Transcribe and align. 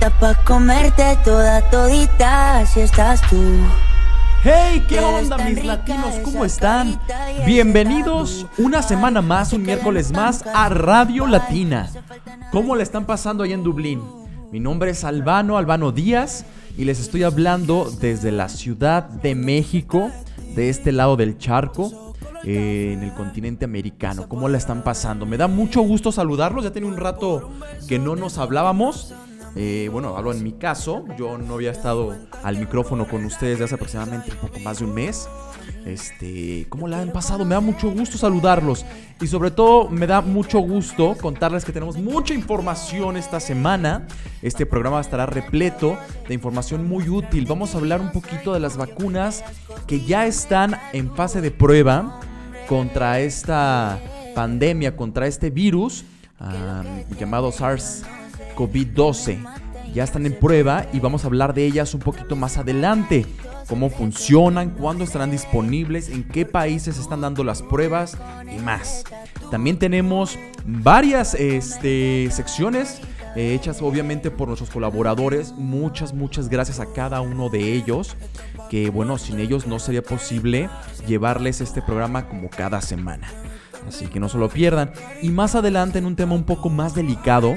Pa' 0.00 0.34
comerte 0.44 1.18
toda 1.24 1.60
todita 1.70 2.64
si 2.66 2.80
estás 2.80 3.20
tú. 3.28 3.36
Hey, 4.44 4.84
¿qué 4.88 5.00
onda 5.00 5.36
mis 5.38 5.64
latinos? 5.64 6.14
¿Cómo 6.22 6.44
están? 6.44 7.00
Bienvenidos 7.44 8.46
una 8.58 8.80
semana 8.82 9.22
más, 9.22 9.52
un 9.52 9.64
miércoles 9.64 10.12
más 10.12 10.44
a 10.46 10.68
Radio 10.68 11.26
Latina. 11.26 11.90
¿Cómo 12.52 12.76
le 12.76 12.84
están 12.84 13.06
pasando 13.06 13.42
ahí 13.42 13.52
en 13.52 13.64
Dublín? 13.64 14.00
Mi 14.52 14.60
nombre 14.60 14.92
es 14.92 15.02
Albano, 15.02 15.58
Albano 15.58 15.90
Díaz, 15.90 16.44
y 16.76 16.84
les 16.84 17.00
estoy 17.00 17.24
hablando 17.24 17.90
desde 18.00 18.30
la 18.30 18.48
Ciudad 18.48 19.02
de 19.02 19.34
México, 19.34 20.10
de 20.54 20.68
este 20.68 20.92
lado 20.92 21.16
del 21.16 21.38
charco, 21.38 22.14
eh, 22.44 22.92
en 22.94 23.02
el 23.02 23.12
continente 23.14 23.64
americano. 23.64 24.28
¿Cómo 24.28 24.48
la 24.48 24.58
están 24.58 24.82
pasando? 24.82 25.26
Me 25.26 25.36
da 25.36 25.48
mucho 25.48 25.82
gusto 25.82 26.12
saludarlos, 26.12 26.64
ya 26.64 26.72
tiene 26.72 26.86
un 26.86 26.96
rato 26.96 27.50
que 27.88 27.98
no 27.98 28.16
nos 28.16 28.38
hablábamos. 28.38 29.12
Eh, 29.56 29.88
bueno, 29.90 30.16
hablo 30.16 30.32
en 30.32 30.42
mi 30.42 30.52
caso, 30.52 31.04
yo 31.18 31.38
no 31.38 31.54
había 31.54 31.70
estado 31.70 32.14
al 32.42 32.58
micrófono 32.58 33.08
con 33.08 33.24
ustedes 33.24 33.54
desde 33.54 33.64
hace 33.64 33.74
aproximadamente 33.74 34.30
un 34.30 34.38
poco 34.38 34.60
más 34.60 34.78
de 34.78 34.84
un 34.84 34.94
mes. 34.94 35.28
Este, 35.84 36.66
¿cómo 36.68 36.86
la 36.88 37.00
han 37.00 37.12
pasado? 37.12 37.44
Me 37.44 37.54
da 37.54 37.60
mucho 37.60 37.90
gusto 37.90 38.18
saludarlos 38.18 38.84
y 39.20 39.26
sobre 39.26 39.50
todo 39.50 39.88
me 39.88 40.06
da 40.06 40.20
mucho 40.20 40.58
gusto 40.58 41.16
contarles 41.20 41.64
que 41.64 41.72
tenemos 41.72 41.96
mucha 41.96 42.34
información 42.34 43.16
esta 43.16 43.40
semana. 43.40 44.06
Este 44.42 44.66
programa 44.66 45.00
estará 45.00 45.26
repleto 45.26 45.96
de 46.26 46.34
información 46.34 46.86
muy 46.86 47.08
útil. 47.08 47.46
Vamos 47.46 47.74
a 47.74 47.78
hablar 47.78 48.00
un 48.00 48.12
poquito 48.12 48.52
de 48.52 48.60
las 48.60 48.76
vacunas 48.76 49.44
que 49.86 50.00
ya 50.02 50.26
están 50.26 50.78
en 50.92 51.14
fase 51.14 51.40
de 51.40 51.50
prueba 51.50 52.20
contra 52.68 53.20
esta 53.20 53.98
pandemia, 54.34 54.94
contra 54.94 55.26
este 55.26 55.50
virus 55.50 56.04
llamado 57.18 57.50
SARS-CoV-12. 58.58 59.38
Ya 59.94 60.04
están 60.04 60.26
en 60.26 60.38
prueba 60.38 60.86
y 60.92 61.00
vamos 61.00 61.24
a 61.24 61.28
hablar 61.28 61.54
de 61.54 61.64
ellas 61.64 61.94
un 61.94 62.00
poquito 62.00 62.36
más 62.36 62.58
adelante 62.58 63.24
cómo 63.68 63.90
funcionan, 63.90 64.70
cuándo 64.70 65.04
estarán 65.04 65.30
disponibles, 65.30 66.08
en 66.08 66.24
qué 66.24 66.46
países 66.46 66.98
están 66.98 67.20
dando 67.20 67.44
las 67.44 67.62
pruebas 67.62 68.16
y 68.50 68.58
más. 68.60 69.04
También 69.50 69.78
tenemos 69.78 70.38
varias 70.64 71.34
este, 71.34 72.28
secciones 72.30 73.00
eh, 73.36 73.54
hechas 73.54 73.82
obviamente 73.82 74.30
por 74.30 74.48
nuestros 74.48 74.70
colaboradores. 74.70 75.52
Muchas, 75.52 76.14
muchas 76.14 76.48
gracias 76.48 76.80
a 76.80 76.86
cada 76.92 77.20
uno 77.20 77.50
de 77.50 77.74
ellos. 77.74 78.16
Que 78.70 78.90
bueno, 78.90 79.18
sin 79.18 79.38
ellos 79.38 79.66
no 79.66 79.78
sería 79.78 80.02
posible 80.02 80.68
llevarles 81.06 81.60
este 81.60 81.82
programa 81.82 82.28
como 82.28 82.50
cada 82.50 82.80
semana. 82.80 83.28
Así 83.86 84.06
que 84.06 84.20
no 84.20 84.28
se 84.28 84.38
lo 84.38 84.48
pierdan. 84.48 84.92
Y 85.22 85.28
más 85.30 85.54
adelante 85.54 85.98
en 85.98 86.06
un 86.06 86.16
tema 86.16 86.34
un 86.34 86.44
poco 86.44 86.68
más 86.68 86.94
delicado, 86.94 87.56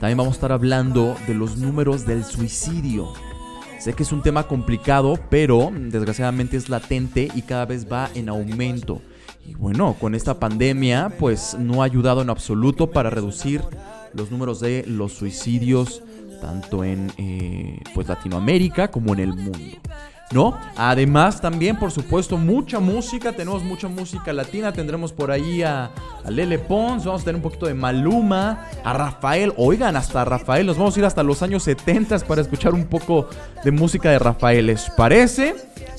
también 0.00 0.18
vamos 0.18 0.34
a 0.34 0.36
estar 0.36 0.52
hablando 0.52 1.16
de 1.26 1.34
los 1.34 1.56
números 1.56 2.06
del 2.06 2.24
suicidio. 2.24 3.12
Sé 3.78 3.94
que 3.94 4.02
es 4.02 4.12
un 4.12 4.22
tema 4.22 4.44
complicado, 4.44 5.18
pero 5.30 5.70
desgraciadamente 5.72 6.56
es 6.56 6.68
latente 6.68 7.28
y 7.34 7.42
cada 7.42 7.64
vez 7.66 7.90
va 7.90 8.10
en 8.14 8.28
aumento. 8.28 9.02
Y 9.46 9.54
bueno, 9.54 9.96
con 9.98 10.14
esta 10.14 10.38
pandemia 10.38 11.12
pues 11.18 11.56
no 11.58 11.82
ha 11.82 11.86
ayudado 11.86 12.22
en 12.22 12.30
absoluto 12.30 12.90
para 12.90 13.10
reducir 13.10 13.62
los 14.14 14.30
números 14.30 14.60
de 14.60 14.84
los 14.86 15.12
suicidios 15.12 16.02
tanto 16.40 16.84
en 16.84 17.12
eh, 17.16 17.80
pues 17.94 18.08
Latinoamérica 18.08 18.88
como 18.88 19.12
en 19.14 19.20
el 19.20 19.34
mundo. 19.34 19.78
¿No? 20.32 20.58
Además, 20.76 21.40
también, 21.40 21.78
por 21.78 21.90
supuesto, 21.90 22.36
mucha 22.36 22.80
música. 22.80 23.32
Tenemos 23.32 23.62
mucha 23.62 23.88
música 23.88 24.32
latina. 24.32 24.72
Tendremos 24.72 25.12
por 25.12 25.30
ahí 25.30 25.62
a, 25.62 25.90
Lele 26.28 26.58
Pons. 26.58 27.04
Vamos 27.04 27.22
a 27.22 27.24
tener 27.24 27.36
un 27.36 27.42
poquito 27.42 27.66
de 27.66 27.74
Maluma. 27.74 28.66
A 28.84 28.92
Rafael. 28.92 29.52
Oigan, 29.56 29.96
hasta 29.96 30.24
Rafael. 30.24 30.66
Nos 30.66 30.76
vamos 30.76 30.96
a 30.96 31.00
ir 31.00 31.06
hasta 31.06 31.22
los 31.22 31.42
años 31.42 31.62
70 31.62 32.18
para 32.20 32.42
escuchar 32.42 32.74
un 32.74 32.84
poco 32.84 33.28
de 33.64 33.70
música 33.70 34.10
de 34.10 34.18
Rafael. 34.18 34.66
¿Les 34.66 34.90
parece? 34.90 35.54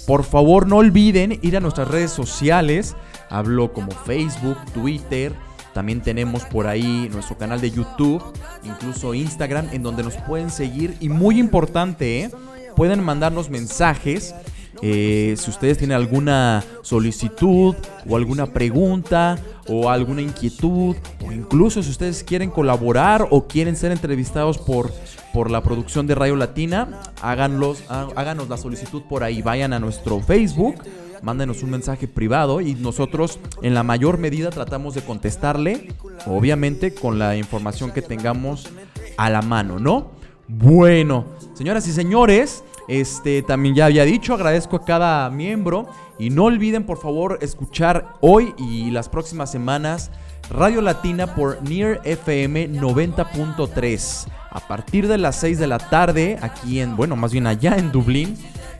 Por 0.05 0.23
favor, 0.23 0.67
no 0.67 0.77
olviden 0.77 1.39
ir 1.41 1.57
a 1.57 1.59
nuestras 1.59 1.87
redes 1.87 2.11
sociales. 2.11 2.95
Hablo 3.29 3.73
como 3.73 3.91
Facebook, 3.91 4.57
Twitter. 4.73 5.33
También 5.73 6.01
tenemos 6.01 6.43
por 6.45 6.67
ahí 6.67 7.09
nuestro 7.11 7.37
canal 7.37 7.61
de 7.61 7.71
YouTube, 7.71 8.21
incluso 8.63 9.13
Instagram, 9.13 9.69
en 9.71 9.83
donde 9.83 10.03
nos 10.03 10.15
pueden 10.15 10.49
seguir. 10.49 10.97
Y 10.99 11.09
muy 11.09 11.39
importante, 11.39 12.23
¿eh? 12.23 12.31
Pueden 12.79 13.03
mandarnos 13.03 13.49
mensajes. 13.49 14.33
Eh, 14.81 15.35
si 15.37 15.49
ustedes 15.49 15.77
tienen 15.77 15.97
alguna 15.97 16.63
solicitud 16.81 17.75
o 18.07 18.15
alguna 18.15 18.45
pregunta 18.45 19.37
o 19.67 19.89
alguna 19.89 20.21
inquietud 20.21 20.95
o 21.27 21.31
incluso 21.33 21.83
si 21.83 21.89
ustedes 21.89 22.23
quieren 22.23 22.49
colaborar 22.49 23.27
o 23.31 23.47
quieren 23.49 23.75
ser 23.75 23.91
entrevistados 23.91 24.57
por, 24.57 24.93
por 25.33 25.51
la 25.51 25.61
producción 25.61 26.07
de 26.07 26.15
Radio 26.15 26.37
Latina, 26.37 27.01
háganlos, 27.21 27.83
háganos 27.89 28.47
la 28.47 28.55
solicitud 28.55 29.01
por 29.09 29.25
ahí. 29.25 29.41
Vayan 29.41 29.73
a 29.73 29.79
nuestro 29.79 30.21
Facebook, 30.21 30.75
mándenos 31.21 31.63
un 31.63 31.71
mensaje 31.71 32.07
privado 32.07 32.61
y 32.61 32.75
nosotros 32.75 33.39
en 33.61 33.73
la 33.73 33.83
mayor 33.83 34.19
medida 34.19 34.51
tratamos 34.51 34.95
de 34.95 35.01
contestarle, 35.01 35.89
obviamente 36.25 36.93
con 36.93 37.19
la 37.19 37.35
información 37.35 37.91
que 37.91 38.01
tengamos 38.01 38.69
a 39.17 39.29
la 39.29 39.41
mano, 39.41 39.79
¿no? 39.79 40.17
Bueno, 40.51 41.25
señoras 41.53 41.87
y 41.87 41.91
señores, 41.91 42.63
este 42.89 43.43
también 43.43 43.75
ya 43.75 43.85
había 43.85 44.03
dicho, 44.03 44.33
agradezco 44.33 44.77
a 44.77 44.83
cada 44.83 45.29
miembro 45.29 45.87
y 46.17 46.31
no 46.31 46.45
olviden 46.45 46.83
por 46.83 46.97
favor 46.97 47.37
escuchar 47.41 48.15
hoy 48.19 48.53
y 48.57 48.89
las 48.89 49.07
próximas 49.09 49.51
semanas 49.51 50.09
Radio 50.49 50.81
Latina 50.81 51.35
por 51.35 51.61
Near 51.69 52.01
FM 52.03 52.71
90.3 52.71 54.27
a 54.49 54.59
partir 54.59 55.07
de 55.07 55.19
las 55.19 55.35
6 55.35 55.59
de 55.59 55.67
la 55.67 55.77
tarde 55.77 56.39
aquí 56.41 56.79
en, 56.79 56.95
bueno, 56.95 57.15
más 57.15 57.31
bien 57.31 57.45
allá 57.45 57.77
en 57.77 57.91
Dublín. 57.91 58.35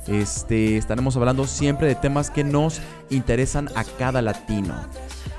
Este, 0.08 0.78
estaremos 0.78 1.16
hablando 1.16 1.46
siempre 1.46 1.88
de 1.88 1.94
temas 1.94 2.32
que 2.32 2.44
nos 2.44 2.82
interesan 3.12 3.70
a 3.76 3.84
cada 3.84 4.24
latino. 4.24 4.74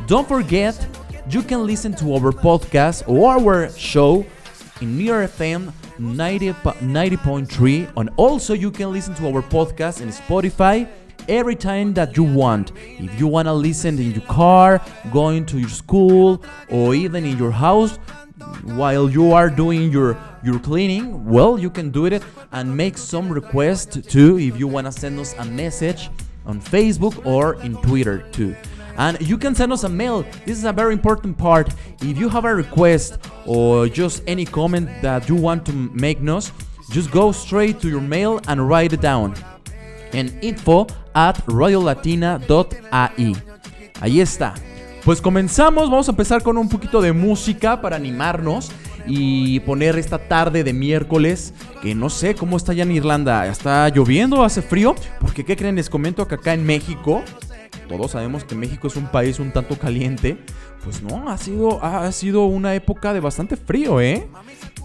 Don't 0.06 0.28
forget, 0.28 0.76
you 1.28 1.42
can 1.42 1.66
listen 1.66 1.92
to 1.94 2.14
our 2.14 2.32
podcast 2.32 3.02
or 3.08 3.36
our 3.36 3.70
show 3.76 4.24
in 4.80 4.96
Near 4.96 5.26
FM 5.26 5.72
90.3 5.98 7.92
and 7.96 8.10
also 8.16 8.54
you 8.54 8.70
can 8.70 8.92
listen 8.92 9.14
to 9.14 9.26
our 9.28 9.42
podcast 9.42 10.00
in 10.00 10.08
Spotify 10.08 10.88
every 11.28 11.54
time 11.54 11.92
that 11.94 12.16
you 12.16 12.24
want. 12.24 12.72
If 12.98 13.18
you 13.18 13.26
want 13.26 13.46
to 13.46 13.52
listen 13.52 13.98
in 13.98 14.12
your 14.12 14.22
car, 14.22 14.80
going 15.12 15.44
to 15.46 15.58
your 15.58 15.68
school, 15.68 16.42
or 16.70 16.94
even 16.94 17.24
in 17.24 17.36
your 17.38 17.50
house 17.52 17.98
while 18.64 19.10
you 19.10 19.32
are 19.32 19.50
doing 19.50 19.92
your 19.92 20.16
your 20.42 20.58
cleaning, 20.58 21.26
well, 21.26 21.58
you 21.58 21.68
can 21.68 21.90
do 21.90 22.06
it 22.06 22.22
and 22.52 22.74
make 22.74 22.96
some 22.96 23.28
request 23.30 24.08
too 24.08 24.38
if 24.38 24.58
you 24.58 24.66
want 24.66 24.86
to 24.86 24.92
send 24.92 25.20
us 25.20 25.34
a 25.38 25.44
message 25.44 26.08
on 26.46 26.60
Facebook 26.60 27.24
or 27.26 27.60
in 27.62 27.76
Twitter 27.82 28.24
too. 28.32 28.56
And 29.00 29.18
you 29.22 29.38
can 29.38 29.54
send 29.54 29.72
us 29.72 29.84
a 29.84 29.88
mail. 29.88 30.26
This 30.44 30.58
is 30.58 30.64
a 30.66 30.74
very 30.74 30.92
important 30.92 31.38
part. 31.38 31.72
If 32.02 32.18
you 32.18 32.28
have 32.28 32.44
a 32.44 32.54
request 32.54 33.18
or 33.46 33.88
just 33.88 34.22
any 34.26 34.44
comment 34.44 34.90
that 35.00 35.26
you 35.26 35.36
want 35.36 35.64
to 35.66 35.72
make 35.72 36.18
us, 36.28 36.52
just 36.90 37.10
go 37.10 37.32
straight 37.32 37.80
to 37.80 37.88
your 37.88 38.02
mail 38.02 38.42
and 38.46 38.68
write 38.68 38.92
it 38.92 39.00
down. 39.00 39.32
En 40.12 40.38
info 40.42 40.86
at 41.14 41.42
royalatina.ai. 41.46 43.36
Ahí 44.02 44.20
está. 44.20 44.52
Pues 45.02 45.22
comenzamos, 45.22 45.88
vamos 45.88 46.08
a 46.08 46.10
empezar 46.10 46.42
con 46.42 46.58
un 46.58 46.68
poquito 46.68 47.00
de 47.00 47.14
música 47.14 47.80
para 47.80 47.96
animarnos 47.96 48.70
y 49.06 49.60
poner 49.60 49.96
esta 49.96 50.18
tarde 50.18 50.62
de 50.62 50.74
miércoles, 50.74 51.54
que 51.80 51.94
no 51.94 52.10
sé 52.10 52.34
cómo 52.34 52.58
está 52.58 52.72
allá 52.72 52.82
en 52.82 52.92
Irlanda, 52.92 53.46
está 53.46 53.88
lloviendo, 53.88 54.44
hace 54.44 54.60
frío, 54.60 54.94
porque 55.20 55.42
¿qué 55.46 55.56
creen? 55.56 55.76
Les 55.76 55.88
comento 55.88 56.28
que 56.28 56.34
acá 56.34 56.52
en 56.52 56.66
México, 56.66 57.24
todos 57.90 58.12
sabemos 58.12 58.44
que 58.44 58.54
México 58.54 58.86
es 58.86 58.94
un 58.94 59.08
país 59.08 59.40
un 59.40 59.50
tanto 59.50 59.76
caliente, 59.76 60.38
pues 60.84 61.02
no, 61.02 61.28
ha 61.28 61.36
sido, 61.36 61.82
ha 61.84 62.10
sido 62.12 62.44
una 62.44 62.72
época 62.76 63.12
de 63.12 63.18
bastante 63.18 63.56
frío, 63.56 64.00
¿eh? 64.00 64.28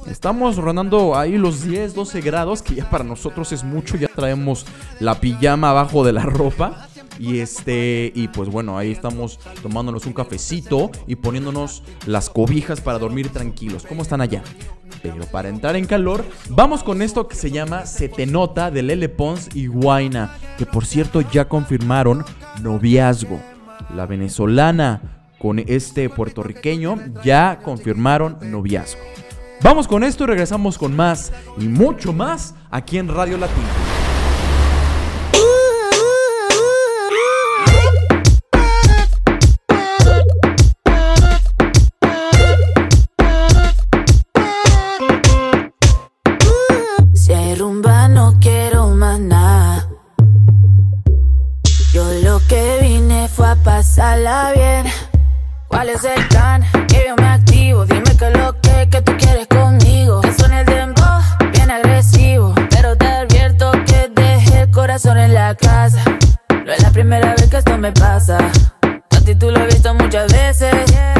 Estamos 0.07 0.57
rondando 0.57 1.16
ahí 1.16 1.38
los 1.38 1.62
10, 1.62 1.94
12 1.94 2.22
grados, 2.22 2.63
que 2.63 2.74
ya 2.74 2.90
para 2.90 3.04
nosotros 3.04 3.52
es 3.52 3.63
mucho, 3.63 3.96
ya 3.96 4.07
traemos 4.07 4.66
la 5.00 5.19
pijama 5.19 5.69
abajo 5.69 6.04
de 6.04 6.13
la 6.13 6.24
ropa. 6.24 6.90
Y 7.20 7.40
este, 7.40 8.12
y 8.14 8.28
pues 8.28 8.50
bueno, 8.50 8.78
ahí 8.78 8.92
estamos 8.92 9.40
tomándonos 9.62 10.06
un 10.06 10.14
cafecito 10.14 10.92
y 11.08 11.16
poniéndonos 11.16 11.84
las 12.06 12.30
cobijas 12.30 12.82
para 12.82 13.00
dormir 13.00 13.30
tranquilos. 13.30 13.86
¿Cómo 13.88 14.02
están 14.02 14.22
allá? 14.22 14.44
Pero 15.02 15.26
para 15.26 15.50
entrar 15.50 15.76
en 15.76 15.86
calor, 15.86 16.26
vamos 16.50 16.84
con 16.84 17.02
esto 17.02 17.28
que 17.28 17.36
se 17.36 17.52
llama 17.52 17.86
Se 17.86 18.10
te 18.10 18.26
nota 18.26 18.72
de 18.72 18.84
Lele 18.84 19.10
Pons 19.10 19.50
y 19.54 19.68
Guaina, 19.68 20.38
que 20.58 20.66
por 20.66 20.86
cierto 20.86 21.22
ya 21.22 21.48
confirmaron 21.48 22.26
noviazgo. 22.62 23.40
La 23.96 24.06
venezolana 24.06 25.28
con 25.40 25.60
este 25.60 26.10
puertorriqueño 26.10 26.98
ya 27.24 27.60
confirmaron 27.64 28.38
noviazgo. 28.42 29.02
Vamos 29.62 29.88
con 29.88 30.04
esto 30.04 30.24
y 30.24 30.28
regresamos 30.28 30.78
con 30.78 30.96
más 30.96 31.32
y 31.60 31.68
mucho 31.68 32.14
más 32.14 32.56
aquí 32.72 32.98
en 32.98 33.08
Radio 33.08 33.38
Latina. 33.38 33.85
Bien. 54.25 54.86
¿Cuál 55.68 55.89
es 55.89 56.04
el 56.04 56.27
plan? 56.30 56.63
Que 56.88 57.06
yo 57.07 57.16
me 57.16 57.27
activo. 57.27 57.86
Dime 57.86 58.18
que 58.18 58.30
lo 58.31 58.60
que, 58.60 58.89
que 58.89 59.01
tú 59.01 59.16
quieres 59.18 59.48
conmigo. 59.48 60.22
Que 60.22 60.33
son 60.33 60.51
el 60.51 60.66
dembow, 60.66 61.22
bien 61.51 61.69
agresivo. 61.69 62.56
Pero 62.72 62.95
te 62.95 63.06
advierto 63.06 63.72
que 63.86 64.10
dejé 64.10 64.62
el 64.62 64.72
corazón 64.72 65.19
en 65.19 65.33
la 65.36 65.54
casa. 65.54 66.04
No 66.50 66.72
es 66.72 66.81
la 66.81 66.89
primera 66.89 67.36
vez 67.36 67.48
que 67.50 67.57
esto 67.57 67.77
me 67.77 67.92
pasa. 67.92 68.39
A 69.12 69.19
ti 69.24 69.36
tú 69.36 69.51
lo 69.51 69.60
he 69.60 69.68
visto 69.68 69.94
muchas 69.94 70.31
veces. 70.33 70.74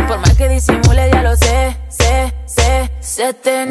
Por 0.08 0.18
más 0.18 0.34
que 0.34 0.50
disimule, 0.50 1.12
ya 1.12 1.22
lo 1.22 1.36
sé, 1.36 1.78
sé, 1.90 2.34
sé. 2.48 2.92
Se 3.02 3.34
te 3.34 3.68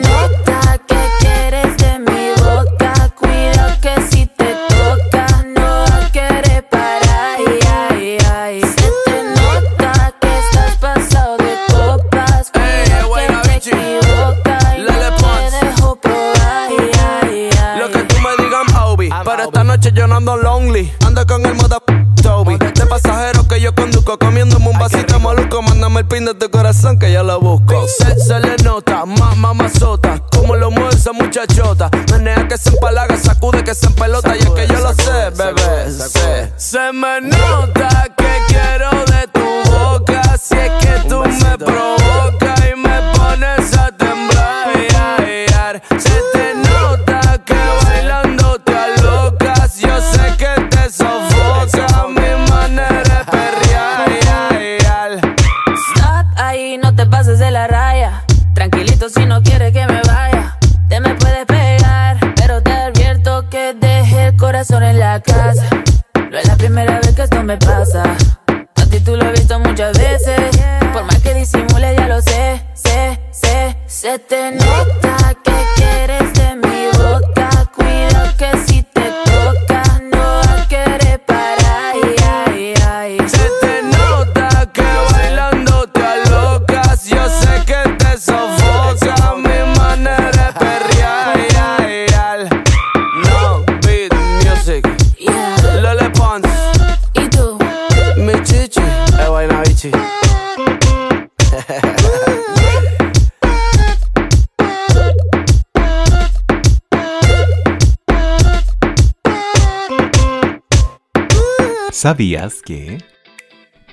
¿Sabías 112.04 112.60
que? 112.60 113.02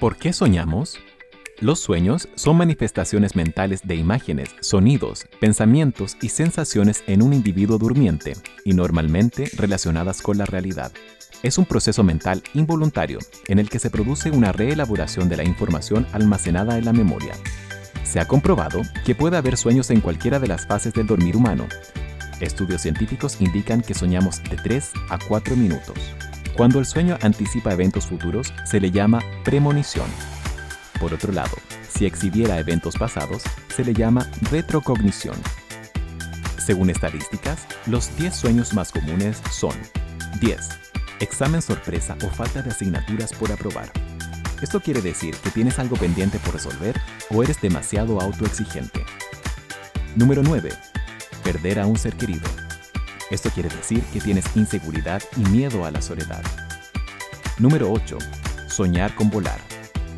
¿Por 0.02 0.18
qué 0.18 0.34
soñamos? 0.34 1.00
Los 1.62 1.80
sueños 1.80 2.28
son 2.36 2.58
manifestaciones 2.58 3.38
mentales 3.38 3.88
de 3.88 3.96
imágenes, 3.96 4.54
sonidos, 4.60 5.28
pensamientos 5.40 6.18
y 6.22 6.28
sensaciones 6.28 7.06
en 7.08 7.22
un 7.22 7.32
individuo 7.32 7.78
durmiente 7.78 8.34
y 8.66 8.74
normalmente 8.74 9.50
relacionadas 9.56 10.22
con 10.22 10.38
la 10.38 10.44
realidad. 10.44 10.92
Es 11.42 11.58
un 11.58 11.64
proceso 11.64 12.04
mental 12.04 12.44
involuntario 12.54 13.20
en 13.48 13.60
el 13.60 13.70
que 13.70 13.80
se 13.80 13.90
produce 13.90 14.30
una 14.30 14.52
reelaboración 14.52 15.30
de 15.30 15.38
la 15.38 15.46
información 15.46 16.06
almacenada 16.12 16.78
en 16.78 16.84
la 16.84 16.92
memoria. 16.92 17.36
Se 18.04 18.20
ha 18.20 18.28
comprobado 18.28 18.82
que 19.06 19.16
puede 19.16 19.38
haber 19.38 19.56
sueños 19.56 19.90
en 19.90 20.02
cualquiera 20.02 20.38
de 20.38 20.48
las 20.48 20.68
fases 20.68 20.94
del 20.94 21.08
dormir 21.08 21.38
humano. 21.38 21.66
Estudios 22.42 22.82
científicos 22.82 23.40
indican 23.40 23.82
que 23.82 23.94
soñamos 23.94 24.44
de 24.44 24.58
3 24.58 24.92
a 25.08 25.18
4 25.18 25.56
minutos. 25.56 25.96
Cuando 26.56 26.80
el 26.80 26.86
sueño 26.86 27.18
anticipa 27.22 27.74
eventos 27.74 28.06
futuros, 28.06 28.54
se 28.66 28.80
le 28.80 28.92
llama 28.92 29.22
premonición. 29.44 30.08
Por 31.00 31.14
otro 31.14 31.32
lado, 31.32 31.56
si 31.90 32.06
exhibiera 32.06 32.60
eventos 32.60 32.96
pasados, 32.96 33.44
se 33.76 33.86
le 33.86 33.94
llama 33.94 34.30
retrocognición. 34.52 35.36
Según 36.58 36.90
estadísticas, 36.90 37.66
los 37.88 38.16
10 38.18 38.36
sueños 38.36 38.74
más 38.74 38.92
comunes 38.92 39.42
son 39.50 39.74
10. 40.42 40.70
Examen 41.22 41.62
sorpresa 41.62 42.18
o 42.24 42.28
falta 42.28 42.62
de 42.62 42.70
asignaturas 42.70 43.34
por 43.34 43.52
aprobar. 43.52 43.92
Esto 44.62 44.80
quiere 44.80 45.02
decir 45.02 45.36
que 45.38 45.50
tienes 45.50 45.80
algo 45.80 45.96
pendiente 45.96 46.38
por 46.40 46.54
resolver 46.54 47.00
o 47.30 47.42
eres 47.42 47.60
demasiado 47.62 48.22
autoexigente. 48.22 49.04
Número 50.16 50.44
9. 50.44 50.70
Perder 51.44 51.80
a 51.80 51.88
un 51.88 51.98
ser 51.98 52.14
querido. 52.16 52.48
Esto 53.32 53.50
quiere 53.50 53.70
decir 53.70 54.04
que 54.12 54.20
tienes 54.20 54.46
inseguridad 54.58 55.22
y 55.38 55.50
miedo 55.50 55.86
a 55.86 55.92
la 55.92 56.02
soledad. 56.02 56.44
Número 57.58 57.90
8. 57.90 58.18
Soñar 58.68 59.16
con 59.16 59.30
volar. 59.30 59.58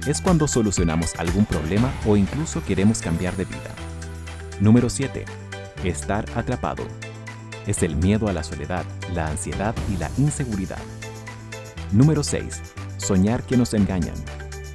Es 0.07 0.19
cuando 0.19 0.47
solucionamos 0.47 1.13
algún 1.19 1.45
problema 1.45 1.93
o 2.07 2.17
incluso 2.17 2.65
queremos 2.65 3.01
cambiar 3.01 3.35
de 3.37 3.45
vida. 3.45 3.69
Número 4.59 4.89
7. 4.89 5.25
Estar 5.83 6.25
atrapado. 6.35 6.87
Es 7.67 7.83
el 7.83 7.95
miedo 7.95 8.29
a 8.29 8.33
la 8.33 8.43
soledad, 8.43 8.83
la 9.13 9.27
ansiedad 9.27 9.75
y 9.93 9.97
la 9.97 10.09
inseguridad. 10.17 10.81
Número 11.91 12.23
6. 12.23 12.61
Soñar 12.97 13.43
que 13.43 13.57
nos 13.57 13.75
engañan. 13.75 14.15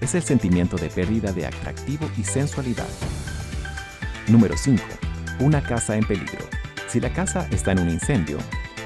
Es 0.00 0.14
el 0.14 0.23
sentimiento 0.23 0.76
de 0.76 0.90
pérdida 0.90 1.33
de 1.33 1.45
atractivo 1.45 2.09
y 2.16 2.23
sensualidad. 2.23 2.88
Número 4.28 4.57
5. 4.57 4.80
Una 5.40 5.61
casa 5.61 5.97
en 5.97 6.07
peligro. 6.07 6.45
Si 6.88 7.00
la 7.00 7.12
casa 7.12 7.47
está 7.50 7.73
en 7.73 7.80
un 7.80 7.90
incendio, 7.90 8.38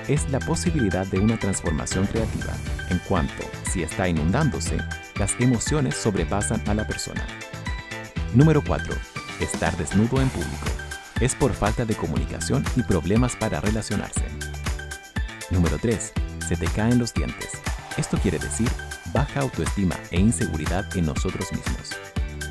es 0.08 0.28
la 0.30 0.40
posibilidad 0.40 1.06
de 1.06 1.20
una 1.20 1.38
transformación 1.38 2.06
creativa, 2.06 2.52
en 2.90 2.98
cuanto, 2.98 3.44
si 3.70 3.84
está 3.84 4.08
inundándose, 4.08 4.78
las 5.20 5.34
emociones 5.38 5.94
sobrepasan 5.94 6.60
a 6.68 6.74
la 6.74 6.84
persona. 6.84 7.24
Número 8.34 8.60
4. 8.66 8.92
Estar 9.40 9.76
desnudo 9.76 10.20
en 10.20 10.28
público. 10.30 10.66
Es 11.20 11.36
por 11.36 11.52
falta 11.52 11.84
de 11.84 11.94
comunicación 11.94 12.64
y 12.74 12.82
problemas 12.82 13.36
para 13.36 13.60
relacionarse. 13.60 14.24
Número 15.50 15.78
3. 15.78 16.12
Se 16.48 16.56
te 16.56 16.66
caen 16.66 16.98
los 16.98 17.14
dientes. 17.14 17.50
Esto 17.96 18.18
quiere 18.18 18.40
decir 18.40 18.68
baja 19.12 19.40
autoestima 19.40 19.94
e 20.10 20.18
inseguridad 20.18 20.84
en 20.96 21.06
nosotros 21.06 21.52
mismos. 21.52 21.90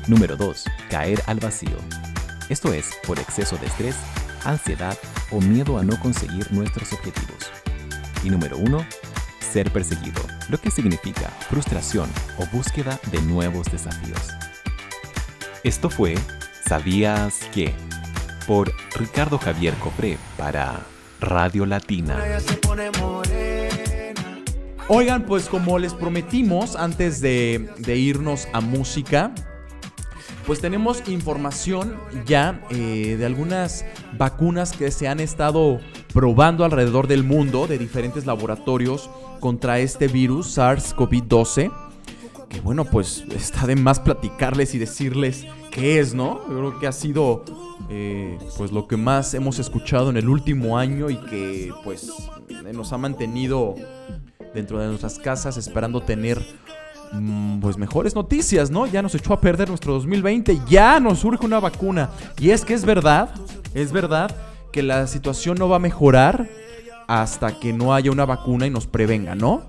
Número 0.06 0.36
2. 0.36 0.64
Caer 0.88 1.22
al 1.26 1.40
vacío. 1.40 1.76
Esto 2.48 2.72
es 2.72 2.90
por 3.06 3.18
exceso 3.18 3.56
de 3.58 3.66
estrés, 3.66 3.96
ansiedad 4.44 4.96
o 5.30 5.40
miedo 5.40 5.78
a 5.78 5.84
no 5.84 5.98
conseguir 6.00 6.50
nuestros 6.52 6.92
objetivos. 6.92 7.50
Y 8.24 8.30
número 8.30 8.56
1. 8.58 8.86
Ser 9.40 9.70
perseguido, 9.72 10.22
lo 10.48 10.58
que 10.58 10.70
significa 10.70 11.28
frustración 11.48 12.08
o 12.38 12.46
búsqueda 12.46 12.98
de 13.10 13.20
nuevos 13.22 13.70
desafíos. 13.70 14.30
Esto 15.62 15.90
fue 15.90 16.14
¿Sabías 16.66 17.40
qué? 17.52 17.74
por 18.46 18.72
Ricardo 18.96 19.38
Javier 19.38 19.74
Copré 19.74 20.18
para 20.36 20.80
Radio 21.20 21.66
Latina. 21.66 22.18
Oigan, 24.88 25.24
pues 25.24 25.48
como 25.48 25.78
les 25.78 25.94
prometimos 25.94 26.76
antes 26.76 27.20
de, 27.20 27.70
de 27.78 27.96
irnos 27.96 28.48
a 28.52 28.60
música, 28.60 29.32
pues 30.46 30.60
tenemos 30.60 31.08
información 31.08 31.96
ya 32.26 32.60
eh, 32.70 33.16
de 33.18 33.26
algunas 33.26 33.84
vacunas 34.18 34.72
que 34.72 34.90
se 34.90 35.08
han 35.08 35.20
estado 35.20 35.80
probando 36.12 36.64
alrededor 36.64 37.06
del 37.06 37.24
mundo 37.24 37.66
de 37.66 37.78
diferentes 37.78 38.26
laboratorios 38.26 39.08
contra 39.40 39.78
este 39.78 40.08
virus 40.08 40.58
SARS-CoV-12. 40.58 41.72
Que 42.48 42.60
bueno, 42.60 42.84
pues 42.84 43.24
está 43.34 43.66
de 43.66 43.76
más 43.76 44.00
platicarles 44.00 44.74
y 44.74 44.78
decirles 44.78 45.46
qué 45.70 46.00
es, 46.00 46.12
¿no? 46.12 46.40
Yo 46.48 46.58
creo 46.58 46.80
que 46.80 46.86
ha 46.86 46.92
sido 46.92 47.44
eh, 47.88 48.38
pues 48.58 48.72
lo 48.72 48.86
que 48.86 48.96
más 48.96 49.32
hemos 49.34 49.58
escuchado 49.58 50.10
en 50.10 50.16
el 50.16 50.28
último 50.28 50.76
año 50.76 51.08
y 51.08 51.16
que 51.16 51.72
pues 51.82 52.12
nos 52.72 52.92
ha 52.92 52.98
mantenido 52.98 53.74
dentro 54.54 54.78
de 54.78 54.88
nuestras 54.88 55.18
casas 55.18 55.56
esperando 55.56 56.02
tener 56.02 56.42
pues 57.60 57.76
mejores 57.78 58.14
noticias, 58.14 58.70
¿no? 58.70 58.86
Ya 58.86 59.02
nos 59.02 59.14
echó 59.14 59.32
a 59.34 59.40
perder 59.40 59.68
nuestro 59.68 59.92
2020, 59.94 60.60
ya 60.68 60.98
nos 61.00 61.20
surge 61.20 61.44
una 61.44 61.60
vacuna. 61.60 62.10
Y 62.38 62.50
es 62.50 62.64
que 62.64 62.74
es 62.74 62.84
verdad, 62.84 63.30
es 63.74 63.92
verdad 63.92 64.34
que 64.72 64.82
la 64.82 65.06
situación 65.06 65.56
no 65.58 65.68
va 65.68 65.76
a 65.76 65.80
mejorar 65.80 66.48
hasta 67.06 67.58
que 67.58 67.72
no 67.72 67.94
haya 67.94 68.10
una 68.10 68.24
vacuna 68.24 68.66
y 68.66 68.70
nos 68.70 68.86
prevenga, 68.86 69.34
¿no? 69.34 69.62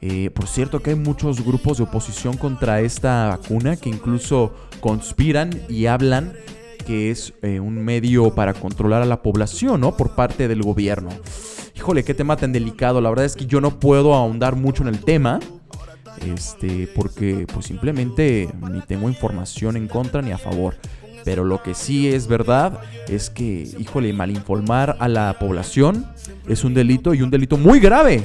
Eh, 0.00 0.30
por 0.30 0.46
cierto 0.46 0.80
que 0.80 0.90
hay 0.90 0.96
muchos 0.96 1.44
grupos 1.44 1.78
de 1.78 1.84
oposición 1.84 2.36
contra 2.36 2.80
esta 2.80 3.28
vacuna 3.28 3.76
que 3.76 3.88
incluso 3.88 4.54
conspiran 4.80 5.50
y 5.68 5.86
hablan 5.86 6.34
que 6.86 7.10
es 7.10 7.34
eh, 7.42 7.58
un 7.58 7.84
medio 7.84 8.34
para 8.34 8.54
controlar 8.54 9.02
a 9.02 9.06
la 9.06 9.22
población, 9.22 9.80
¿no? 9.80 9.96
Por 9.96 10.14
parte 10.14 10.46
del 10.46 10.62
gobierno. 10.62 11.10
Híjole, 11.74 12.04
qué 12.04 12.14
tema 12.14 12.36
tan 12.36 12.52
delicado. 12.52 13.00
La 13.00 13.10
verdad 13.10 13.24
es 13.24 13.34
que 13.34 13.46
yo 13.46 13.60
no 13.60 13.80
puedo 13.80 14.14
ahondar 14.14 14.54
mucho 14.54 14.82
en 14.82 14.88
el 14.88 15.00
tema. 15.00 15.40
Este, 16.24 16.88
porque 16.94 17.46
pues 17.52 17.66
simplemente 17.66 18.48
ni 18.70 18.80
tengo 18.80 19.08
información 19.08 19.76
en 19.76 19.88
contra 19.88 20.22
ni 20.22 20.32
a 20.32 20.38
favor. 20.38 20.76
Pero 21.24 21.44
lo 21.44 21.62
que 21.62 21.74
sí 21.74 22.08
es 22.08 22.28
verdad 22.28 22.78
es 23.08 23.30
que, 23.30 23.68
híjole, 23.78 24.12
malinformar 24.12 24.96
a 25.00 25.08
la 25.08 25.36
población 25.40 26.06
es 26.48 26.62
un 26.62 26.72
delito 26.72 27.14
y 27.14 27.22
un 27.22 27.30
delito 27.30 27.56
muy 27.56 27.80
grave. 27.80 28.22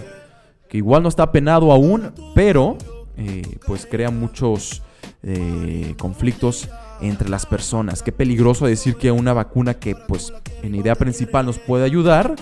Que 0.70 0.78
igual 0.78 1.04
no 1.04 1.10
está 1.10 1.32
penado 1.32 1.72
aún, 1.72 2.14
pero 2.36 2.78
eh, 3.18 3.58
pues 3.66 3.88
crea 3.90 4.12
muchos 4.12 4.84
eh, 5.24 5.96
conflictos 5.98 6.70
entre 7.02 7.30
las 7.30 7.46
personas. 7.46 8.04
Qué 8.04 8.12
peligroso 8.12 8.68
decir 8.68 8.96
que 8.96 9.12
una 9.12 9.34
vacuna 9.34 9.74
que 9.74 9.96
pues 9.96 10.32
en 10.62 10.76
idea 10.76 10.96
principal 10.96 11.46
nos 11.46 11.58
puede 11.58 11.86
ayudar, 11.86 12.36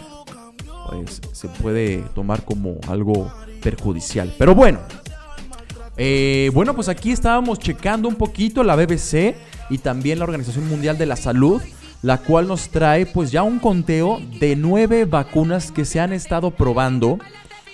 pues 0.90 1.22
se 1.32 1.48
puede 1.48 2.00
tomar 2.14 2.44
como 2.44 2.80
algo 2.88 3.32
perjudicial. 3.62 4.34
Pero 4.38 4.56
bueno, 4.56 4.80
eh, 6.02 6.50
bueno, 6.54 6.74
pues 6.74 6.88
aquí 6.88 7.12
estábamos 7.12 7.60
checando 7.60 8.08
un 8.08 8.16
poquito 8.16 8.64
la 8.64 8.78
BBC 8.78 9.36
y 9.70 9.80
también 9.80 10.20
la 10.20 10.24
Organización 10.24 10.70
Mundial 10.70 10.98
de 10.98 11.06
la 11.06 11.18
Salud, 11.18 11.62
la 12.02 12.20
cual 12.20 12.48
nos 12.48 12.70
trae 12.70 13.06
pues 13.06 13.32
ya 13.32 13.44
un 13.44 13.60
conteo 13.60 14.22
de 14.40 14.56
nueve 14.56 15.04
vacunas 15.04 15.74
que 15.74 15.84
se 15.84 16.00
han 16.00 16.14
estado 16.14 16.52
probando 16.52 17.20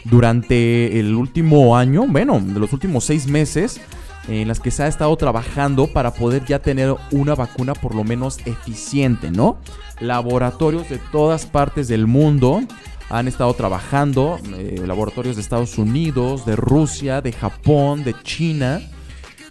durante 0.06 1.00
el 1.00 1.14
último 1.14 1.78
año, 1.78 2.08
bueno, 2.08 2.40
de 2.42 2.60
los 2.60 2.74
últimos 2.74 3.04
seis 3.04 3.28
meses 3.28 3.80
en 4.28 4.48
las 4.48 4.60
que 4.60 4.72
se 4.72 4.82
ha 4.82 4.88
estado 4.88 5.16
trabajando 5.18 5.86
para 5.86 6.12
poder 6.12 6.46
ya 6.46 6.58
tener 6.58 6.96
una 7.12 7.36
vacuna 7.36 7.76
por 7.76 7.94
lo 7.94 8.04
menos 8.04 8.40
eficiente, 8.48 9.30
¿no? 9.30 9.60
Laboratorios 10.00 10.90
de 10.90 10.98
todas 11.12 11.46
partes 11.46 11.88
del 11.88 12.08
mundo 12.08 12.62
han 13.10 13.28
estado 13.28 13.54
trabajando, 13.54 14.40
eh, 14.58 14.82
laboratorios 14.86 15.36
de 15.36 15.42
Estados 15.42 15.78
Unidos, 15.78 16.46
de 16.46 16.56
Rusia, 16.56 17.22
de 17.22 17.32
Japón, 17.32 18.04
de 18.04 18.16
China, 18.24 18.82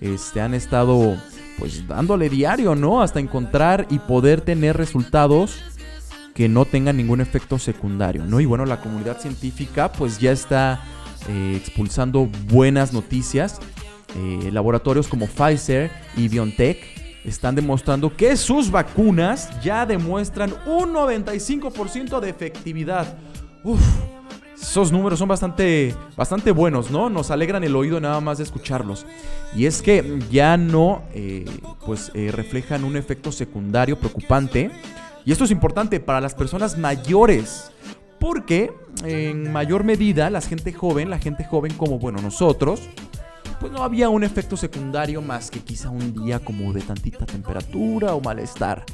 este, 0.01 0.41
han 0.41 0.55
estado 0.55 1.17
pues 1.59 1.87
dándole 1.87 2.29
diario, 2.29 2.75
¿no? 2.75 3.01
Hasta 3.01 3.21
encontrar 3.21 3.87
y 3.91 4.01
poder 4.01 4.41
tener 4.41 4.77
resultados 4.77 5.63
que 6.35 6.49
no 6.49 6.65
tengan 6.65 6.97
ningún 6.97 7.21
efecto 7.21 7.59
secundario, 7.59 8.25
¿no? 8.25 8.41
Y 8.41 8.45
bueno, 8.45 8.67
la 8.67 8.81
comunidad 8.81 9.21
científica 9.21 9.93
pues 9.93 10.19
ya 10.19 10.33
está 10.33 10.83
eh, 11.29 11.55
expulsando 11.57 12.29
buenas 12.49 12.93
noticias 12.93 13.61
eh, 14.17 14.51
laboratorios 14.53 15.09
como 15.09 15.27
Pfizer 15.27 15.91
y 16.17 16.29
BioNTech 16.29 16.79
están 17.25 17.55
demostrando 17.55 18.15
que 18.15 18.37
sus 18.37 18.71
vacunas 18.71 19.49
ya 19.63 19.87
demuestran 19.87 20.55
un 20.67 20.93
95% 20.93 22.21
de 22.21 22.31
efectividad. 22.31 23.17
Uf, 23.65 23.81
esos 24.61 24.93
números 24.93 25.19
son 25.19 25.27
bastante, 25.27 25.95
bastante 26.17 26.51
buenos, 26.51 26.91
¿no? 26.91 27.09
Nos 27.09 27.31
alegran 27.31 27.65
el 27.65 27.75
oído 27.75 27.99
nada 27.99 28.21
más 28.21 28.37
de 28.37 28.45
escucharlos. 28.45 29.07
Y 29.57 29.65
es 29.65 29.81
que 29.81 30.21
ya 30.31 30.59
no, 30.59 31.03
eh, 31.15 31.47
pues, 31.87 32.11
eh, 32.13 32.31
reflejan 32.31 32.85
un 32.85 32.99
efecto 32.99 33.33
secundario 33.33 33.99
preocupante. 33.99 34.71
Y 35.25 35.33
esto 35.33 35.45
es 35.45 35.51
importante 35.51 35.99
para 35.99 36.21
las 36.21 36.35
personas 36.35 36.77
mayores. 36.77 37.71
Porque 38.21 38.71
en 39.03 39.51
mayor 39.51 39.83
medida 39.83 40.29
la 40.29 40.43
gente 40.43 40.73
joven, 40.73 41.09
la 41.09 41.19
gente 41.19 41.45
joven 41.45 41.73
como, 41.75 41.99
bueno, 41.99 42.21
nosotros, 42.21 42.83
pues 43.61 43.73
no 43.73 43.83
había 43.83 44.11
un 44.11 44.25
efecto 44.25 44.59
secundario 44.59 45.23
más 45.23 45.51
que 45.51 45.61
quizá 45.61 45.89
un 45.89 46.13
día 46.13 46.39
como 46.39 46.73
de 46.75 46.83
tantita 46.83 47.25
temperatura 47.25 48.15
o 48.15 48.21
malestar. 48.21 48.85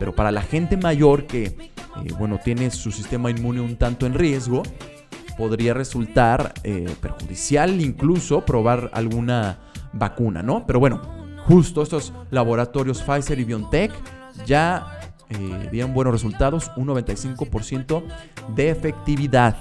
Pero 0.00 0.14
para 0.14 0.32
la 0.32 0.40
gente 0.40 0.78
mayor 0.78 1.26
que, 1.26 1.44
eh, 1.44 2.12
bueno, 2.18 2.40
tiene 2.42 2.70
su 2.70 2.90
sistema 2.90 3.30
inmune 3.30 3.60
un 3.60 3.76
tanto 3.76 4.06
en 4.06 4.14
riesgo, 4.14 4.62
podría 5.36 5.74
resultar 5.74 6.54
eh, 6.64 6.88
perjudicial 7.02 7.78
incluso 7.82 8.44
probar 8.46 8.90
alguna 8.94 9.58
vacuna, 9.92 10.42
¿no? 10.42 10.66
Pero 10.66 10.80
bueno, 10.80 11.02
justo 11.46 11.82
estos 11.82 12.14
laboratorios 12.30 13.02
Pfizer 13.02 13.38
y 13.40 13.44
BioNTech 13.44 13.92
ya 14.46 15.00
eh, 15.28 15.68
dieron 15.70 15.92
buenos 15.92 16.14
resultados, 16.14 16.70
un 16.76 16.88
95% 16.88 18.02
de 18.54 18.70
efectividad. 18.70 19.58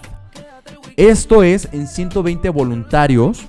Esto 0.96 1.44
es 1.44 1.68
en 1.74 1.86
120 1.86 2.50
voluntarios 2.50 3.42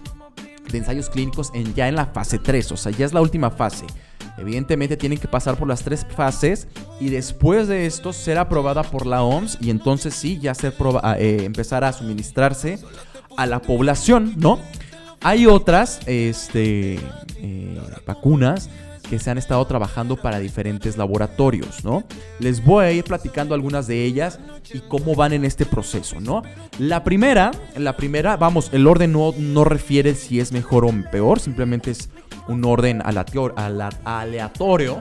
de 0.73 0.79
ensayos 0.79 1.09
clínicos 1.09 1.53
en, 1.55 1.73
ya 1.73 1.87
en 1.87 1.95
la 1.95 2.07
fase 2.07 2.41
3, 2.41 2.73
o 2.73 2.77
sea, 2.77 2.91
ya 2.91 3.07
es 3.07 3.13
la 3.13 3.21
última 3.21 3.51
fase. 3.51 3.87
Evidentemente 4.41 4.97
tienen 4.97 5.19
que 5.19 5.29
pasar 5.29 5.57
por 5.57 5.69
las 5.69 5.83
tres 5.83 6.07
fases 6.17 6.67
y 6.99 7.11
después 7.11 7.69
de 7.69 7.87
esto 7.87 8.13
ser 8.13 8.39
aprobada 8.39 8.83
por 8.83 9.07
la 9.07 9.23
OMS 9.23 9.59
y 9.61 9.71
entonces 9.71 10.15
sí, 10.15 10.39
ya 10.41 10.55
ser 10.55 10.75
ah, 11.03 11.17
eh, 11.19 11.43
empezar 11.45 11.85
a 11.85 11.93
suministrarse 11.93 12.79
a 13.37 13.47
la 13.47 13.61
población, 13.61 14.35
¿no? 14.39 14.59
Hay 15.23 15.47
otras 15.47 16.01
este, 16.07 16.99
eh, 17.37 17.81
vacunas 18.07 18.71
que 19.11 19.19
se 19.19 19.29
han 19.29 19.39
estado 19.39 19.67
trabajando 19.67 20.17
para 20.17 20.39
diferentes 20.39 20.97
laboratorios, 20.97 21.85
¿no? 21.85 22.05
Les 22.39 22.65
voy 22.65 22.85
a 22.85 22.93
ir 22.93 23.03
platicando 23.05 23.55
algunas 23.55 23.89
de 23.89 24.05
ellas 24.05 24.39
y 24.73 24.79
cómo 24.79 25.17
van 25.17 25.33
en 25.33 25.45
este 25.45 25.67
proceso, 25.67 26.21
¿no? 26.21 26.43
La 26.79 27.03
primera, 27.03 27.51
la 27.77 27.97
primera, 27.97 28.37
vamos, 28.37 28.71
el 28.73 28.87
orden 28.87 29.13
no, 29.13 29.35
no 29.37 29.65
refiere 29.65 30.15
si 30.15 30.39
es 30.39 30.53
mejor 30.53 30.85
o 30.85 30.93
peor, 31.11 31.41
simplemente 31.41 31.91
es 31.91 32.09
un 32.51 32.65
orden 32.65 33.01
aleatorio, 33.05 35.01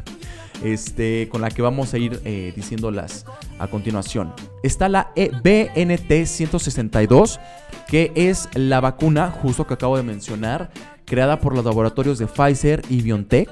este, 0.64 1.28
con 1.30 1.40
la 1.40 1.50
que 1.50 1.62
vamos 1.62 1.94
a 1.94 1.98
ir 1.98 2.20
eh, 2.24 2.52
diciéndolas 2.54 3.24
a 3.58 3.68
continuación. 3.68 4.32
Está 4.62 4.88
la 4.88 5.12
e 5.14 5.30
BNT 5.30 6.26
162, 6.26 7.40
que 7.86 8.12
es 8.14 8.48
la 8.54 8.80
vacuna, 8.80 9.30
justo 9.30 9.66
que 9.66 9.74
acabo 9.74 9.96
de 9.96 10.02
mencionar, 10.02 10.70
creada 11.04 11.40
por 11.40 11.54
los 11.54 11.64
laboratorios 11.64 12.18
de 12.18 12.26
Pfizer 12.26 12.82
y 12.90 13.02
BioNTech. 13.02 13.48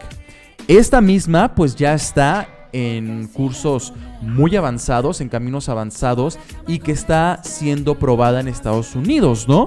Esta 0.66 1.00
misma 1.00 1.54
pues 1.54 1.76
ya 1.76 1.94
está 1.94 2.48
en 2.72 3.28
cursos 3.28 3.94
muy 4.20 4.56
avanzados, 4.56 5.20
en 5.20 5.28
caminos 5.28 5.68
avanzados 5.68 6.38
y 6.66 6.80
que 6.80 6.92
está 6.92 7.40
siendo 7.42 7.98
probada 7.98 8.40
en 8.40 8.48
Estados 8.48 8.94
Unidos, 8.94 9.48
¿no? 9.48 9.66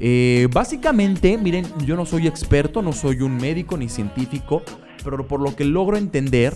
Eh, 0.00 0.48
básicamente, 0.52 1.38
miren, 1.38 1.66
yo 1.84 1.96
no 1.96 2.04
soy 2.04 2.26
experto, 2.26 2.82
no 2.82 2.92
soy 2.92 3.20
un 3.20 3.36
médico 3.36 3.76
ni 3.76 3.88
científico, 3.88 4.62
pero 5.02 5.26
por 5.26 5.40
lo 5.40 5.54
que 5.54 5.64
logro 5.64 5.96
entender 5.96 6.54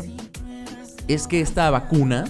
es 1.06 1.26
que 1.26 1.40
esta 1.40 1.70
vacuna 1.70 2.24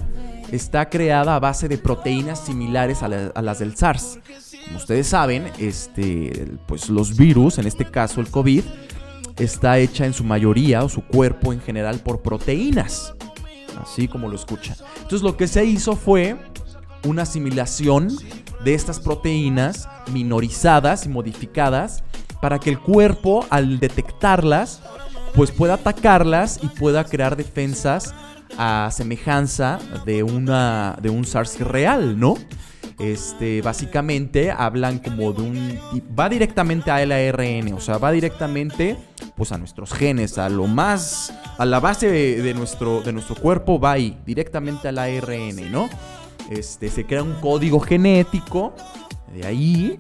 está 0.52 0.88
creada 0.88 1.36
a 1.36 1.40
base 1.40 1.68
de 1.68 1.78
proteínas 1.78 2.44
similares 2.44 3.02
a, 3.02 3.06
a 3.06 3.42
las 3.42 3.58
del 3.58 3.76
SARS. 3.76 4.18
Como 4.64 4.78
ustedes 4.78 5.06
saben, 5.06 5.44
este, 5.58 6.46
pues 6.66 6.88
los 6.88 7.16
virus, 7.16 7.58
en 7.58 7.66
este 7.66 7.84
caso 7.84 8.20
el 8.20 8.28
COVID, 8.28 8.62
está 9.38 9.78
hecha 9.78 10.04
en 10.04 10.12
su 10.12 10.24
mayoría 10.24 10.84
o 10.84 10.88
su 10.88 11.02
cuerpo 11.02 11.52
en 11.52 11.60
general 11.60 12.00
por 12.00 12.20
proteínas, 12.20 13.14
así 13.80 14.08
como 14.08 14.28
lo 14.28 14.36
escuchan. 14.36 14.76
Entonces 14.96 15.22
lo 15.22 15.36
que 15.36 15.46
se 15.46 15.64
hizo 15.64 15.96
fue 15.96 16.36
una 17.04 17.22
asimilación 17.22 18.08
de 18.64 18.74
estas 18.74 19.00
proteínas 19.00 19.88
minorizadas 20.12 21.06
y 21.06 21.08
modificadas 21.08 22.02
para 22.40 22.58
que 22.58 22.70
el 22.70 22.78
cuerpo 22.78 23.46
al 23.50 23.78
detectarlas 23.78 24.80
pues 25.34 25.50
pueda 25.50 25.74
atacarlas 25.74 26.60
y 26.62 26.68
pueda 26.68 27.04
crear 27.04 27.36
defensas 27.36 28.14
a 28.56 28.88
semejanza 28.92 29.78
de 30.04 30.22
una 30.22 30.96
de 31.00 31.10
un 31.10 31.24
SARS 31.24 31.60
real, 31.60 32.18
¿no? 32.18 32.36
Este, 32.98 33.62
básicamente 33.62 34.50
hablan 34.50 34.98
como 34.98 35.32
de 35.32 35.42
un 35.42 35.78
va 36.18 36.28
directamente 36.28 36.90
al 36.90 37.12
ARN, 37.12 37.72
o 37.72 37.80
sea, 37.80 37.98
va 37.98 38.10
directamente 38.10 38.96
pues 39.36 39.52
a 39.52 39.58
nuestros 39.58 39.92
genes, 39.92 40.38
a 40.38 40.48
lo 40.48 40.66
más 40.66 41.32
a 41.58 41.64
la 41.64 41.78
base 41.78 42.10
de, 42.10 42.42
de 42.42 42.54
nuestro 42.54 43.02
de 43.02 43.12
nuestro 43.12 43.36
cuerpo 43.36 43.78
va 43.78 43.92
ahí, 43.92 44.18
directamente 44.26 44.88
al 44.88 44.98
ARN, 44.98 45.70
¿no? 45.70 45.88
Este, 46.48 46.88
se 46.88 47.04
crea 47.04 47.22
un 47.22 47.34
código 47.34 47.80
genético, 47.80 48.74
de 49.34 49.46
ahí 49.46 49.98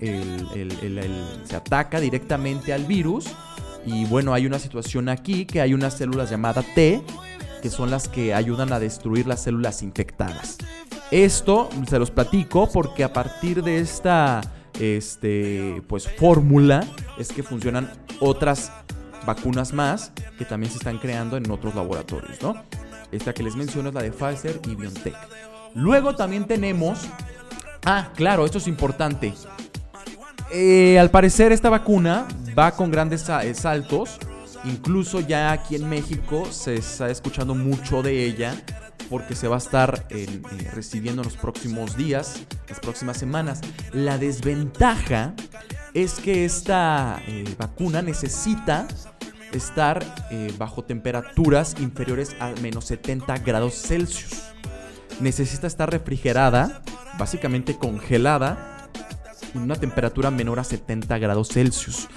se 1.44 1.56
ataca 1.56 2.00
directamente 2.00 2.72
al 2.72 2.84
virus 2.84 3.26
y 3.84 4.04
bueno, 4.06 4.32
hay 4.34 4.46
una 4.46 4.58
situación 4.58 5.08
aquí 5.08 5.44
que 5.44 5.60
hay 5.60 5.74
unas 5.74 5.96
células 5.96 6.30
llamadas 6.30 6.64
T 6.74 7.02
que 7.62 7.70
son 7.70 7.90
las 7.90 8.08
que 8.08 8.34
ayudan 8.34 8.72
a 8.72 8.78
destruir 8.78 9.26
las 9.26 9.42
células 9.42 9.82
infectadas. 9.82 10.58
Esto 11.10 11.68
se 11.88 11.98
los 11.98 12.10
platico 12.10 12.68
porque 12.70 13.04
a 13.04 13.12
partir 13.12 13.62
de 13.62 13.78
esta 13.78 14.40
este, 14.78 15.82
pues, 15.88 16.08
fórmula 16.08 16.86
es 17.18 17.32
que 17.32 17.42
funcionan 17.42 17.90
otras 18.20 18.70
vacunas 19.26 19.72
más 19.72 20.12
que 20.38 20.44
también 20.44 20.70
se 20.70 20.78
están 20.78 20.98
creando 20.98 21.36
en 21.36 21.50
otros 21.50 21.74
laboratorios. 21.74 22.38
Esta 23.10 23.32
que 23.32 23.42
les 23.42 23.56
menciono 23.56 23.88
es 23.88 23.94
la 23.94 24.02
de 24.02 24.12
Pfizer 24.12 24.60
y 24.66 24.74
BioNTech. 24.74 25.16
Luego 25.74 26.14
también 26.14 26.46
tenemos... 26.46 27.06
Ah, 27.84 28.10
claro, 28.14 28.44
esto 28.44 28.58
es 28.58 28.66
importante. 28.66 29.32
Eh, 30.50 30.98
al 30.98 31.10
parecer 31.10 31.52
esta 31.52 31.68
vacuna 31.68 32.26
va 32.58 32.72
con 32.72 32.90
grandes 32.90 33.28
eh, 33.28 33.54
saltos. 33.54 34.18
Incluso 34.64 35.20
ya 35.20 35.52
aquí 35.52 35.76
en 35.76 35.88
México 35.88 36.46
se 36.50 36.74
está 36.74 37.10
escuchando 37.10 37.54
mucho 37.54 38.02
de 38.02 38.24
ella 38.24 38.54
porque 39.08 39.34
se 39.34 39.48
va 39.48 39.54
a 39.54 39.58
estar 39.58 40.06
eh, 40.10 40.42
recibiendo 40.74 41.22
en 41.22 41.28
los 41.28 41.36
próximos 41.36 41.96
días, 41.96 42.40
las 42.68 42.80
próximas 42.80 43.16
semanas. 43.16 43.60
La 43.92 44.18
desventaja 44.18 45.34
es 45.94 46.14
que 46.14 46.44
esta 46.44 47.22
vacuna 47.56 48.02
necesita 48.02 48.86
estar 49.52 50.04
bajo 50.58 50.84
temperaturas 50.84 51.76
inferiores 51.80 52.36
a 52.40 52.50
menos 52.60 52.84
70 52.86 53.38
grados 53.38 53.74
Celsius. 53.80 54.57
Necesita 55.20 55.66
estar 55.66 55.90
refrigerada, 55.90 56.82
básicamente 57.18 57.76
congelada, 57.76 58.88
en 59.54 59.62
una 59.62 59.76
temperatura 59.76 60.30
menor 60.30 60.58
a 60.58 60.64
70 60.64 61.18
grados 61.18 61.48
Celsius. 61.48 62.08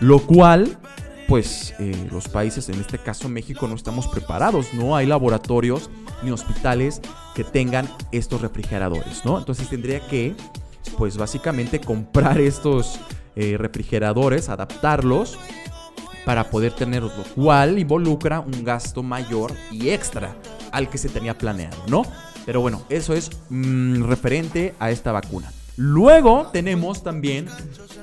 Lo 0.00 0.20
cual, 0.20 0.78
pues 1.26 1.74
eh, 1.78 2.08
los 2.10 2.28
países, 2.28 2.68
en 2.68 2.80
este 2.80 2.98
caso 2.98 3.28
México, 3.28 3.66
no 3.68 3.74
estamos 3.74 4.06
preparados. 4.06 4.74
No 4.74 4.96
hay 4.96 5.06
laboratorios 5.06 5.90
ni 6.22 6.30
hospitales 6.30 7.00
que 7.34 7.44
tengan 7.44 7.88
estos 8.12 8.40
refrigeradores, 8.40 9.24
¿no? 9.24 9.38
Entonces 9.38 9.68
tendría 9.68 10.00
que, 10.06 10.34
pues 10.96 11.16
básicamente 11.16 11.80
comprar 11.80 12.40
estos 12.40 12.98
eh, 13.36 13.56
refrigeradores, 13.56 14.48
adaptarlos 14.48 15.38
para 16.24 16.50
poder 16.50 16.72
tenerlos, 16.72 17.16
lo 17.16 17.24
cual 17.34 17.78
involucra 17.78 18.40
un 18.40 18.64
gasto 18.64 19.02
mayor 19.02 19.52
y 19.70 19.90
extra 19.90 20.34
al 20.72 20.90
que 20.90 20.98
se 20.98 21.08
tenía 21.08 21.38
planeado, 21.38 21.76
¿no? 21.88 22.02
Pero 22.48 22.62
bueno, 22.62 22.82
eso 22.88 23.12
es 23.12 23.30
mm, 23.50 24.04
referente 24.04 24.74
a 24.78 24.90
esta 24.90 25.12
vacuna. 25.12 25.52
Luego 25.76 26.48
tenemos 26.50 27.02
también 27.02 27.46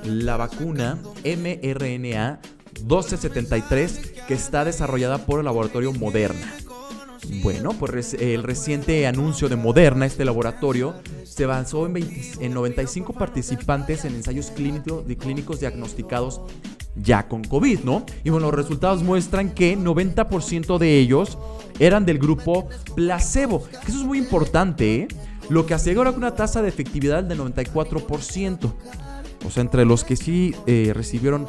la 0.04 0.36
vacuna 0.36 1.00
mRNA 1.24 2.38
1273 2.78 4.12
que 4.28 4.34
está 4.34 4.64
desarrollada 4.64 5.18
por 5.18 5.40
el 5.40 5.46
laboratorio 5.46 5.92
Moderna. 5.92 6.46
Bueno, 7.42 7.72
pues 7.72 8.14
el 8.14 8.44
reciente 8.44 9.08
anuncio 9.08 9.48
de 9.48 9.56
Moderna, 9.56 10.06
este 10.06 10.24
laboratorio, 10.24 10.94
se 11.24 11.44
basó 11.44 11.84
en, 11.84 11.94
20 11.94 12.44
en 12.46 12.54
95 12.54 13.14
participantes 13.14 14.04
en 14.04 14.14
ensayos 14.14 14.52
clínico- 14.52 15.02
clínicos 15.18 15.58
diagnosticados 15.58 16.40
ya 16.96 17.28
con 17.28 17.44
COVID, 17.44 17.80
¿no? 17.80 18.04
Y 18.24 18.30
bueno, 18.30 18.46
los 18.46 18.54
resultados 18.54 19.02
muestran 19.02 19.50
que 19.50 19.76
90% 19.76 20.78
de 20.78 20.98
ellos 20.98 21.38
eran 21.78 22.06
del 22.06 22.18
grupo 22.18 22.68
placebo, 22.94 23.64
eso 23.86 23.98
es 23.98 24.04
muy 24.04 24.18
importante, 24.18 25.02
¿eh? 25.02 25.08
Lo 25.48 25.64
que 25.64 25.74
asegura 25.74 26.10
una 26.10 26.34
tasa 26.34 26.60
de 26.60 26.68
efectividad 26.68 27.22
del 27.22 27.38
94%. 27.38 28.72
O 29.46 29.50
sea, 29.50 29.60
entre 29.60 29.84
los 29.84 30.02
que 30.02 30.16
sí 30.16 30.54
eh, 30.66 30.90
recibieron 30.92 31.46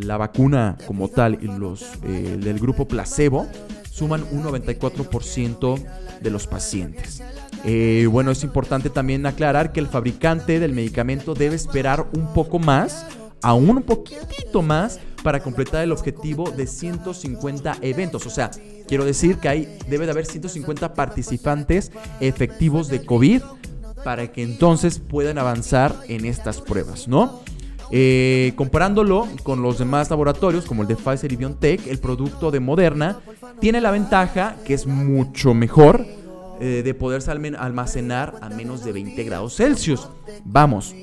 la 0.00 0.16
vacuna 0.16 0.78
como 0.86 1.08
tal 1.08 1.38
y 1.42 1.46
los 1.46 1.82
eh, 2.04 2.38
del 2.40 2.58
grupo 2.58 2.88
placebo, 2.88 3.46
suman 3.90 4.24
un 4.30 4.42
94% 4.44 5.82
de 6.20 6.30
los 6.30 6.46
pacientes. 6.46 7.22
Eh, 7.64 8.06
bueno, 8.10 8.30
es 8.30 8.42
importante 8.42 8.90
también 8.90 9.26
aclarar 9.26 9.72
que 9.72 9.80
el 9.80 9.86
fabricante 9.86 10.60
del 10.60 10.72
medicamento 10.72 11.34
debe 11.34 11.56
esperar 11.56 12.06
un 12.12 12.32
poco 12.32 12.58
más, 12.58 13.06
aún 13.42 13.70
un 13.70 13.82
poquitito 13.82 14.62
más, 14.62 15.00
para 15.26 15.40
completar 15.40 15.82
el 15.82 15.90
objetivo 15.90 16.52
de 16.52 16.68
150 16.68 17.78
eventos. 17.80 18.26
O 18.26 18.30
sea, 18.30 18.48
quiero 18.86 19.04
decir 19.04 19.38
que 19.38 19.48
hay, 19.48 19.78
debe 19.88 20.04
de 20.04 20.12
haber 20.12 20.24
150 20.24 20.94
participantes 20.94 21.90
efectivos 22.20 22.86
de 22.86 23.04
COVID 23.04 23.42
para 24.04 24.30
que 24.30 24.44
entonces 24.44 25.00
puedan 25.00 25.38
avanzar 25.38 25.96
en 26.06 26.26
estas 26.26 26.60
pruebas, 26.60 27.08
¿no? 27.08 27.40
Eh, 27.90 28.52
comparándolo 28.54 29.26
con 29.42 29.62
los 29.62 29.78
demás 29.78 30.10
laboratorios 30.10 30.64
como 30.64 30.82
el 30.82 30.88
de 30.88 30.94
Pfizer 30.94 31.32
y 31.32 31.36
BioNTech, 31.36 31.88
el 31.88 31.98
producto 31.98 32.52
de 32.52 32.60
Moderna 32.60 33.18
tiene 33.60 33.80
la 33.80 33.90
ventaja 33.90 34.54
que 34.64 34.74
es 34.74 34.86
mucho 34.86 35.54
mejor 35.54 36.06
eh, 36.60 36.82
de 36.84 36.94
poderse 36.94 37.32
almacenar 37.32 38.34
a 38.42 38.48
menos 38.48 38.84
de 38.84 38.92
20 38.92 39.24
grados 39.24 39.56
Celsius. 39.56 40.08
Vamos, 40.44 40.94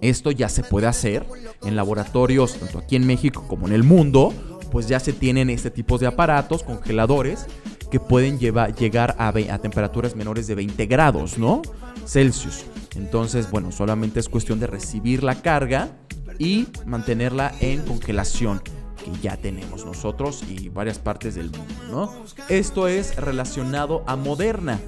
esto 0.00 0.30
ya 0.30 0.48
se 0.48 0.62
puede 0.62 0.86
hacer 0.86 1.26
en 1.62 1.76
laboratorios 1.76 2.56
tanto 2.56 2.78
aquí 2.78 2.96
en 2.96 3.06
México 3.06 3.44
como 3.48 3.66
en 3.66 3.72
el 3.72 3.82
mundo, 3.82 4.32
pues 4.70 4.88
ya 4.88 5.00
se 5.00 5.12
tienen 5.12 5.50
este 5.50 5.70
tipo 5.70 5.98
de 5.98 6.06
aparatos, 6.06 6.62
congeladores, 6.62 7.46
que 7.90 8.00
pueden 8.00 8.38
llegar 8.38 9.14
a, 9.18 9.28
a 9.28 9.58
temperaturas 9.58 10.16
menores 10.16 10.46
de 10.46 10.54
20 10.54 10.86
grados, 10.86 11.38
¿no? 11.38 11.62
Celsius. 12.04 12.64
Entonces, 12.96 13.50
bueno, 13.50 13.72
solamente 13.72 14.20
es 14.20 14.28
cuestión 14.28 14.58
de 14.58 14.66
recibir 14.66 15.22
la 15.22 15.40
carga 15.40 15.90
y 16.38 16.66
mantenerla 16.84 17.54
en 17.60 17.82
congelación, 17.82 18.60
que 18.60 19.12
ya 19.22 19.36
tenemos 19.36 19.84
nosotros 19.84 20.42
y 20.48 20.68
varias 20.68 20.98
partes 20.98 21.34
del 21.34 21.50
mundo, 21.50 21.74
¿no? 21.90 22.12
Esto 22.48 22.88
es 22.88 23.16
relacionado 23.16 24.02
a 24.06 24.16
Moderna. 24.16 24.80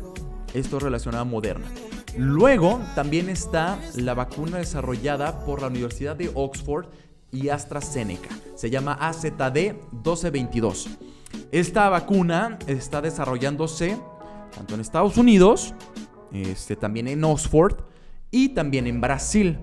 Esto 0.54 0.78
es 0.78 0.82
relacionado 0.82 1.22
a 1.22 1.24
Moderna. 1.26 1.66
Luego 2.18 2.80
también 2.96 3.28
está 3.28 3.78
la 3.94 4.12
vacuna 4.12 4.58
desarrollada 4.58 5.44
por 5.44 5.60
la 5.60 5.68
Universidad 5.68 6.16
de 6.16 6.32
Oxford 6.34 6.86
y 7.30 7.48
AstraZeneca. 7.48 8.30
Se 8.56 8.70
llama 8.70 8.98
AZD1222. 9.00 10.88
Esta 11.52 11.88
vacuna 11.88 12.58
está 12.66 13.00
desarrollándose 13.00 13.96
tanto 14.52 14.74
en 14.74 14.80
Estados 14.80 15.16
Unidos, 15.16 15.74
este, 16.32 16.74
también 16.74 17.06
en 17.06 17.22
Oxford 17.22 17.76
y 18.32 18.48
también 18.48 18.88
en 18.88 19.00
Brasil. 19.00 19.58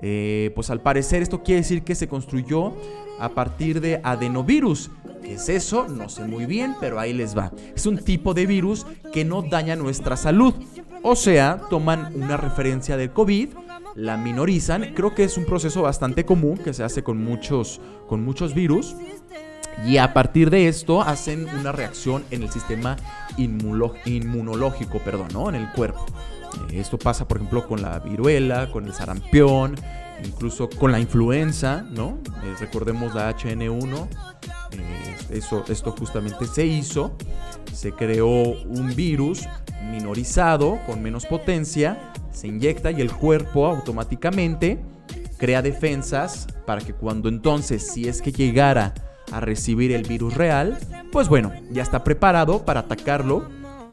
Eh, 0.00 0.50
pues 0.56 0.70
al 0.70 0.80
parecer 0.80 1.22
esto 1.22 1.44
quiere 1.44 1.60
decir 1.60 1.84
que 1.84 1.94
se 1.94 2.08
construyó 2.08 2.74
a 3.20 3.28
partir 3.28 3.80
de 3.80 4.00
adenovirus. 4.02 4.90
¿Qué 5.22 5.34
es 5.34 5.48
eso? 5.48 5.86
No 5.88 6.08
sé 6.08 6.24
muy 6.24 6.44
bien, 6.44 6.74
pero 6.80 6.98
ahí 6.98 7.12
les 7.12 7.36
va. 7.36 7.52
Es 7.74 7.86
un 7.86 7.98
tipo 7.98 8.34
de 8.34 8.46
virus 8.46 8.84
que 9.12 9.24
no 9.24 9.42
daña 9.42 9.76
nuestra 9.76 10.16
salud. 10.16 10.54
O 11.06 11.16
sea, 11.16 11.60
toman 11.68 12.12
una 12.14 12.38
referencia 12.38 12.96
del 12.96 13.12
COVID, 13.12 13.50
la 13.94 14.16
minorizan. 14.16 14.94
Creo 14.94 15.14
que 15.14 15.24
es 15.24 15.36
un 15.36 15.44
proceso 15.44 15.82
bastante 15.82 16.24
común 16.24 16.56
que 16.56 16.72
se 16.72 16.82
hace 16.82 17.04
con 17.04 17.22
muchos, 17.22 17.78
con 18.08 18.24
muchos 18.24 18.54
virus. 18.54 18.96
Y 19.86 19.98
a 19.98 20.14
partir 20.14 20.48
de 20.48 20.66
esto 20.66 21.02
hacen 21.02 21.46
una 21.60 21.72
reacción 21.72 22.24
en 22.30 22.42
el 22.42 22.50
sistema 22.50 22.96
inmunológico, 23.36 24.98
perdón, 25.00 25.28
¿no? 25.34 25.50
En 25.50 25.56
el 25.56 25.70
cuerpo. 25.72 26.06
Esto 26.72 26.98
pasa, 26.98 27.28
por 27.28 27.36
ejemplo, 27.36 27.68
con 27.68 27.82
la 27.82 27.98
viruela, 27.98 28.70
con 28.72 28.86
el 28.86 28.94
sarampión, 28.94 29.74
incluso 30.22 30.68
con 30.68 30.92
la 30.92 31.00
influenza, 31.00 31.82
¿no? 31.82 32.18
Eh, 32.44 32.54
recordemos 32.60 33.14
la 33.14 33.34
HN1, 33.34 34.08
eh, 34.72 35.16
eso, 35.30 35.64
esto 35.68 35.92
justamente 35.92 36.46
se 36.46 36.66
hizo. 36.66 37.16
Se 37.72 37.92
creó 37.92 38.28
un 38.28 38.94
virus 38.94 39.46
minorizado 39.90 40.78
con 40.86 41.02
menos 41.02 41.26
potencia, 41.26 42.12
se 42.32 42.48
inyecta 42.48 42.90
y 42.90 43.00
el 43.00 43.12
cuerpo 43.12 43.66
automáticamente 43.66 44.80
crea 45.38 45.62
defensas 45.62 46.46
para 46.66 46.80
que 46.80 46.94
cuando 46.94 47.28
entonces, 47.28 47.90
si 47.92 48.08
es 48.08 48.22
que 48.22 48.32
llegara 48.32 48.94
a 49.32 49.40
recibir 49.40 49.92
el 49.92 50.04
virus 50.04 50.34
real, 50.34 50.78
pues 51.10 51.28
bueno, 51.28 51.52
ya 51.70 51.82
está 51.82 52.04
preparado 52.04 52.64
para 52.64 52.80
atacarlo 52.80 53.48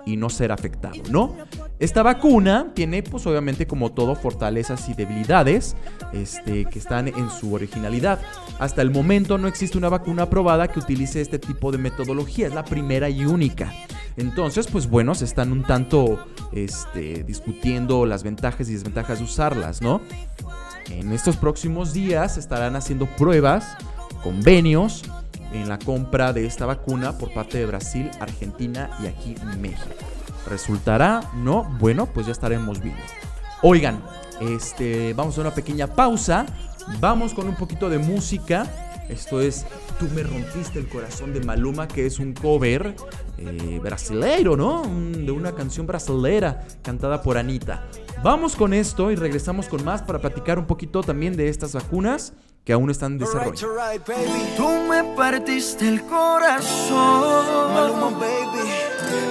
y 0.05 0.17
no 0.17 0.29
ser 0.29 0.51
afectado, 0.51 1.01
¿no? 1.09 1.35
Esta 1.81 2.03
vacuna 2.03 2.67
tiene, 2.75 3.01
pues 3.01 3.25
obviamente 3.25 3.65
como 3.65 3.91
todo, 3.91 4.13
fortalezas 4.13 4.87
y 4.87 4.93
debilidades 4.93 5.75
este, 6.13 6.65
que 6.65 6.77
están 6.77 7.07
en 7.07 7.31
su 7.31 7.55
originalidad. 7.55 8.19
Hasta 8.59 8.83
el 8.83 8.91
momento 8.91 9.39
no 9.39 9.47
existe 9.47 9.79
una 9.79 9.89
vacuna 9.89 10.23
aprobada 10.23 10.67
que 10.67 10.77
utilice 10.77 11.21
este 11.21 11.39
tipo 11.39 11.71
de 11.71 11.79
metodología, 11.79 12.45
es 12.45 12.53
la 12.53 12.63
primera 12.63 13.09
y 13.09 13.25
única. 13.25 13.73
Entonces, 14.15 14.67
pues 14.67 14.87
bueno, 14.87 15.15
se 15.15 15.25
están 15.25 15.51
un 15.51 15.63
tanto 15.63 16.23
este, 16.51 17.23
discutiendo 17.23 18.05
las 18.05 18.21
ventajas 18.21 18.69
y 18.69 18.73
desventajas 18.73 19.17
de 19.17 19.25
usarlas, 19.25 19.81
¿no? 19.81 20.01
En 20.91 21.11
estos 21.11 21.35
próximos 21.35 21.93
días 21.93 22.37
estarán 22.37 22.75
haciendo 22.75 23.07
pruebas, 23.07 23.75
convenios 24.21 25.01
en 25.51 25.67
la 25.67 25.79
compra 25.79 26.31
de 26.31 26.45
esta 26.45 26.67
vacuna 26.67 27.17
por 27.17 27.33
parte 27.33 27.57
de 27.57 27.65
Brasil, 27.65 28.11
Argentina 28.19 28.91
y 29.01 29.07
aquí 29.07 29.33
México. 29.59 30.20
¿Resultará? 30.47 31.21
¿No? 31.35 31.63
Bueno, 31.79 32.05
pues 32.07 32.25
ya 32.25 32.31
estaremos 32.31 32.81
viendo. 32.81 33.01
Oigan, 33.61 34.03
este, 34.39 35.13
vamos 35.13 35.37
a 35.37 35.41
una 35.41 35.53
pequeña 35.53 35.87
pausa. 35.87 36.45
Vamos 36.99 37.33
con 37.33 37.47
un 37.47 37.55
poquito 37.55 37.89
de 37.89 37.99
música. 37.99 38.65
Esto 39.09 39.41
es 39.41 39.65
Tú 40.01 40.09
me 40.15 40.23
rompiste 40.23 40.79
el 40.79 40.89
corazón 40.89 41.31
de 41.31 41.41
Maluma, 41.41 41.87
que 41.87 42.07
es 42.07 42.17
un 42.17 42.33
cover 42.33 42.95
eh, 43.37 43.79
brasileiro, 43.83 44.57
¿no? 44.57 44.81
De 44.81 45.31
una 45.31 45.53
canción 45.53 45.85
brasilera 45.85 46.65
cantada 46.81 47.21
por 47.21 47.37
Anita. 47.37 47.83
Vamos 48.23 48.55
con 48.55 48.73
esto 48.73 49.11
y 49.11 49.15
regresamos 49.15 49.67
con 49.67 49.85
más 49.85 50.01
para 50.01 50.17
platicar 50.17 50.57
un 50.57 50.65
poquito 50.65 51.03
también 51.03 51.37
de 51.37 51.49
estas 51.49 51.73
vacunas 51.73 52.33
que 52.63 52.73
aún 52.73 52.89
están 52.89 53.11
en 53.11 53.17
desarrollo. 53.19 53.53
Tú 54.57 54.69
me 54.89 55.03
partiste 55.15 55.87
el 55.87 56.01
corazón, 56.01 57.75
Maluma, 57.75 58.09
baby. 58.17 59.30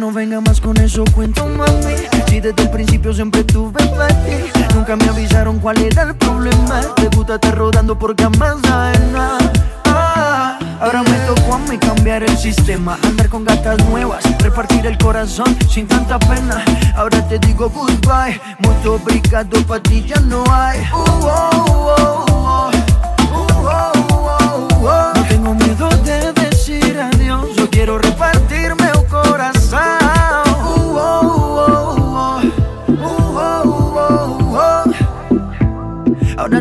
no 0.00 0.10
venga 0.10 0.40
más 0.40 0.62
con 0.62 0.78
eso, 0.78 1.04
cuento 1.14 1.46
mami. 1.46 1.94
Si 2.26 2.40
desde 2.40 2.62
el 2.62 2.70
principio 2.70 3.12
siempre 3.12 3.44
tuve 3.44 3.84
para 3.88 4.08
nunca 4.74 4.96
me 4.96 5.04
avisaron 5.04 5.58
cuál 5.58 5.76
era 5.82 6.04
el 6.04 6.14
problema. 6.14 6.80
Te 6.96 7.08
gusta 7.14 7.34
estar 7.34 7.54
rodando 7.54 7.98
jamás 8.18 8.56
sabes 8.62 9.00
nada. 9.12 9.52
Ah, 9.84 10.58
Ahora 10.80 11.02
me 11.02 11.18
tocó 11.26 11.56
a 11.56 11.58
mí 11.58 11.76
cambiar 11.76 12.22
el 12.22 12.34
sistema, 12.38 12.98
andar 13.02 13.28
con 13.28 13.44
gatas 13.44 13.76
nuevas, 13.90 14.24
repartir 14.40 14.86
el 14.86 14.96
corazón 14.96 15.54
sin 15.68 15.86
tanta 15.86 16.18
pena. 16.18 16.64
Ahora 16.96 17.20
te 17.28 17.38
digo 17.38 17.68
goodbye, 17.68 18.40
mucho 18.60 18.94
obrigado, 18.94 19.62
pa' 19.66 19.82
ti 19.82 20.02
ya 20.06 20.18
no 20.20 20.42
hay. 20.50 20.80
Uh, 20.94 21.26
oh, 21.26 21.94
oh, 21.98 22.39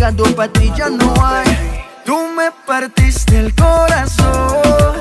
obrigado, 0.00 0.34
pa' 0.34 0.48
ti 0.48 0.72
ya 0.76 0.88
no 0.88 1.14
hay. 1.22 1.84
Tú 2.04 2.16
me 2.34 2.50
partiste 2.66 3.38
el 3.38 3.54
corazón, 3.54 4.96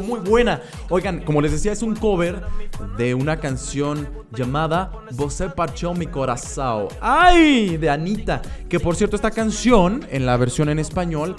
muy 0.00 0.20
buena. 0.20 0.62
Oigan, 0.88 1.20
como 1.20 1.40
les 1.40 1.52
decía, 1.52 1.72
es 1.72 1.82
un 1.82 1.96
cover 1.96 2.42
de 2.96 3.14
una 3.14 3.38
canción 3.38 4.08
llamada 4.32 4.90
Você 5.12 5.48
parchó 5.48 5.94
mi 5.94 6.06
corazón. 6.06 6.88
¡Ay! 7.00 7.76
De 7.76 7.90
Anita. 7.90 8.42
Que 8.68 8.80
por 8.80 8.96
cierto, 8.96 9.16
esta 9.16 9.30
canción, 9.30 10.06
en 10.10 10.26
la 10.26 10.36
versión 10.36 10.68
en 10.68 10.78
español, 10.78 11.36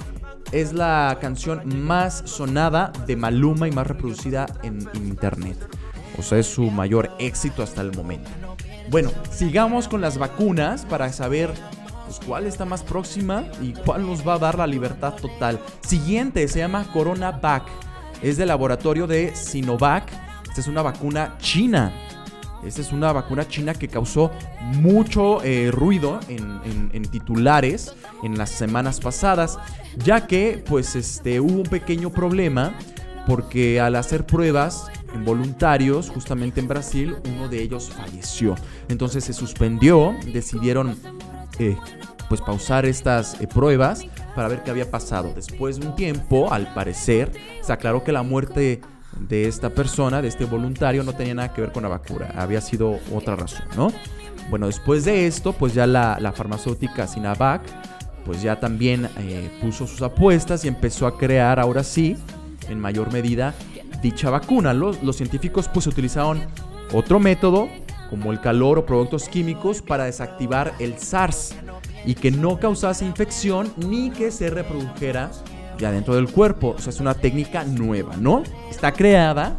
es 0.52 0.74
la 0.74 1.18
canción 1.20 1.62
más 1.84 2.24
sonada 2.26 2.92
de 3.06 3.16
Maluma 3.16 3.68
y 3.68 3.72
más 3.72 3.88
reproducida 3.88 4.46
en, 4.64 4.88
internet. 4.96 5.58
O 6.18 6.24
sea, 6.24 6.38
es 6.38 6.48
su 6.48 6.72
mayor 6.72 7.12
éxito 7.20 7.64
hasta 7.64 7.82
el 7.82 7.96
momento. 7.96 8.30
Bueno, 8.90 9.12
sigamos 9.30 9.88
con 9.88 10.02
las 10.02 10.18
vacunas 10.18 10.86
para 10.86 11.12
saber 11.12 11.52
pues, 12.06 12.20
cuál 12.26 12.46
está 12.46 12.66
más 12.66 12.84
próxima 12.84 13.44
y 13.62 13.74
cuál 13.74 14.08
nos 14.08 14.26
va 14.26 14.36
a 14.36 14.40
dar 14.40 14.58
la 14.58 14.66
libertad 14.66 15.14
total. 15.14 15.60
Siguiente 15.82 16.48
se 16.48 16.60
llama 16.60 16.86
CoronaVac. 16.94 17.64
Es 18.22 18.38
del 18.38 18.48
laboratorio 18.48 19.08
de 19.08 19.36
Sinovac. 19.36 20.12
Esta 20.48 20.62
es 20.62 20.68
una 20.68 20.82
vacuna 20.82 21.36
china. 21.40 21.92
Esta 22.66 22.82
es 22.82 22.92
una 22.92 23.14
vacuna 23.14 23.48
china 23.48 23.74
que 23.74 23.88
causó 23.88 24.32
mucho 24.62 25.44
eh, 25.44 25.70
ruido 25.72 26.20
en, 26.28 27.04
titulares 27.04 27.94
en 28.24 28.38
las 28.38 28.50
semanas 28.50 29.00
pasadas, 29.00 29.58
ya 29.98 30.28
que 30.28 30.64
pues 30.68 30.96
este, 30.96 31.40
hubo 31.40 31.62
un 31.62 31.64
pequeño 31.64 32.10
problema 32.10 32.74
porque 33.28 33.80
al 33.80 33.96
hacer 33.96 34.26
pruebas 34.26 34.88
en 35.14 35.24
voluntarios, 35.24 36.10
justamente 36.10 36.60
en 36.60 36.68
Brasil, 36.68 37.16
uno 37.26 37.48
de 37.48 37.62
ellos 37.62 37.92
falleció. 37.96 38.56
Entonces 38.90 39.26
se 39.26 39.34
suspendió, 39.34 40.16
decidieron 40.34 40.98
eh, 41.60 41.78
pues 42.30 42.42
pausar 42.42 42.86
estas 42.86 43.40
eh, 43.40 43.48
pruebas 43.48 44.06
para 44.38 44.50
ver 44.50 44.62
qué 44.62 44.70
había 44.70 44.92
pasado. 44.92 45.34
Después 45.36 45.80
de 45.80 45.88
un 45.88 45.96
tiempo, 45.96 46.54
al 46.54 46.72
parecer, 46.76 47.32
se 47.64 47.74
aclaró 47.74 48.04
que 48.04 48.12
la 48.12 48.22
muerte 48.22 48.82
de 49.20 49.48
esta 49.48 49.72
persona, 49.72 50.22
de 50.22 50.28
este 50.28 50.46
voluntario, 50.46 51.02
no 51.02 51.14
tenía 51.14 51.34
nada 51.34 51.52
que 51.52 51.62
ver 51.62 51.72
con 51.72 51.82
la 51.82 51.90
vacuna, 51.90 52.32
había 52.38 52.62
sido 52.62 53.00
otra 53.16 53.36
razón, 53.36 53.66
¿no? 53.76 53.92
Bueno, 54.52 54.68
después 54.68 55.06
de 55.06 55.26
esto, 55.26 55.54
pues 55.54 55.74
ya 55.74 55.88
la, 55.88 56.20
la 56.22 56.34
farmacéutica 56.34 57.08
Sinovac, 57.08 57.64
pues 58.26 58.44
ya 58.44 58.60
también 58.60 59.10
eh, 59.18 59.50
puso 59.60 59.88
sus 59.88 60.04
apuestas 60.04 60.64
y 60.66 60.68
empezó 60.68 61.08
a 61.08 61.18
crear, 61.18 61.60
ahora 61.60 61.84
sí, 61.84 62.16
en 62.70 62.80
mayor 62.80 63.12
medida, 63.12 63.56
dicha 64.04 64.30
vacuna. 64.30 64.72
Los, 64.72 65.02
los 65.02 65.16
científicos 65.16 65.68
pues 65.68 65.88
utilizaron 65.88 66.44
otro 66.94 67.20
método, 67.20 67.70
como 68.12 68.32
el 68.32 68.40
calor 68.40 68.78
o 68.78 68.86
productos 68.86 69.30
químicos, 69.30 69.82
para 69.82 70.04
desactivar 70.04 70.76
el 70.78 71.00
SARS 71.00 71.56
y 72.08 72.16
que 72.16 72.32
no 72.32 72.58
causase 72.58 73.06
infección 73.06 73.72
ni 73.76 74.10
que 74.10 74.32
se 74.32 74.50
reprodujera 74.50 75.30
ya 75.78 75.92
dentro 75.92 76.16
del 76.16 76.32
cuerpo. 76.32 76.74
O 76.78 76.80
sea, 76.80 76.90
es 76.90 77.02
una 77.02 77.14
técnica 77.14 77.66
nueva, 77.66 78.16
¿no? 78.16 78.44
Está 78.72 78.94
creada 78.94 79.58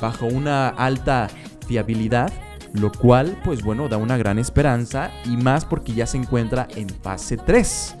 bajo 0.00 0.26
una 0.26 0.68
alta 0.68 1.30
fiabilidad, 1.68 2.32
lo 2.72 2.90
cual, 2.90 3.40
pues 3.44 3.62
bueno, 3.62 3.88
da 3.88 3.96
una 3.96 4.16
gran 4.16 4.40
esperanza 4.40 5.12
y 5.24 5.36
más 5.36 5.64
porque 5.64 5.94
ya 5.94 6.06
se 6.06 6.16
encuentra 6.16 6.66
en 6.74 6.88
fase 6.88 7.36
3. 7.36 7.96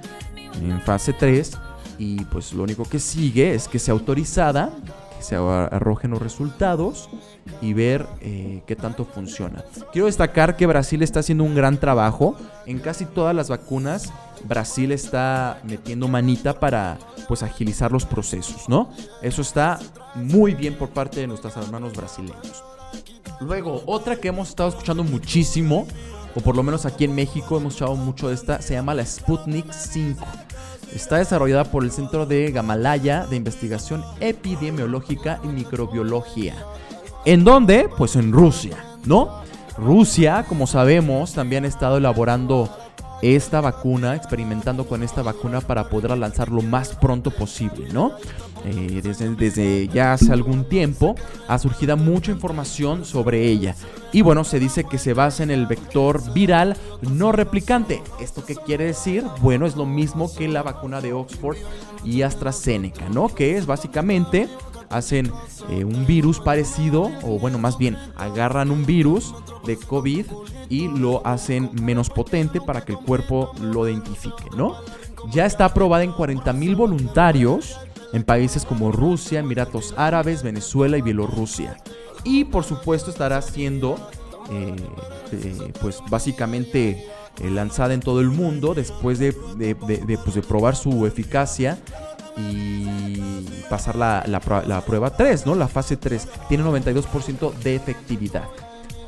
En 0.60 0.80
fase 0.82 1.12
3 1.12 1.56
y 1.96 2.24
pues 2.24 2.52
lo 2.52 2.64
único 2.64 2.82
que 2.84 2.98
sigue 2.98 3.54
es 3.54 3.68
que 3.68 3.78
sea 3.78 3.92
autorizada, 3.92 4.70
que 5.16 5.22
se 5.22 5.36
arrojen 5.36 6.10
los 6.10 6.22
resultados 6.22 7.08
y 7.60 7.72
ver 7.72 8.06
eh, 8.20 8.62
qué 8.66 8.76
tanto 8.76 9.04
funciona. 9.04 9.64
Quiero 9.92 10.06
destacar 10.06 10.56
que 10.56 10.66
Brasil 10.66 11.02
está 11.02 11.20
haciendo 11.20 11.44
un 11.44 11.54
gran 11.54 11.78
trabajo. 11.78 12.36
En 12.66 12.78
casi 12.78 13.04
todas 13.04 13.34
las 13.34 13.48
vacunas, 13.48 14.12
Brasil 14.44 14.92
está 14.92 15.60
metiendo 15.64 16.08
manita 16.08 16.58
para 16.60 16.98
pues 17.28 17.42
agilizar 17.42 17.92
los 17.92 18.04
procesos, 18.04 18.68
¿no? 18.68 18.90
Eso 19.22 19.42
está 19.42 19.78
muy 20.14 20.54
bien 20.54 20.74
por 20.74 20.90
parte 20.90 21.20
de 21.20 21.26
nuestros 21.26 21.56
hermanos 21.56 21.94
brasileños. 21.94 22.62
Luego, 23.40 23.82
otra 23.86 24.16
que 24.16 24.28
hemos 24.28 24.50
estado 24.50 24.68
escuchando 24.68 25.04
muchísimo, 25.04 25.86
o 26.34 26.40
por 26.40 26.56
lo 26.56 26.62
menos 26.62 26.86
aquí 26.86 27.04
en 27.04 27.14
México 27.14 27.56
hemos 27.56 27.74
escuchado 27.74 27.96
mucho 27.96 28.28
de 28.28 28.34
esta, 28.34 28.60
se 28.62 28.74
llama 28.74 28.94
la 28.94 29.04
Sputnik 29.04 29.70
5. 29.72 30.24
Está 30.94 31.18
desarrollada 31.18 31.64
por 31.64 31.82
el 31.82 31.90
Centro 31.90 32.24
de 32.24 32.52
Gamalaya 32.52 33.26
de 33.26 33.34
Investigación 33.34 34.04
Epidemiológica 34.20 35.40
y 35.42 35.48
Microbiología. 35.48 36.54
¿En 37.24 37.42
dónde? 37.42 37.88
Pues 37.98 38.14
en 38.14 38.32
Rusia, 38.32 38.76
¿no? 39.04 39.42
Rusia, 39.76 40.44
como 40.48 40.68
sabemos, 40.68 41.32
también 41.32 41.64
ha 41.64 41.68
estado 41.68 41.96
elaborando 41.96 42.70
esta 43.24 43.60
vacuna, 43.60 44.14
experimentando 44.14 44.86
con 44.86 45.02
esta 45.02 45.22
vacuna 45.22 45.62
para 45.62 45.88
poderla 45.88 46.16
lanzar 46.16 46.50
lo 46.50 46.60
más 46.60 46.90
pronto 46.96 47.30
posible, 47.30 47.88
¿no? 47.92 48.12
Eh, 48.66 49.00
desde, 49.02 49.34
desde 49.34 49.88
ya 49.88 50.12
hace 50.12 50.32
algún 50.32 50.68
tiempo 50.68 51.14
ha 51.48 51.58
surgido 51.58 51.96
mucha 51.96 52.32
información 52.32 53.04
sobre 53.04 53.46
ella. 53.46 53.74
Y 54.12 54.22
bueno, 54.22 54.44
se 54.44 54.60
dice 54.60 54.84
que 54.84 54.98
se 54.98 55.14
basa 55.14 55.42
en 55.42 55.50
el 55.50 55.66
vector 55.66 56.32
viral 56.32 56.76
no 57.02 57.32
replicante. 57.32 58.02
¿Esto 58.20 58.44
qué 58.44 58.56
quiere 58.56 58.84
decir? 58.84 59.24
Bueno, 59.40 59.66
es 59.66 59.74
lo 59.74 59.86
mismo 59.86 60.32
que 60.34 60.46
la 60.46 60.62
vacuna 60.62 61.00
de 61.00 61.12
Oxford 61.12 61.56
y 62.04 62.22
AstraZeneca, 62.22 63.08
¿no? 63.08 63.28
Que 63.28 63.56
es 63.56 63.66
básicamente 63.66 64.48
hacen 64.96 65.30
eh, 65.70 65.84
un 65.84 66.06
virus 66.06 66.40
parecido, 66.40 67.10
o 67.22 67.38
bueno, 67.38 67.58
más 67.58 67.78
bien, 67.78 67.96
agarran 68.16 68.70
un 68.70 68.86
virus 68.86 69.34
de 69.66 69.76
COVID 69.76 70.26
y 70.68 70.88
lo 70.88 71.26
hacen 71.26 71.70
menos 71.82 72.10
potente 72.10 72.60
para 72.60 72.84
que 72.84 72.92
el 72.92 72.98
cuerpo 72.98 73.52
lo 73.60 73.88
identifique, 73.88 74.44
¿no? 74.56 74.76
Ya 75.32 75.46
está 75.46 75.64
aprobada 75.66 76.04
en 76.04 76.12
40.000 76.12 76.76
voluntarios 76.76 77.78
en 78.12 78.22
países 78.24 78.64
como 78.64 78.92
Rusia, 78.92 79.40
Emiratos 79.40 79.94
Árabes, 79.96 80.42
Venezuela 80.42 80.96
y 80.98 81.02
Bielorrusia. 81.02 81.76
Y 82.24 82.44
por 82.44 82.64
supuesto 82.64 83.10
estará 83.10 83.40
siendo, 83.42 83.96
eh, 84.50 84.76
eh, 85.32 85.72
pues 85.80 85.98
básicamente 86.10 87.06
lanzada 87.42 87.94
en 87.94 88.00
todo 88.00 88.20
el 88.20 88.28
mundo 88.30 88.74
después 88.74 89.18
de, 89.18 89.34
de- 89.56 89.74
pues, 89.74 90.34
de 90.34 90.42
probar 90.42 90.76
su 90.76 91.04
eficacia 91.06 91.78
y 92.36 93.46
pasar 93.68 93.96
la, 93.96 94.24
la 94.26 94.40
prue- 94.40 94.64
la 94.66 94.80
prueba 94.82 95.10
3, 95.10 95.46
¿no? 95.46 95.54
La 95.54 95.68
fase 95.68 95.96
3. 95.96 96.28
Tiene 96.48 96.64
92% 96.64 97.52
de 97.54 97.74
efectividad. 97.76 98.44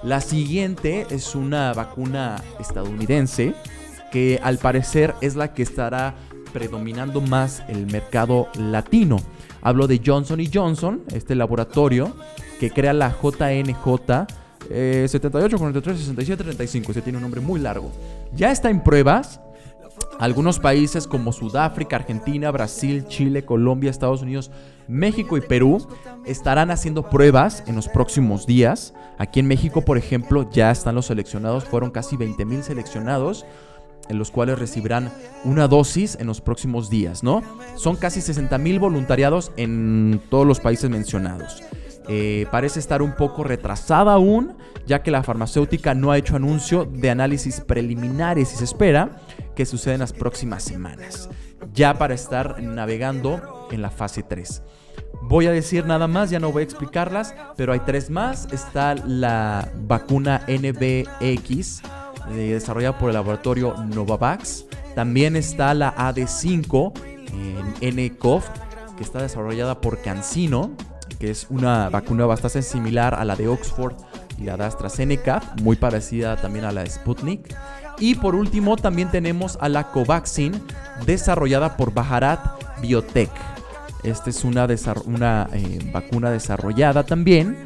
La 0.03 0.21
siguiente 0.21 1.07
es 1.11 1.35
una 1.35 1.73
vacuna 1.73 2.37
estadounidense 2.61 3.55
que 4.12 4.39
al 4.43 4.59
parecer 4.59 5.15
es 5.21 5.35
la 5.37 5.53
que 5.53 5.62
estará 5.62 6.15
predominando 6.53 7.21
más 7.21 7.62
el 7.69 7.87
mercado 7.87 8.49
latino. 8.55 9.17
Hablo 9.62 9.87
de 9.89 10.01
Johnson 10.05 10.41
Johnson, 10.53 11.03
este 11.12 11.35
laboratorio 11.35 12.15
que 12.61 12.71
crea 12.71 12.93
la 12.93 13.11
JNJ 13.11 14.27
eh, 14.71 15.07
78, 15.09 15.59
43, 15.59 15.99
67, 15.99 16.45
35. 16.45 16.93
Este 16.93 17.03
tiene 17.03 17.19
un 17.19 17.23
nombre 17.23 17.41
muy 17.41 17.61
largo. 17.61 17.91
Ya 18.35 18.51
está 18.53 18.71
en 18.71 18.83
pruebas. 18.83 19.41
Algunos 20.18 20.59
países 20.59 21.07
como 21.07 21.33
Sudáfrica, 21.33 21.96
Argentina, 21.96 22.50
Brasil, 22.50 23.07
Chile, 23.07 23.44
Colombia, 23.44 23.90
Estados 23.90 24.22
Unidos, 24.22 24.50
México 24.88 25.37
y 25.37 25.42
Perú 25.42 25.87
estarán 26.24 26.70
haciendo 26.70 27.11
pruebas 27.11 27.62
en 27.66 27.76
los 27.76 27.88
próximos 27.88 28.46
días. 28.46 28.94
Aquí 29.18 29.40
en 29.40 29.46
México, 29.46 29.83
por 29.83 29.98
ejemplo, 29.98 30.48
ya 30.50 30.70
están 30.70 30.94
los 30.94 31.07
seleccionados. 31.07 31.64
Fueron 31.64 31.90
casi 31.90 32.16
20 32.16 32.44
mil 32.46 32.62
seleccionados 32.62 33.44
en 34.09 34.18
los 34.18 34.31
cuales 34.31 34.59
recibirán 34.59 35.12
una 35.44 35.68
dosis 35.68 36.16
en 36.18 36.29
los 36.29 36.40
próximos 36.40 36.88
días, 36.88 37.22
¿no? 37.22 37.42
Son 37.74 37.96
casi 37.96 38.20
60 38.20 38.57
mil 38.59 38.79
voluntariados 38.79 39.52
en 39.57 40.20
todos 40.31 40.46
los 40.46 40.61
países 40.61 40.88
mencionados. 40.88 41.62
Eh, 42.09 42.47
parece 42.51 42.79
estar 42.79 43.03
un 43.03 43.16
poco 43.16 43.42
retrasada 43.42 44.12
aún, 44.12 44.57
ya 44.87 45.03
que 45.03 45.11
la 45.11 45.23
farmacéutica 45.23 45.95
no 45.95 46.12
ha 46.12 46.19
hecho 46.19 46.37
anuncio 46.37 46.85
de 46.85 47.11
análisis 47.11 47.61
preliminares 47.61 48.53
y 48.53 48.57
se 48.57 48.64
espera 48.64 49.16
que 49.57 49.66
suceda 49.66 49.95
en 49.95 50.01
las 50.01 50.12
próximas 50.12 50.62
semanas, 50.62 51.29
ya 51.73 51.95
para 51.95 52.14
estar 52.14 52.62
navegando 52.62 53.69
en 53.73 53.83
la 53.83 53.90
fase 53.90 54.23
3. 54.23 54.62
Voy 55.23 55.47
a 55.47 55.51
decir 55.51 55.87
nada 55.87 56.07
más, 56.07 56.31
ya 56.31 56.38
no 56.38 56.53
voy 56.53 56.61
a 56.61 56.64
explicarlas, 56.64 57.35
pero 57.57 57.73
hay 57.73 57.81
tres 57.81 58.11
más. 58.11 58.47
Está 58.53 58.95
la 58.95 59.73
vacuna 59.75 60.42
NBX, 60.47 61.83
eh, 62.31 62.53
desarrollada 62.53 62.99
por 62.99 63.11
el 63.11 63.14
laboratorio 63.14 63.75
Novavax. 63.77 64.66
También 64.95 65.35
está 65.35 65.75
la 65.75 65.95
AD5 65.97 66.92
en 67.33 67.97
NCOV, 67.97 68.42
que 68.97 69.03
está 69.03 69.21
desarrollada 69.21 69.81
por 69.81 70.01
CanSino, 70.01 70.71
que 71.18 71.31
es 71.31 71.46
una 71.50 71.88
vacuna 71.88 72.26
bastante 72.26 72.62
similar 72.62 73.14
a 73.14 73.24
la 73.24 73.37
de 73.37 73.48
Oxford 73.48 73.94
y 74.38 74.44
la 74.44 74.57
de 74.57 74.64
AstraZeneca, 74.64 75.55
muy 75.62 75.76
parecida 75.76 76.37
también 76.37 76.64
a 76.64 76.72
la 76.72 76.83
de 76.83 76.90
Sputnik. 76.90 77.55
Y 77.98 78.16
por 78.16 78.35
último 78.35 78.76
también 78.76 79.11
tenemos 79.11 79.57
a 79.61 79.68
la 79.68 79.90
Covaxin, 79.90 80.61
desarrollada 81.07 81.76
por 81.76 81.94
Bharat 81.94 82.40
Biotech. 82.81 83.31
Esta 84.02 84.31
es 84.31 84.44
una, 84.44 84.68
una 85.07 85.48
eh, 85.52 85.90
vacuna 85.92 86.31
desarrollada 86.31 87.05
también, 87.05 87.57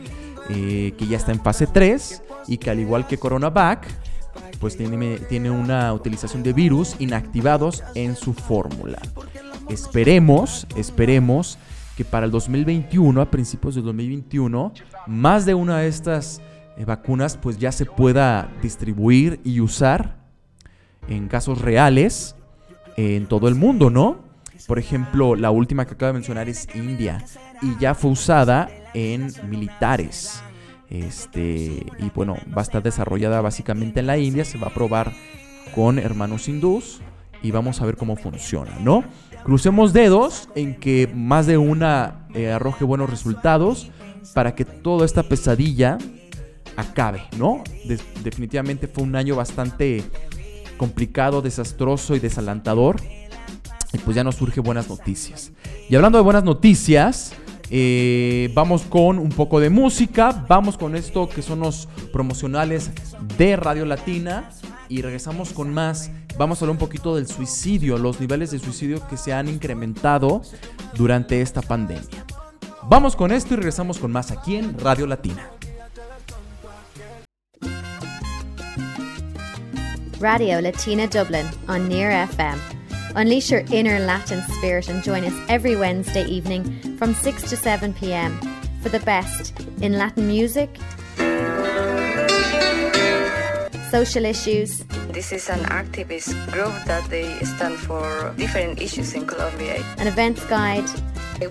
eh, 0.48 0.94
que 0.96 1.06
ya 1.06 1.16
está 1.16 1.32
en 1.32 1.40
fase 1.40 1.66
3 1.66 2.22
y 2.46 2.58
que 2.58 2.70
al 2.70 2.78
igual 2.78 3.06
que 3.06 3.18
CoronaVac, 3.18 3.86
pues 4.60 4.76
tiene, 4.76 5.18
tiene 5.18 5.50
una 5.50 5.92
utilización 5.92 6.42
de 6.42 6.52
virus 6.52 6.94
inactivados 6.98 7.82
en 7.94 8.14
su 8.14 8.32
fórmula. 8.32 8.98
Esperemos, 9.68 10.66
esperemos 10.76 11.58
que 12.00 12.04
para 12.06 12.24
el 12.24 12.32
2021, 12.32 13.20
a 13.20 13.30
principios 13.30 13.74
del 13.74 13.84
2021, 13.84 14.72
más 15.06 15.44
de 15.44 15.52
una 15.52 15.80
de 15.80 15.88
estas 15.88 16.40
eh, 16.78 16.86
vacunas 16.86 17.36
pues 17.36 17.58
ya 17.58 17.72
se 17.72 17.84
pueda 17.84 18.50
distribuir 18.62 19.38
y 19.44 19.60
usar 19.60 20.16
en 21.08 21.28
casos 21.28 21.60
reales 21.60 22.36
en 22.96 23.26
todo 23.26 23.48
el 23.48 23.54
mundo, 23.54 23.90
¿no? 23.90 24.16
Por 24.66 24.78
ejemplo, 24.78 25.36
la 25.36 25.50
última 25.50 25.84
que 25.84 25.92
acabo 25.92 26.06
de 26.06 26.14
mencionar 26.14 26.48
es 26.48 26.74
India 26.74 27.22
y 27.60 27.76
ya 27.78 27.94
fue 27.94 28.12
usada 28.12 28.70
en 28.94 29.30
militares. 29.50 30.42
Este, 30.88 31.84
y 31.98 32.10
bueno, 32.14 32.38
va 32.56 32.62
a 32.62 32.64
estar 32.64 32.82
desarrollada 32.82 33.42
básicamente 33.42 34.00
en 34.00 34.06
la 34.06 34.16
India, 34.16 34.46
se 34.46 34.56
va 34.56 34.68
a 34.68 34.74
probar 34.74 35.12
con 35.74 35.98
hermanos 35.98 36.48
hindús 36.48 37.02
y 37.42 37.50
vamos 37.50 37.82
a 37.82 37.84
ver 37.84 37.98
cómo 37.98 38.16
funciona, 38.16 38.78
¿no? 38.80 39.04
Crucemos 39.44 39.92
dedos 39.92 40.48
en 40.54 40.74
que 40.78 41.10
más 41.14 41.46
de 41.46 41.56
una 41.58 42.26
eh, 42.34 42.50
arroje 42.50 42.84
buenos 42.84 43.10
resultados 43.10 43.90
para 44.34 44.54
que 44.54 44.64
toda 44.64 45.04
esta 45.06 45.22
pesadilla 45.22 45.98
acabe, 46.76 47.22
¿no? 47.36 47.64
De- 47.86 47.98
definitivamente 48.22 48.86
fue 48.86 49.02
un 49.04 49.16
año 49.16 49.34
bastante 49.36 50.02
complicado, 50.76 51.42
desastroso 51.42 52.14
y 52.14 52.20
desalentador. 52.20 53.00
Y 53.92 53.98
pues 53.98 54.14
ya 54.14 54.22
nos 54.22 54.36
surge 54.36 54.60
buenas 54.60 54.88
noticias. 54.88 55.50
Y 55.88 55.96
hablando 55.96 56.18
de 56.18 56.22
buenas 56.22 56.44
noticias, 56.44 57.32
eh, 57.70 58.50
vamos 58.54 58.82
con 58.82 59.18
un 59.18 59.30
poco 59.30 59.58
de 59.58 59.68
música. 59.68 60.44
Vamos 60.48 60.78
con 60.78 60.94
esto 60.94 61.28
que 61.28 61.42
son 61.42 61.60
los 61.60 61.88
promocionales 62.12 62.90
de 63.36 63.56
Radio 63.56 63.84
Latina. 63.84 64.50
Y 64.90 65.02
regresamos 65.02 65.52
con 65.52 65.72
más. 65.72 66.10
Vamos 66.36 66.60
a 66.60 66.64
hablar 66.64 66.72
un 66.72 66.78
poquito 66.78 67.14
del 67.14 67.28
suicidio, 67.28 67.96
los 67.96 68.20
niveles 68.20 68.50
de 68.50 68.58
suicidio 68.58 69.06
que 69.08 69.16
se 69.16 69.32
han 69.32 69.48
incrementado 69.48 70.42
durante 70.96 71.40
esta 71.40 71.62
pandemia. 71.62 72.26
Vamos 72.88 73.14
con 73.14 73.30
esto 73.30 73.54
y 73.54 73.56
regresamos 73.58 74.00
con 74.00 74.10
más 74.10 74.32
aquí 74.32 74.56
en 74.56 74.76
Radio 74.80 75.06
Latina. 75.06 75.48
Radio 80.18 80.60
Latina 80.60 81.06
Dublin 81.06 81.46
on 81.68 81.88
Near 81.88 82.10
FM. 82.28 82.58
Unleash 83.14 83.50
your 83.50 83.62
inner 83.70 84.00
Latin 84.00 84.42
spirit 84.58 84.88
and 84.88 85.02
join 85.04 85.24
us 85.24 85.34
every 85.48 85.76
Wednesday 85.76 86.24
evening 86.26 86.64
from 86.98 87.14
6 87.14 87.48
to 87.48 87.56
7 87.56 87.94
pm 87.94 88.38
for 88.82 88.88
the 88.88 89.00
best 89.00 89.52
in 89.80 89.98
Latin 89.98 90.26
music, 90.26 90.68
social 93.90 94.24
issues, 94.24 94.84
This 95.12 95.32
is 95.32 95.48
an 95.50 95.60
activist 95.70 96.32
group 96.52 96.72
that 96.86 97.04
they 97.10 97.26
stand 97.44 97.76
for 97.78 98.32
different 98.36 98.80
issues 98.80 99.14
in 99.14 99.26
Colombia. 99.26 99.82
an 99.98 100.06
events 100.06 100.44
guide, 100.46 100.84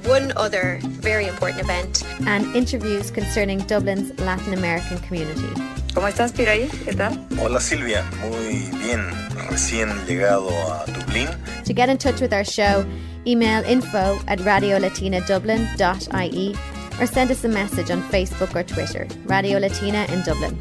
One 0.08 0.32
other 0.38 0.80
very 1.02 1.26
important 1.28 1.60
event. 1.62 2.04
and 2.28 2.46
interviews 2.56 3.10
concerning 3.12 3.60
Dublin's 3.68 4.14
Latin 4.20 4.54
American 4.54 5.00
community. 5.00 5.50
¿Cómo 5.96 6.08
estás, 6.08 6.32
Piraí? 6.32 6.70
¿Qué 6.86 6.94
tal? 6.96 7.18
Hola 7.42 7.60
Silvia, 7.60 8.04
muy 8.22 8.70
bien, 8.86 9.02
recién 9.50 9.90
llegado 10.08 10.50
a 10.50 10.86
Dublín. 10.86 11.28
To 11.66 11.74
get 11.74 11.90
in 11.90 11.98
touch 11.98 12.22
with 12.22 12.32
our 12.34 12.46
show, 12.46 12.86
email 13.26 13.64
info 13.66 14.20
at 14.28 14.40
radiolatinadublin.ie 14.40 16.56
or 17.02 17.08
send 17.08 17.32
us 17.32 17.44
a 17.44 17.50
message 17.50 17.90
on 17.92 18.02
Facebook 18.10 18.56
or 18.56 18.64
Twitter, 18.64 19.08
Radio 19.26 19.58
Latina 19.58 20.06
in 20.14 20.22
Dublin. 20.24 20.56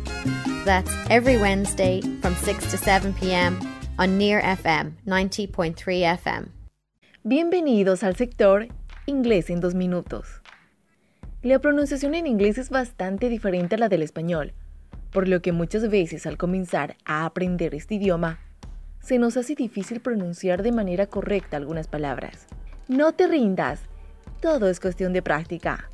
That's 0.69 0.93
every 1.09 1.39
Wednesday 1.39 2.03
from 2.21 2.35
6 2.35 2.71
to 2.73 2.77
7 2.77 3.15
pm 3.15 3.59
on 3.99 4.19
Near 4.19 4.43
FM 4.43 4.93
90.3 5.07 5.75
FM. 6.19 6.49
Bienvenidos 7.25 8.03
al 8.03 8.17
sector 8.17 8.69
Inglés 9.07 9.49
en 9.49 9.61
dos 9.61 9.75
minutos. 9.75 10.43
La 11.41 11.59
pronunciación 11.59 12.15
en 12.15 12.27
inglés 12.27 12.59
es 12.59 12.69
bastante 12.69 13.31
diferente 13.31 13.77
a 13.77 13.79
la 13.79 13.89
del 13.89 14.03
español, 14.03 14.53
por 15.11 15.27
lo 15.27 15.41
que 15.41 15.53
muchas 15.53 15.89
veces 15.89 16.27
al 16.27 16.37
comenzar 16.37 16.99
a 17.07 17.25
aprender 17.25 17.75
este 17.75 17.95
idioma, 17.95 18.39
se 19.01 19.19
nos 19.19 19.39
hace 19.39 19.55
difícil 19.55 20.01
pronunciar 20.01 20.63
de 20.63 20.73
manera 20.73 21.07
correcta 21.07 21.57
algunas 21.57 21.89
palabras. 21.89 22.47
No 22.89 23.13
te 23.13 23.27
rindas, 23.27 23.81
todo 24.43 24.69
es 24.69 24.81
cuestión 24.81 25.15
de 25.15 25.23
práctica. 25.23 25.88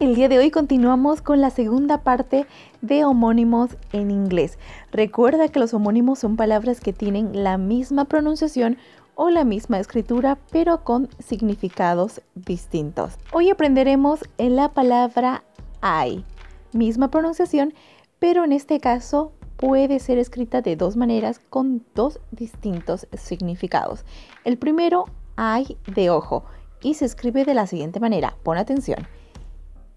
El 0.00 0.14
día 0.14 0.28
de 0.28 0.38
hoy 0.38 0.52
continuamos 0.52 1.22
con 1.22 1.40
la 1.40 1.50
segunda 1.50 2.04
parte 2.04 2.46
de 2.82 3.04
homónimos 3.04 3.70
en 3.92 4.12
inglés. 4.12 4.56
Recuerda 4.92 5.48
que 5.48 5.58
los 5.58 5.74
homónimos 5.74 6.20
son 6.20 6.36
palabras 6.36 6.78
que 6.78 6.92
tienen 6.92 7.42
la 7.42 7.58
misma 7.58 8.04
pronunciación 8.04 8.78
o 9.16 9.28
la 9.28 9.42
misma 9.42 9.80
escritura, 9.80 10.38
pero 10.52 10.84
con 10.84 11.08
significados 11.18 12.22
distintos. 12.36 13.14
Hoy 13.32 13.50
aprenderemos 13.50 14.20
en 14.38 14.54
la 14.54 14.68
palabra 14.68 15.42
I, 15.82 16.24
misma 16.72 17.10
pronunciación, 17.10 17.74
pero 18.20 18.44
en 18.44 18.52
este 18.52 18.78
caso 18.78 19.32
puede 19.56 19.98
ser 19.98 20.18
escrita 20.18 20.62
de 20.62 20.76
dos 20.76 20.96
maneras 20.96 21.40
con 21.50 21.84
dos 21.96 22.20
distintos 22.30 23.08
significados. 23.14 24.04
El 24.44 24.58
primero, 24.58 25.06
I 25.36 25.76
de 25.92 26.10
ojo, 26.10 26.44
y 26.82 26.94
se 26.94 27.04
escribe 27.04 27.44
de 27.44 27.54
la 27.54 27.66
siguiente 27.66 27.98
manera. 27.98 28.36
Pon 28.44 28.58
atención. 28.58 29.08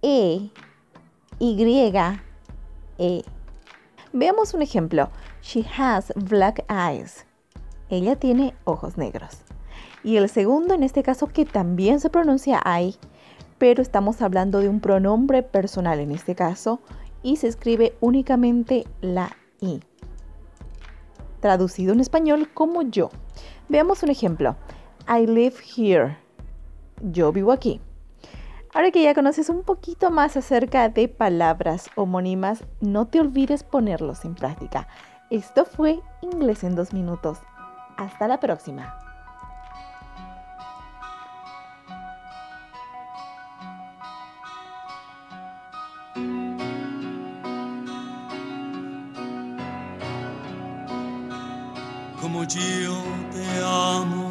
E, 0.02 0.50
Y, 1.40 2.14
E. 2.98 3.24
Veamos 4.14 4.54
un 4.54 4.62
ejemplo. 4.62 5.10
She 5.42 5.64
has 5.78 6.12
black 6.16 6.66
eyes. 6.70 7.26
Ella 7.90 8.16
tiene 8.16 8.56
ojos 8.64 8.98
negros. 8.98 9.40
Y 10.04 10.18
el 10.18 10.30
segundo, 10.30 10.74
en 10.74 10.84
este 10.84 11.04
caso, 11.04 11.28
que 11.28 11.46
también 11.46 12.00
se 12.00 12.10
pronuncia 12.10 12.62
I, 12.66 12.96
pero 13.58 13.82
estamos 13.82 14.22
hablando 14.22 14.60
de 14.60 14.70
un 14.70 14.80
pronombre 14.80 15.44
personal 15.44 16.00
en 16.00 16.12
este 16.12 16.34
caso, 16.36 16.80
y 17.22 17.36
se 17.36 17.48
escribe 17.48 17.96
únicamente 18.00 18.86
la 19.02 19.36
I. 19.60 19.82
Traducido 21.40 21.94
en 21.94 22.00
español 22.00 22.50
como 22.54 22.82
yo. 22.82 23.10
Veamos 23.70 24.02
un 24.02 24.10
ejemplo. 24.10 24.56
I 25.08 25.28
live 25.28 25.56
here. 25.76 26.18
Yo 27.02 27.32
vivo 27.32 27.52
aquí. 27.52 27.82
Ahora 28.74 28.92
que 28.92 29.04
ya 29.04 29.14
conoces 29.14 29.50
un 29.50 29.64
poquito 29.64 30.12
más 30.12 30.38
acerca 30.38 30.88
de 30.88 31.08
palabras 31.08 31.90
homónimas, 31.96 32.64
no 32.80 33.08
te 33.08 33.20
olvides 33.20 33.64
ponerlos 33.64 34.24
en 34.24 34.36
práctica. 34.36 34.88
Esto 35.30 35.66
fue 35.66 36.00
Inglés 36.22 36.64
en 36.64 36.76
dos 36.76 36.94
minutos. 36.94 37.40
Hasta 37.98 38.28
la 38.28 38.40
próxima. 38.40 38.98
como 52.32 52.46
yo 52.46 53.04
te 53.34 53.46
amo, 53.62 54.31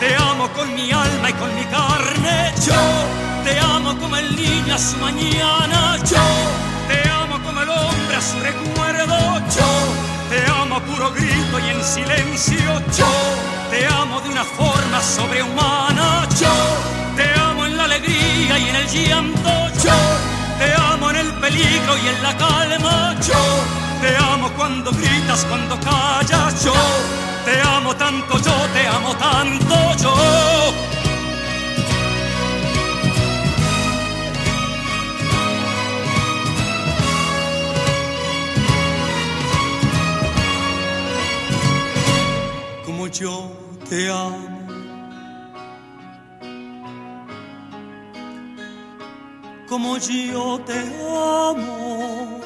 te 0.00 0.14
amo 0.16 0.48
con 0.52 0.74
mi 0.74 0.90
alma 0.90 1.30
y 1.30 1.32
con 1.34 1.54
mi 1.54 1.64
carne, 1.66 2.52
yo 2.66 2.74
te 3.44 3.58
amo 3.58 3.96
como 3.98 4.16
el 4.16 4.36
niño 4.36 4.74
a 4.74 4.78
su 4.78 4.96
mañana, 4.98 5.96
yo 6.04 6.24
te 6.88 7.08
amo 7.08 7.38
como 7.44 7.62
el 7.62 7.68
hombre 7.68 8.16
a 8.16 8.20
su 8.20 8.38
recuerdo, 8.40 9.16
yo 9.56 9.70
te 10.30 10.50
amo 10.50 10.76
a 10.76 10.80
puro 10.80 11.12
grito 11.12 11.58
y 11.58 11.70
en 11.70 11.82
silencio, 11.82 12.82
yo 12.96 13.12
te 13.70 13.86
amo 13.86 14.20
de 14.20 14.28
una 14.30 14.44
forma 14.44 15.00
sobrehumana, 15.00 16.28
yo 16.38 16.54
te 17.16 17.32
amo 17.40 17.66
en 17.66 17.76
la 17.76 17.84
alegría 17.84 18.58
y 18.58 18.68
en 18.68 18.76
el 18.76 18.86
llanto, 18.88 19.68
yo 19.84 19.98
te 20.58 20.74
amo 20.74 21.10
en 21.10 21.16
el 21.16 21.32
peligro 21.34 21.96
y 21.96 22.08
en 22.08 22.22
la 22.22 22.36
calma, 22.36 23.14
yo 23.26 23.42
te 24.02 24.16
amo 24.16 24.50
cuando 24.56 24.90
gritas, 24.92 25.44
cuando 25.48 25.78
callas, 25.80 26.64
yo 26.64 26.74
te 27.46 27.60
amo 27.62 27.94
tanto, 27.94 28.38
yo 28.46 28.56
te 28.74 28.82
amo 28.96 29.10
tanto, 29.16 29.76
yo. 30.02 30.14
Como 42.84 43.06
yo 43.08 43.34
te 43.88 44.10
amo. 44.10 44.56
como 49.68 49.98
yo 49.98 50.60
te 50.64 50.78
amo. 51.52 52.40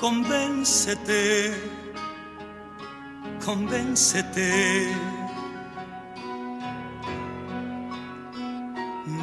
Convéncete, 0.00 1.54
convéncete. 3.48 4.50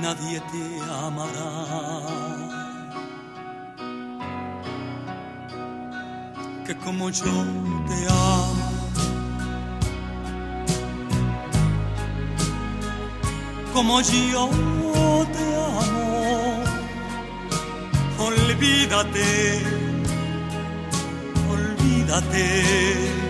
Nadie 0.01 0.39
te 0.51 0.65
amará. 1.05 1.53
Que 6.65 6.73
como 6.83 7.11
yo 7.11 7.35
te 7.89 7.99
amo. 8.09 8.65
Como 13.73 14.01
yo 14.01 14.49
te 15.35 15.45
amo, 15.69 16.63
olvídate, 18.27 19.29
olvídate. 21.55 23.24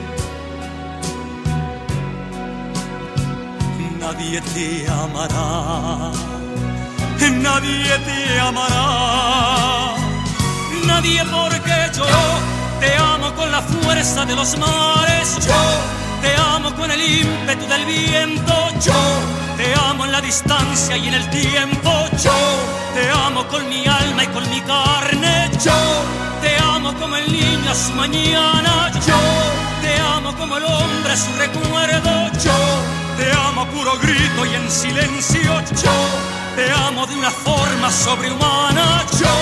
Nadie 4.18 4.39
te 4.39 4.88
amará, 4.89 6.09
nadie 7.20 7.97
te 8.05 8.39
amará, 8.39 9.93
nadie 10.86 11.22
porque 11.26 11.76
yo 11.93 12.05
te 12.80 12.95
amo 12.95 13.34
con 13.36 13.51
la 13.51 13.61
fuerza 13.61 14.24
de 14.26 14.36
los 14.38 14.57
mares, 14.57 15.38
yo 15.45 15.61
te 16.22 16.34
amo 16.34 16.74
con 16.76 16.91
el 16.91 17.01
ímpetu 17.01 17.68
del 17.68 17.86
viento, 17.86 18.53
yo 18.80 18.93
te 19.57 19.74
amo 19.89 20.05
en 20.05 20.13
la 20.13 20.22
distancia 20.22 20.95
y 20.95 21.09
en 21.09 21.13
el 21.13 21.30
tiempo, 21.30 21.91
yo 22.24 22.38
te 22.93 23.09
amo 23.11 23.45
con 23.47 23.68
mi 23.68 23.86
alma 23.86 24.24
y 24.24 24.28
con 24.28 24.49
mi 24.49 24.61
carne, 24.61 25.49
yo 25.61 25.78
te 26.41 26.57
amo 26.63 26.93
como 26.93 27.18
el 27.18 27.30
niño 27.30 27.70
a 27.70 27.76
su 27.76 27.91
mañana, 27.91 28.91
yo 28.93 29.20
te 29.82 29.99
amo 29.99 30.34
como 30.38 30.55
el 30.55 30.63
hombre 30.63 31.11
a 31.11 31.18
su 31.18 31.34
recuerdo, 31.34 32.32
yo 32.41 33.04
te 33.18 33.32
amo 33.32 33.66
puro 33.68 33.97
grito 33.99 34.45
y 34.45 34.55
en 34.55 34.70
silencio, 34.70 35.61
yo 35.84 35.95
te 36.55 36.72
amo 36.72 37.05
de 37.07 37.16
una 37.16 37.32
forma 37.32 37.91
sobrehumana, 37.91 39.05
yo 39.20 39.36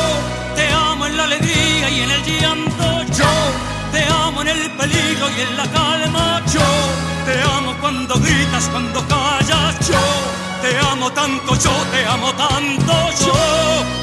te 0.55 0.67
amo 0.69 1.05
en 1.07 1.17
la 1.17 1.23
alegría 1.23 1.89
y 1.89 2.01
en 2.01 2.11
el 2.11 2.23
llanto, 2.23 3.03
yo 3.17 3.31
te 3.91 4.03
amo 4.05 4.41
en 4.41 4.47
el 4.49 4.71
peligro 4.71 5.29
y 5.37 5.41
en 5.41 5.57
la 5.57 5.67
calma, 5.71 6.41
yo 6.53 6.61
te 7.25 7.41
amo 7.41 7.75
cuando 7.81 8.15
gritas, 8.19 8.67
cuando 8.69 8.99
callas, 9.07 9.87
yo 9.87 9.99
te 10.61 10.79
amo 10.79 11.11
tanto, 11.11 11.55
yo 11.55 11.71
te 11.91 12.05
amo 12.05 12.33
tanto. 12.33 12.93
Yo 13.25 14.02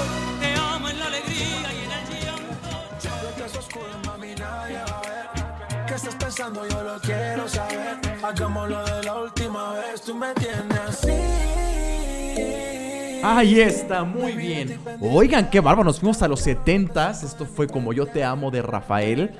Ahí 13.23 13.59
está, 13.59 14.03
muy 14.03 14.31
bien. 14.33 14.79
Oigan, 14.99 15.49
qué 15.51 15.59
bárbaro, 15.59 15.83
nos 15.83 15.99
fuimos 15.99 16.21
a 16.23 16.27
los 16.27 16.45
70s. 16.45 17.23
Esto 17.23 17.45
fue 17.45 17.67
como 17.67 17.93
Yo 17.93 18.07
Te 18.07 18.23
Amo 18.23 18.49
de 18.49 18.63
Rafael. 18.63 19.31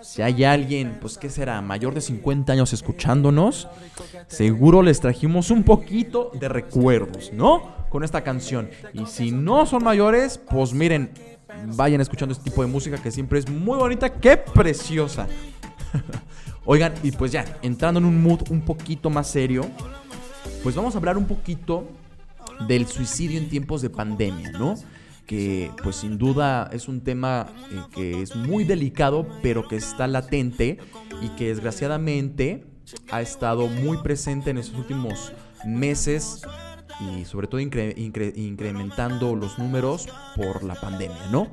Si 0.00 0.22
hay 0.22 0.44
alguien, 0.44 0.98
pues 1.00 1.18
qué 1.18 1.28
será, 1.28 1.60
mayor 1.60 1.94
de 1.94 2.00
50 2.00 2.52
años 2.52 2.72
escuchándonos, 2.72 3.68
seguro 4.28 4.82
les 4.82 5.00
trajimos 5.00 5.50
un 5.50 5.64
poquito 5.64 6.30
de 6.38 6.48
recuerdos, 6.48 7.32
¿no? 7.32 7.74
Con 7.88 8.04
esta 8.04 8.22
canción. 8.22 8.70
Y 8.92 9.06
si 9.06 9.32
no 9.32 9.66
son 9.66 9.82
mayores, 9.82 10.38
pues 10.38 10.72
miren, 10.72 11.10
vayan 11.74 12.00
escuchando 12.00 12.32
este 12.32 12.50
tipo 12.50 12.62
de 12.62 12.68
música 12.68 12.98
que 12.98 13.10
siempre 13.10 13.38
es 13.38 13.48
muy 13.48 13.78
bonita, 13.78 14.12
qué 14.12 14.36
preciosa. 14.36 15.26
Oigan, 16.66 16.94
y 17.02 17.10
pues 17.12 17.30
ya, 17.32 17.44
entrando 17.62 18.00
en 18.00 18.06
un 18.06 18.22
mood 18.22 18.40
un 18.50 18.62
poquito 18.62 19.10
más 19.10 19.28
serio, 19.28 19.66
pues 20.62 20.74
vamos 20.74 20.94
a 20.94 20.98
hablar 20.98 21.18
un 21.18 21.26
poquito 21.26 21.86
del 22.66 22.86
suicidio 22.86 23.38
en 23.38 23.48
tiempos 23.48 23.82
de 23.82 23.90
pandemia, 23.90 24.52
¿no? 24.52 24.74
Que 25.26 25.70
pues 25.82 25.96
sin 25.96 26.16
duda 26.18 26.70
es 26.72 26.88
un 26.88 27.00
tema 27.02 27.46
eh, 27.70 27.80
que 27.94 28.22
es 28.22 28.34
muy 28.36 28.64
delicado, 28.64 29.26
pero 29.42 29.66
que 29.68 29.76
está 29.76 30.06
latente 30.06 30.78
y 31.22 31.28
que 31.30 31.48
desgraciadamente 31.48 32.64
ha 33.10 33.20
estado 33.22 33.68
muy 33.68 33.96
presente 33.98 34.50
en 34.50 34.58
estos 34.58 34.78
últimos 34.78 35.32
meses 35.66 36.42
y 37.00 37.24
sobre 37.24 37.46
todo 37.48 37.60
incre- 37.60 37.94
incre- 37.96 38.36
incrementando 38.36 39.34
los 39.34 39.58
números 39.58 40.08
por 40.36 40.62
la 40.62 40.74
pandemia, 40.74 41.26
¿no? 41.30 41.48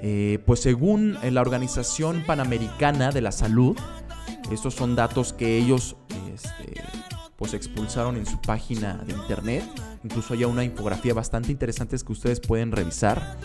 Eh, 0.00 0.38
pues 0.46 0.60
según 0.60 1.18
la 1.22 1.40
Organización 1.40 2.22
Panamericana 2.26 3.10
de 3.10 3.20
la 3.20 3.32
Salud, 3.32 3.76
estos 4.50 4.74
son 4.74 4.96
datos 4.96 5.32
que 5.32 5.58
ellos 5.58 5.96
este, 6.32 6.82
pues 7.36 7.54
expulsaron 7.54 8.16
en 8.16 8.26
su 8.26 8.40
página 8.40 8.94
de 9.06 9.12
internet. 9.12 9.64
Incluso 10.02 10.34
hay 10.34 10.44
una 10.44 10.64
infografía 10.64 11.14
bastante 11.14 11.52
interesante 11.52 11.96
que 11.98 12.12
ustedes 12.12 12.40
pueden 12.40 12.72
revisar. 12.72 13.38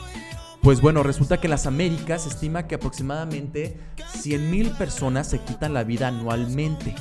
Pues 0.62 0.80
bueno, 0.80 1.02
resulta 1.02 1.38
que 1.40 1.48
en 1.48 1.52
las 1.52 1.66
Américas 1.66 2.24
se 2.24 2.30
estima 2.30 2.68
que 2.68 2.76
aproximadamente 2.76 3.80
100.000 3.98 4.78
personas 4.78 5.28
se 5.28 5.40
quitan 5.40 5.74
la 5.74 5.84
vida 5.84 6.08
anualmente. 6.08 6.94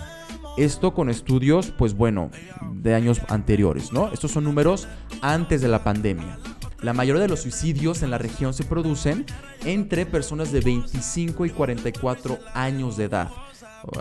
Esto 0.56 0.94
con 0.94 1.10
estudios, 1.10 1.70
pues 1.76 1.94
bueno, 1.94 2.30
de 2.72 2.94
años 2.94 3.20
anteriores, 3.28 3.92
¿no? 3.92 4.10
Estos 4.12 4.32
son 4.32 4.44
números 4.44 4.88
antes 5.20 5.60
de 5.60 5.68
la 5.68 5.84
pandemia. 5.84 6.38
La 6.80 6.94
mayoría 6.94 7.20
de 7.20 7.28
los 7.28 7.42
suicidios 7.42 8.02
en 8.02 8.10
la 8.10 8.16
región 8.16 8.54
se 8.54 8.64
producen 8.64 9.26
entre 9.66 10.06
personas 10.06 10.50
de 10.50 10.60
25 10.60 11.44
y 11.44 11.50
44 11.50 12.38
años 12.54 12.96
de 12.96 13.04
edad. 13.04 13.30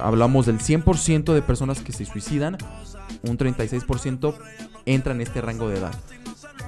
Hablamos 0.01 0.45
del 0.45 0.59
100% 0.59 1.33
de 1.33 1.41
personas 1.41 1.81
que 1.81 1.91
se 1.91 2.05
suicidan, 2.05 2.57
un 3.23 3.37
36% 3.37 4.35
entra 4.85 5.13
en 5.13 5.21
este 5.21 5.41
rango 5.41 5.69
de 5.69 5.77
edad. 5.77 5.93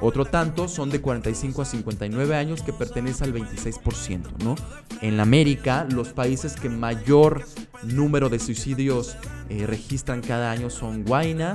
Otro 0.02 0.26
tanto 0.26 0.68
son 0.68 0.90
de 0.90 1.00
45 1.00 1.62
a 1.62 1.66
59 1.66 2.36
años 2.36 2.64
que 2.64 2.74
pertenece 2.74 3.24
al 3.24 3.34
26%, 3.34 4.44
¿no? 4.44 4.56
En 5.02 5.16
la 5.18 5.24
América, 5.24 5.86
los 5.92 6.10
países 6.10 6.56
que 6.56 6.70
mayor 6.70 7.46
número 7.84 8.30
de 8.30 8.40
suicidios 8.40 9.16
eh, 9.50 9.68
registran 9.68 10.22
cada 10.22 10.52
año 10.52 10.72
son 10.72 11.04
Guayana 11.04 11.54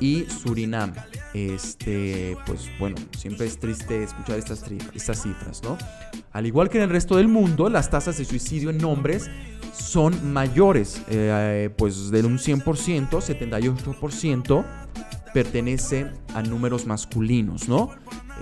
y 0.00 0.24
Surinam. 0.24 0.94
Este, 1.34 2.36
pues 2.46 2.70
bueno, 2.78 2.96
siempre 3.16 3.46
es 3.46 3.58
triste 3.58 4.02
escuchar 4.02 4.38
estas, 4.38 4.64
estas 4.94 5.22
cifras, 5.22 5.62
¿no? 5.62 5.76
Al 6.32 6.46
igual 6.46 6.70
que 6.70 6.78
en 6.78 6.84
el 6.84 6.90
resto 6.90 7.16
del 7.16 7.28
mundo, 7.28 7.68
las 7.68 7.90
tasas 7.90 8.16
de 8.16 8.24
suicidio 8.24 8.70
en 8.70 8.82
hombres 8.84 9.30
son 9.72 10.32
mayores, 10.32 11.02
eh, 11.08 11.70
pues 11.76 12.10
de 12.10 12.24
un 12.24 12.38
100%, 12.38 13.08
78% 13.08 14.64
pertenece 15.32 16.10
a 16.34 16.42
números 16.42 16.86
masculinos, 16.86 17.68
¿no? 17.68 17.90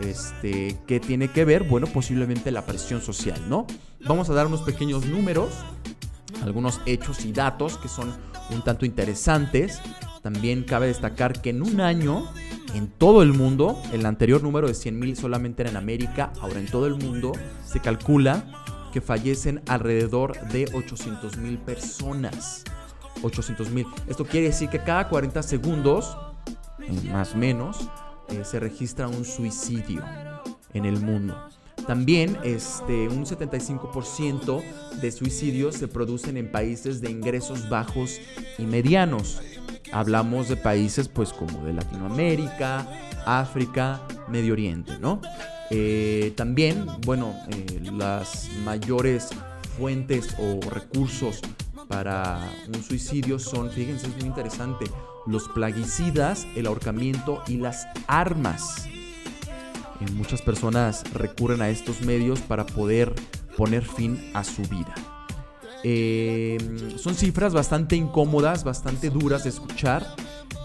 Este, 0.02 0.76
¿qué 0.86 1.00
tiene 1.00 1.28
que 1.28 1.44
ver? 1.44 1.64
Bueno, 1.64 1.86
posiblemente 1.86 2.50
la 2.50 2.66
presión 2.66 3.00
social, 3.00 3.40
¿no? 3.48 3.66
Vamos 4.06 4.30
a 4.30 4.34
dar 4.34 4.46
unos 4.46 4.62
pequeños 4.62 5.06
números, 5.06 5.50
algunos 6.42 6.80
hechos 6.86 7.24
y 7.24 7.32
datos 7.32 7.76
que 7.78 7.88
son 7.88 8.12
un 8.50 8.62
tanto 8.62 8.86
interesantes. 8.86 9.80
También 10.22 10.64
cabe 10.64 10.88
destacar 10.88 11.40
que 11.40 11.50
en 11.50 11.62
un 11.62 11.80
año, 11.80 12.26
en 12.74 12.88
todo 12.88 13.22
el 13.22 13.32
mundo, 13.32 13.80
el 13.92 14.04
anterior 14.04 14.42
número 14.42 14.66
de 14.66 14.74
100.000 14.74 15.16
solamente 15.16 15.62
era 15.62 15.70
en 15.70 15.76
América, 15.76 16.32
ahora 16.40 16.60
en 16.60 16.66
todo 16.66 16.86
el 16.86 16.96
mundo 16.96 17.32
se 17.64 17.80
calcula 17.80 18.44
que 18.90 19.00
fallecen 19.00 19.62
alrededor 19.68 20.38
de 20.48 20.66
800.000 20.66 21.58
personas. 21.58 22.64
800.000. 23.22 23.86
Esto 24.08 24.24
quiere 24.24 24.46
decir 24.46 24.68
que 24.68 24.78
cada 24.78 25.08
40 25.08 25.42
segundos, 25.42 26.16
más 27.10 27.34
o 27.34 27.38
menos, 27.38 27.88
eh, 28.28 28.44
se 28.44 28.60
registra 28.60 29.08
un 29.08 29.24
suicidio 29.24 30.02
en 30.72 30.84
el 30.84 31.00
mundo. 31.00 31.36
También 31.86 32.38
este, 32.44 33.08
un 33.08 33.24
75% 33.24 34.62
de 35.00 35.12
suicidios 35.12 35.76
se 35.76 35.88
producen 35.88 36.36
en 36.36 36.50
países 36.50 37.00
de 37.00 37.10
ingresos 37.10 37.68
bajos 37.68 38.20
y 38.58 38.62
medianos. 38.62 39.40
Hablamos 39.92 40.48
de 40.48 40.56
países 40.56 41.08
pues 41.08 41.32
como 41.32 41.64
de 41.64 41.72
Latinoamérica, 41.72 42.86
África, 43.26 44.02
Medio 44.28 44.52
Oriente, 44.52 44.98
¿no? 45.00 45.20
Eh, 45.70 46.32
también, 46.36 46.84
bueno, 47.06 47.32
eh, 47.48 47.80
las 47.92 48.48
mayores 48.64 49.28
fuentes 49.78 50.34
o 50.38 50.60
recursos 50.68 51.40
para 51.88 52.40
un 52.66 52.82
suicidio 52.82 53.38
son, 53.38 53.70
fíjense, 53.70 54.08
es 54.08 54.16
muy 54.16 54.26
interesante, 54.26 54.86
los 55.26 55.48
plaguicidas, 55.48 56.46
el 56.56 56.66
ahorcamiento 56.66 57.42
y 57.46 57.56
las 57.56 57.86
armas. 58.08 58.86
Eh, 58.86 60.10
muchas 60.14 60.42
personas 60.42 61.04
recurren 61.12 61.62
a 61.62 61.68
estos 61.68 62.00
medios 62.02 62.40
para 62.40 62.66
poder 62.66 63.14
poner 63.56 63.84
fin 63.84 64.32
a 64.34 64.42
su 64.42 64.62
vida. 64.62 64.94
son 66.98 67.14
cifras 67.14 67.54
bastante 67.54 67.94
incómodas, 67.96 68.64
bastante 68.64 69.08
duras 69.08 69.44
de 69.44 69.50
escuchar 69.50 70.04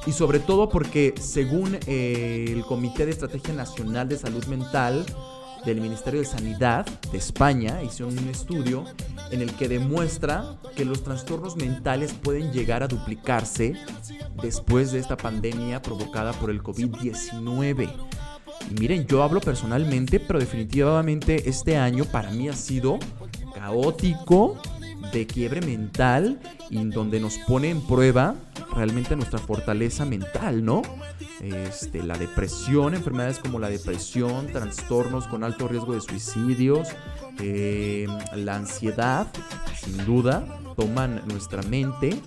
y 0.06 0.12
sobre 0.12 0.40
todo 0.40 0.70
porque 0.70 1.14
según 1.20 1.78
eh, 1.88 2.46
el 2.50 2.64
Comité 2.64 3.06
de 3.06 3.12
Estrategia 3.12 3.54
Nacional 3.54 4.08
de 4.08 4.18
Salud 4.18 4.46
Mental 4.46 5.06
del 5.66 5.82
Ministerio 5.82 6.20
de 6.20 6.28
Sanidad 6.28 6.86
de 7.12 7.18
España, 7.18 7.82
hicieron 7.82 8.18
un 8.18 8.30
estudio 8.30 8.86
en 9.32 9.42
el 9.42 9.52
que 9.54 9.68
demuestra 9.68 10.58
que 10.76 10.86
los 10.86 11.04
trastornos 11.04 11.56
mentales 11.58 12.14
pueden 12.14 12.52
llegar 12.52 12.84
a 12.84 12.88
duplicarse 12.88 13.74
después 14.42 14.92
de 14.92 15.00
esta 15.00 15.18
pandemia 15.18 15.82
provocada 15.82 16.34
por 16.34 16.52
el 16.52 16.62
COVID-19. 16.62 17.90
Y 18.70 18.80
miren, 18.80 19.08
yo 19.08 19.24
hablo 19.24 19.42
personalmente, 19.42 20.20
pero 20.20 20.40
definitivamente 20.40 21.50
este 21.50 21.78
año 21.78 22.06
para 22.06 22.30
mí 22.30 22.48
ha 22.48 22.54
sido 22.54 23.00
caótico, 23.54 24.58
de 25.12 25.26
quiebre 25.26 25.62
mental, 25.62 26.40
y 26.70 26.84
donde 26.86 27.20
nos 27.20 27.38
pone 27.40 27.70
en 27.70 27.82
prueba 27.82 28.36
realmente 28.76 29.16
nuestra 29.16 29.40
fortaleza 29.40 30.06
mental, 30.06 30.64
¿no? 30.64 30.82
Este, 31.42 32.04
la 32.04 32.18
depresión, 32.18 32.94
enfermedades 32.94 33.40
como 33.40 33.60
la 33.60 33.70
depresión, 33.70 34.48
trastornos 34.48 35.28
con 35.28 35.44
alto 35.44 35.68
riesgo 35.68 35.94
de 35.94 36.02
suicidios, 36.02 36.90
eh, 37.40 38.08
la 38.36 38.56
ansiedad, 38.56 39.28
sin 39.80 40.06
duda, 40.06 40.46
toman 40.76 41.22
nuestra 41.28 41.62
mente 41.64 42.20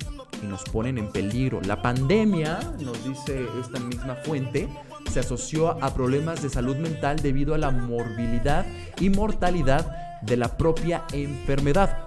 y 0.42 0.46
nos 0.46 0.64
ponen 0.64 0.98
en 0.98 1.10
peligro. 1.10 1.60
La 1.62 1.82
pandemia, 1.82 2.58
nos 2.80 3.04
dice 3.04 3.46
esta 3.60 3.78
misma 3.80 4.14
fuente, 4.14 4.68
se 5.10 5.20
asoció 5.20 5.82
a 5.82 5.94
problemas 5.94 6.42
de 6.42 6.50
salud 6.50 6.76
mental 6.76 7.16
debido 7.20 7.54
a 7.54 7.58
la 7.58 7.70
morbilidad 7.70 8.66
y 9.00 9.10
mortalidad 9.10 10.20
de 10.22 10.36
la 10.36 10.56
propia 10.56 11.04
enfermedad 11.12 12.04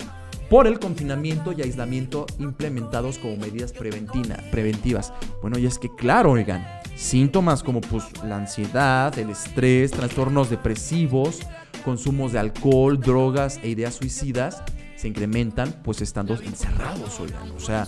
por 0.51 0.67
el 0.67 0.79
confinamiento 0.79 1.53
y 1.53 1.61
aislamiento 1.61 2.25
implementados 2.37 3.17
como 3.17 3.37
medidas 3.37 3.71
preventivas. 3.71 5.13
Bueno, 5.41 5.57
y 5.57 5.65
es 5.65 5.79
que 5.79 5.87
claro, 5.95 6.31
oigan, 6.31 6.67
síntomas 6.93 7.63
como 7.63 7.79
pues 7.79 8.03
la 8.25 8.35
ansiedad, 8.35 9.17
el 9.17 9.29
estrés, 9.29 9.91
trastornos 9.91 10.49
depresivos, 10.49 11.39
consumos 11.85 12.33
de 12.33 12.39
alcohol, 12.39 12.99
drogas 12.99 13.61
e 13.63 13.69
ideas 13.69 13.95
suicidas 13.95 14.61
se 14.97 15.07
incrementan 15.07 15.73
pues 15.85 16.01
estando 16.01 16.33
encerrados, 16.33 17.17
oigan. 17.21 17.49
O 17.51 17.59
sea, 17.61 17.87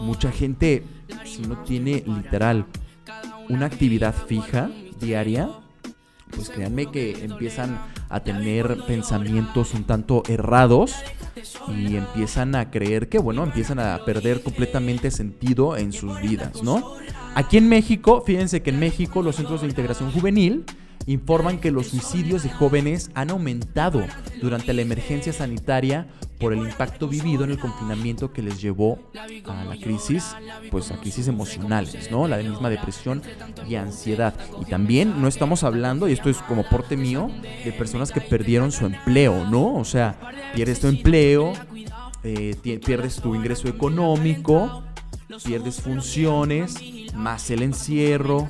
mucha 0.00 0.30
gente 0.30 0.84
si 1.24 1.42
no 1.42 1.58
tiene 1.64 2.04
literal 2.06 2.66
una 3.48 3.66
actividad 3.66 4.14
fija 4.14 4.70
diaria, 5.00 5.50
pues 6.30 6.50
créanme 6.50 6.86
que 6.86 7.24
empiezan 7.24 7.80
a 8.08 8.20
tener 8.20 8.78
pensamientos 8.86 9.74
un 9.74 9.82
tanto 9.82 10.22
errados 10.28 10.94
y 11.68 11.96
empiezan 11.96 12.54
a 12.54 12.70
creer 12.70 13.08
que, 13.08 13.18
bueno, 13.18 13.44
empiezan 13.44 13.78
a 13.78 14.04
perder 14.04 14.42
completamente 14.42 15.10
sentido 15.10 15.76
en 15.76 15.92
sus 15.92 16.20
vidas, 16.20 16.62
¿no? 16.62 16.94
Aquí 17.34 17.58
en 17.58 17.68
México, 17.68 18.22
fíjense 18.24 18.62
que 18.62 18.70
en 18.70 18.80
México 18.80 19.22
los 19.22 19.36
centros 19.36 19.60
de 19.60 19.68
integración 19.68 20.10
juvenil 20.10 20.64
informan 21.06 21.58
que 21.58 21.70
los 21.70 21.88
suicidios 21.88 22.42
de 22.42 22.50
jóvenes 22.50 23.10
han 23.14 23.30
aumentado 23.30 24.04
durante 24.40 24.72
la 24.72 24.82
emergencia 24.82 25.32
sanitaria 25.32 26.08
por 26.38 26.52
el 26.52 26.58
impacto 26.58 27.08
vivido 27.08 27.44
en 27.44 27.52
el 27.52 27.58
confinamiento 27.58 28.32
que 28.32 28.42
les 28.42 28.60
llevó 28.60 28.98
a 29.46 29.64
la 29.64 29.76
crisis, 29.76 30.36
pues 30.70 30.90
a 30.90 30.96
crisis 30.96 31.28
emocionales, 31.28 32.10
¿no? 32.10 32.28
La 32.28 32.38
misma 32.38 32.68
depresión 32.68 33.22
y 33.68 33.76
ansiedad. 33.76 34.34
Y 34.60 34.66
también 34.66 35.20
no 35.20 35.28
estamos 35.28 35.62
hablando, 35.62 36.08
y 36.08 36.12
esto 36.12 36.28
es 36.28 36.38
como 36.38 36.68
porte 36.68 36.96
mío, 36.96 37.30
de 37.64 37.72
personas 37.72 38.10
que 38.12 38.20
perdieron 38.20 38.72
su 38.72 38.86
empleo, 38.86 39.46
¿no? 39.46 39.74
O 39.76 39.84
sea, 39.84 40.18
pierdes 40.54 40.80
tu 40.80 40.88
empleo, 40.88 41.52
eh, 42.22 42.56
pierdes 42.84 43.16
tu 43.16 43.34
ingreso 43.34 43.68
económico, 43.68 44.82
pierdes 45.44 45.80
funciones, 45.80 46.76
más 47.14 47.50
el 47.50 47.62
encierro, 47.62 48.46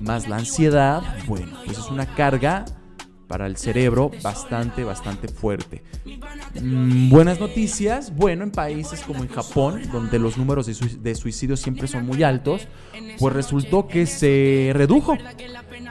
más 0.00 0.28
la 0.28 0.36
ansiedad, 0.36 1.02
bueno, 1.26 1.56
pues 1.64 1.78
es 1.78 1.88
una 1.88 2.06
carga 2.14 2.64
para 3.28 3.46
el 3.46 3.56
cerebro 3.56 4.10
bastante, 4.22 4.84
bastante 4.84 5.28
fuerte. 5.28 5.82
Mm, 6.60 7.10
buenas 7.10 7.38
noticias, 7.38 8.14
bueno, 8.16 8.42
en 8.42 8.50
países 8.50 9.00
como 9.02 9.22
en 9.22 9.28
Japón, 9.28 9.82
donde 9.92 10.18
los 10.18 10.38
números 10.38 10.66
de, 10.66 10.98
de 10.98 11.14
suicidios 11.14 11.60
siempre 11.60 11.86
son 11.86 12.06
muy 12.06 12.22
altos, 12.22 12.66
pues 13.18 13.34
resultó 13.34 13.86
que 13.86 14.06
se 14.06 14.70
redujo, 14.74 15.16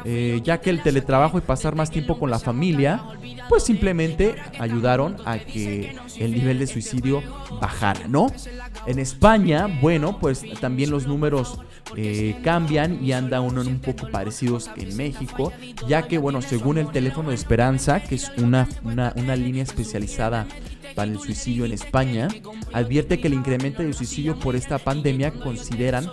eh, 0.05 0.41
ya 0.43 0.61
que 0.61 0.69
el 0.69 0.81
teletrabajo 0.81 1.37
y 1.37 1.41
pasar 1.41 1.75
más 1.75 1.91
tiempo 1.91 2.19
con 2.19 2.29
la 2.29 2.39
familia, 2.39 3.01
pues 3.49 3.63
simplemente 3.63 4.35
ayudaron 4.59 5.17
a 5.25 5.39
que 5.39 5.95
el 6.17 6.33
nivel 6.33 6.59
de 6.59 6.67
suicidio 6.67 7.23
bajara, 7.61 8.07
¿no? 8.07 8.27
En 8.85 8.99
España, 8.99 9.67
bueno, 9.81 10.19
pues 10.19 10.43
también 10.59 10.91
los 10.91 11.07
números 11.07 11.59
eh, 11.95 12.37
cambian 12.43 13.03
y 13.03 13.13
andan 13.13 13.43
un 13.43 13.79
poco 13.79 14.09
parecidos 14.09 14.69
en 14.75 14.95
México, 14.97 15.53
ya 15.87 16.07
que, 16.07 16.17
bueno, 16.17 16.41
según 16.41 16.77
el 16.77 16.91
teléfono 16.91 17.29
de 17.29 17.35
Esperanza, 17.35 18.01
que 18.01 18.15
es 18.15 18.31
una, 18.37 18.67
una, 18.83 19.35
línea 19.35 19.63
especializada 19.63 20.47
para 20.95 21.11
el 21.11 21.19
suicidio 21.19 21.65
en 21.65 21.71
España, 21.71 22.27
advierte 22.73 23.19
que 23.19 23.27
el 23.27 23.33
incremento 23.33 23.83
de 23.83 23.93
suicidio 23.93 24.37
por 24.39 24.55
esta 24.55 24.77
pandemia 24.79 25.31
consideran 25.31 26.07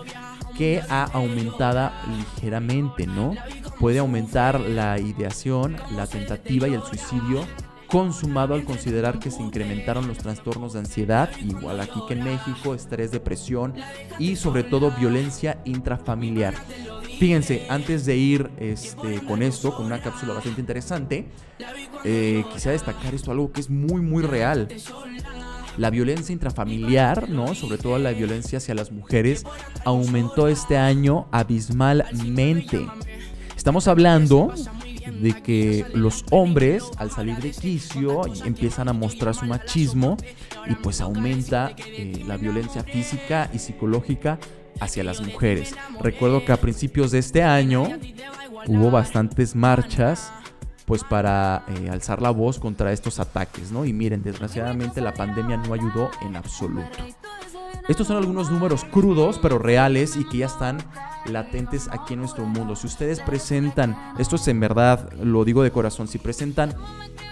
que 0.57 0.81
ha 0.89 1.03
aumentado 1.05 1.91
ligeramente, 2.17 3.07
¿no? 3.07 3.35
Puede 3.79 3.99
aumentar 3.99 4.59
la 4.59 4.99
ideación, 4.99 5.75
la 5.91 6.07
tentativa 6.07 6.67
y 6.67 6.73
el 6.73 6.83
suicidio 6.83 7.45
consumado 7.87 8.55
al 8.55 8.63
considerar 8.63 9.19
que 9.19 9.31
se 9.31 9.41
incrementaron 9.41 10.07
los 10.07 10.17
trastornos 10.17 10.73
de 10.73 10.79
ansiedad, 10.79 11.29
igual 11.41 11.79
aquí 11.79 11.99
que 12.07 12.13
en 12.13 12.23
México, 12.23 12.73
estrés, 12.73 13.11
depresión 13.11 13.73
y 14.19 14.35
sobre 14.35 14.63
todo 14.63 14.91
violencia 14.91 15.61
intrafamiliar. 15.65 16.55
Fíjense, 17.19 17.65
antes 17.69 18.05
de 18.05 18.17
ir 18.17 18.49
este, 18.57 19.21
con 19.25 19.41
esto, 19.41 19.73
con 19.75 19.85
una 19.85 20.01
cápsula 20.01 20.33
bastante 20.33 20.59
interesante, 20.59 21.27
eh, 22.03 22.43
quisiera 22.51 22.73
destacar 22.73 23.13
esto, 23.13 23.31
algo 23.31 23.51
que 23.51 23.61
es 23.61 23.69
muy, 23.69 24.01
muy 24.01 24.23
real. 24.23 24.67
La 25.77 25.89
violencia 25.89 26.33
intrafamiliar, 26.33 27.29
¿no? 27.29 27.55
Sobre 27.55 27.77
todo 27.77 27.97
la 27.99 28.11
violencia 28.11 28.57
hacia 28.57 28.75
las 28.75 28.91
mujeres, 28.91 29.43
aumentó 29.83 30.47
este 30.47 30.77
año 30.77 31.27
abismalmente. 31.31 32.85
Estamos 33.55 33.87
hablando 33.87 34.53
de 35.21 35.33
que 35.41 35.85
los 35.93 36.25
hombres 36.31 36.83
al 36.97 37.11
salir 37.11 37.37
de 37.37 37.51
quicio 37.51 38.21
empiezan 38.43 38.89
a 38.89 38.93
mostrar 38.93 39.35
su 39.35 39.45
machismo 39.45 40.17
y 40.67 40.75
pues 40.75 41.01
aumenta 41.01 41.73
eh, 41.77 42.23
la 42.27 42.37
violencia 42.37 42.83
física 42.83 43.49
y 43.53 43.59
psicológica 43.59 44.39
hacia 44.79 45.03
las 45.03 45.21
mujeres. 45.21 45.75
Recuerdo 46.01 46.43
que 46.43 46.51
a 46.51 46.57
principios 46.57 47.11
de 47.11 47.19
este 47.19 47.43
año 47.43 47.87
hubo 48.67 48.91
bastantes 48.91 49.55
marchas 49.55 50.31
pues 50.85 51.03
para 51.03 51.65
eh, 51.67 51.89
alzar 51.89 52.21
la 52.21 52.29
voz 52.29 52.59
contra 52.59 52.91
estos 52.91 53.19
ataques, 53.19 53.71
¿no? 53.71 53.85
Y 53.85 53.93
miren, 53.93 54.23
desgraciadamente 54.23 55.01
la 55.01 55.13
pandemia 55.13 55.57
no 55.57 55.73
ayudó 55.73 56.09
en 56.21 56.35
absoluto. 56.35 56.97
Estos 57.87 58.07
son 58.07 58.17
algunos 58.17 58.49
números 58.49 58.83
crudos 58.85 59.39
pero 59.39 59.59
reales 59.59 60.15
y 60.15 60.25
que 60.25 60.39
ya 60.39 60.47
están 60.47 60.77
latentes 61.25 61.87
aquí 61.91 62.13
en 62.13 62.19
nuestro 62.19 62.45
mundo. 62.45 62.75
Si 62.75 62.87
ustedes 62.87 63.19
presentan, 63.19 63.95
esto 64.17 64.35
es 64.35 64.47
en 64.47 64.59
verdad, 64.59 65.11
lo 65.13 65.43
digo 65.45 65.63
de 65.63 65.71
corazón, 65.71 66.07
si 66.07 66.17
presentan 66.17 66.73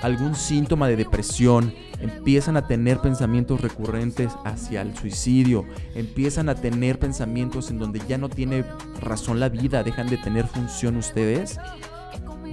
algún 0.02 0.36
síntoma 0.36 0.88
de 0.88 0.96
depresión, 0.96 1.74
empiezan 2.00 2.58
a 2.58 2.68
tener 2.68 3.00
pensamientos 3.00 3.62
recurrentes 3.62 4.34
hacia 4.46 4.82
el 4.82 4.96
suicidio, 4.96 5.66
empiezan 5.96 6.50
a 6.50 6.56
tener 6.56 7.00
pensamientos 7.00 7.72
en 7.72 7.80
donde 7.80 8.02
ya 8.08 8.18
no 8.18 8.30
tiene 8.30 8.66
razón 9.00 9.40
la 9.40 9.50
vida, 9.50 9.84
dejan 9.84 10.08
de 10.08 10.18
tener 10.18 10.48
función 10.48 10.98
ustedes, 10.98 11.58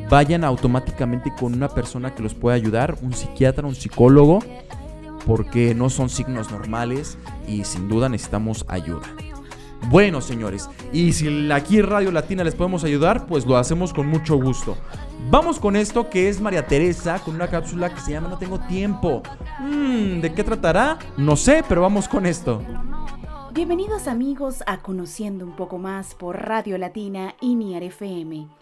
vayan 0.09 0.45
automáticamente 0.45 1.33
con 1.39 1.55
una 1.55 1.69
persona 1.69 2.15
que 2.15 2.23
los 2.23 2.35
pueda 2.35 2.57
ayudar, 2.57 2.97
un 3.03 3.13
psiquiatra, 3.13 3.67
un 3.67 3.75
psicólogo, 3.75 4.41
porque 5.27 5.75
no 5.75 5.91
son 5.91 6.09
signos 6.09 6.51
normales 6.51 7.19
y 7.47 7.65
sin 7.65 7.89
duda 7.89 8.09
necesitamos 8.09 8.65
ayuda. 8.69 9.09
Bueno, 9.89 10.21
señores, 10.21 10.69
y 10.93 11.13
si 11.13 11.51
aquí 11.51 11.81
Radio 11.81 12.13
Latina 12.13 12.45
les 12.45 12.55
podemos 12.55 12.85
ayudar, 12.85 13.27
pues 13.27 13.47
lo 13.47 13.57
hacemos 13.57 13.93
con 13.93 14.07
mucho 14.07 14.37
gusto. 14.37 14.77
Vamos 15.31 15.59
con 15.59 15.75
esto 15.75 16.11
que 16.11 16.29
es 16.29 16.41
María 16.41 16.67
Teresa 16.67 17.19
con 17.21 17.35
una 17.35 17.49
cápsula 17.49 17.93
que 17.93 18.01
se 18.01 18.13
llama 18.13 18.29
No 18.29 18.39
tengo 18.39 18.59
tiempo. 18.61 19.23
Mm, 19.59 20.21
¿De 20.21 20.33
qué 20.35 20.45
tratará? 20.45 20.99
No 21.17 21.37
sé, 21.37 21.65
pero 21.69 21.81
vamos 21.83 22.09
con 22.09 22.27
esto. 22.27 22.63
Bienvenidos 23.53 24.07
amigos 24.07 24.63
a 24.67 24.79
Conociendo 24.79 25.45
un 25.45 25.57
poco 25.57 25.79
más 25.79 26.15
por 26.15 26.37
Radio 26.41 26.79
Latina 26.79 27.35
y 27.41 27.57
Niar 27.57 27.83
FM. 27.83 28.60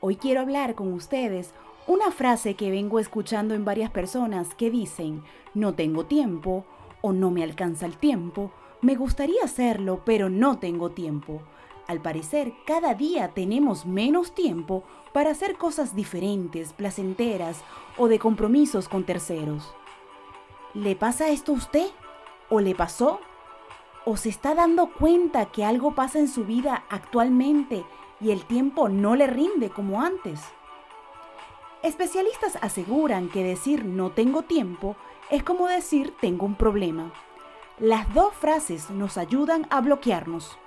Hoy 0.00 0.14
quiero 0.14 0.40
hablar 0.40 0.76
con 0.76 0.92
ustedes 0.92 1.52
una 1.88 2.12
frase 2.12 2.54
que 2.54 2.70
vengo 2.70 3.00
escuchando 3.00 3.54
en 3.54 3.64
varias 3.64 3.90
personas 3.90 4.54
que 4.54 4.70
dicen 4.70 5.24
no 5.54 5.74
tengo 5.74 6.06
tiempo 6.06 6.64
o 7.00 7.12
no 7.12 7.32
me 7.32 7.42
alcanza 7.42 7.84
el 7.84 7.96
tiempo, 7.96 8.52
me 8.80 8.94
gustaría 8.94 9.42
hacerlo 9.42 10.02
pero 10.04 10.30
no 10.30 10.60
tengo 10.60 10.90
tiempo. 10.90 11.42
Al 11.88 12.00
parecer, 12.00 12.52
cada 12.64 12.94
día 12.94 13.34
tenemos 13.34 13.86
menos 13.86 14.36
tiempo 14.36 14.84
para 15.12 15.30
hacer 15.30 15.56
cosas 15.56 15.96
diferentes, 15.96 16.72
placenteras 16.72 17.64
o 17.96 18.06
de 18.06 18.20
compromisos 18.20 18.88
con 18.88 19.02
terceros. 19.02 19.74
¿Le 20.74 20.94
pasa 20.94 21.30
esto 21.30 21.50
a 21.50 21.56
usted? 21.56 21.88
¿O 22.50 22.60
le 22.60 22.76
pasó? 22.76 23.18
¿O 24.04 24.16
se 24.16 24.28
está 24.28 24.54
dando 24.54 24.92
cuenta 24.92 25.46
que 25.46 25.64
algo 25.64 25.96
pasa 25.96 26.20
en 26.20 26.28
su 26.28 26.44
vida 26.44 26.84
actualmente 26.88 27.84
y 28.20 28.30
el 28.30 28.44
tiempo 28.44 28.88
no 28.88 29.16
le 29.16 29.26
rinde 29.26 29.70
como 29.70 30.02
antes? 30.02 30.40
Especialistas 31.82 32.58
aseguran 32.60 33.28
que 33.28 33.44
decir 33.44 33.84
no 33.84 34.10
tengo 34.10 34.42
tiempo 34.42 34.96
es 35.30 35.42
como 35.42 35.68
decir 35.68 36.14
tengo 36.20 36.46
un 36.46 36.56
problema. 36.56 37.12
Las 37.78 38.12
dos 38.12 38.34
frases 38.34 38.90
nos 38.90 39.16
ayudan 39.16 39.66
a 39.70 39.80
bloquearnos. 39.80 40.58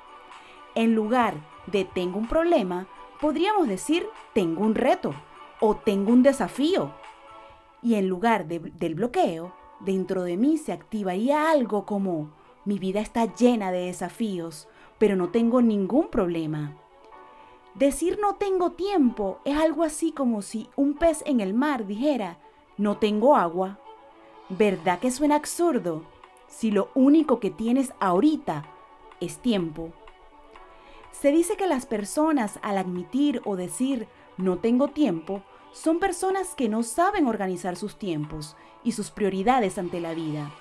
En 0.75 0.95
lugar 0.95 1.35
de 1.67 1.83
tengo 1.83 2.17
un 2.17 2.27
problema, 2.27 2.87
podríamos 3.19 3.67
decir 3.67 4.07
tengo 4.33 4.63
un 4.63 4.75
reto 4.75 5.13
o 5.59 5.75
tengo 5.75 6.13
un 6.13 6.23
desafío. 6.23 6.93
Y 7.81 7.95
en 7.95 8.07
lugar 8.07 8.47
del 8.47 8.95
bloqueo, 8.95 9.53
dentro 9.81 10.23
de 10.23 10.37
mí 10.37 10.57
se 10.57 10.71
activaría 10.71 11.51
algo 11.51 11.85
como 11.85 12.31
mi 12.63 12.79
vida 12.79 13.01
está 13.01 13.33
llena 13.33 13.71
de 13.71 13.87
desafíos, 13.87 14.69
pero 14.97 15.15
no 15.15 15.29
tengo 15.29 15.61
ningún 15.61 16.09
problema. 16.09 16.77
Decir 17.75 18.19
no 18.21 18.35
tengo 18.35 18.71
tiempo 18.71 19.39
es 19.45 19.57
algo 19.57 19.83
así 19.83 20.11
como 20.11 20.41
si 20.41 20.69
un 20.75 20.93
pez 20.95 21.23
en 21.25 21.39
el 21.39 21.53
mar 21.53 21.87
dijera 21.87 22.37
no 22.77 22.97
tengo 22.97 23.35
agua. 23.35 23.79
¿Verdad 24.49 24.99
que 24.99 25.11
suena 25.11 25.35
absurdo? 25.35 26.03
Si 26.47 26.71
lo 26.71 26.89
único 26.95 27.39
que 27.39 27.49
tienes 27.49 27.93
ahorita 28.01 28.65
es 29.21 29.37
tiempo. 29.37 29.93
Se 31.11 31.31
dice 31.31 31.55
que 31.55 31.67
las 31.67 31.85
personas 31.85 32.59
al 32.61 32.77
admitir 32.77 33.41
o 33.45 33.55
decir 33.55 34.07
no 34.35 34.57
tengo 34.57 34.89
tiempo 34.89 35.41
son 35.71 35.99
personas 35.99 36.55
que 36.55 36.67
no 36.67 36.83
saben 36.83 37.27
organizar 37.27 37.77
sus 37.77 37.97
tiempos 37.97 38.57
y 38.83 38.91
sus 38.91 39.11
prioridades 39.11 39.77
ante 39.77 40.01
la 40.01 40.13
vida. 40.13 40.51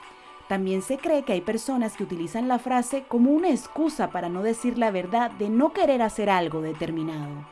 También 0.50 0.82
se 0.82 0.98
cree 0.98 1.22
que 1.22 1.32
hay 1.32 1.42
personas 1.42 1.96
que 1.96 2.02
utilizan 2.02 2.48
la 2.48 2.58
frase 2.58 3.04
como 3.06 3.30
una 3.30 3.50
excusa 3.50 4.10
para 4.10 4.28
no 4.28 4.42
decir 4.42 4.78
la 4.78 4.90
verdad 4.90 5.30
de 5.30 5.48
no 5.48 5.72
querer 5.72 6.02
hacer 6.02 6.28
algo 6.28 6.60
determinado. 6.60 7.46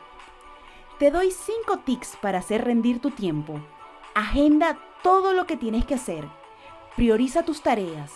Te 0.97 1.09
doy 1.09 1.31
5 1.31 1.77
tips 1.85 2.17
para 2.21 2.39
hacer 2.39 2.65
rendir 2.65 2.99
tu 2.99 3.11
tiempo. 3.11 3.61
Agenda 4.15 4.77
todo 5.01 5.31
lo 5.31 5.45
que 5.45 5.55
tienes 5.55 5.85
que 5.85 5.95
hacer. 5.95 6.27
Prioriza 6.97 7.43
tus 7.43 7.61
tareas. 7.61 8.11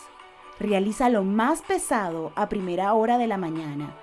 Realiza 0.60 1.08
lo 1.08 1.24
más 1.24 1.62
pesado 1.62 2.34
a 2.36 2.50
primera 2.50 2.94
hora 2.94 3.18
de 3.18 3.28
la 3.28 3.38
mañana. 3.38 3.96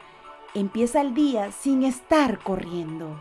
Empieza 0.54 1.02
el 1.02 1.12
día 1.12 1.52
sin 1.52 1.82
estar 1.82 2.38
corriendo. 2.38 3.20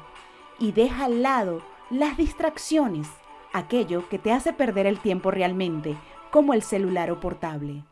Y 0.59 0.71
deja 0.71 1.03
al 1.03 1.23
lado 1.23 1.61
las 1.89 2.15
distracciones, 2.15 3.09
aquello 3.51 4.07
que 4.07 4.17
te 4.17 4.31
hace 4.31 4.53
perder 4.53 4.87
el 4.87 4.99
tiempo 4.99 5.29
realmente, 5.29 5.97
como 6.31 6.53
el 6.53 6.61
celular 6.61 7.11
o 7.11 7.19
portable. 7.19 7.83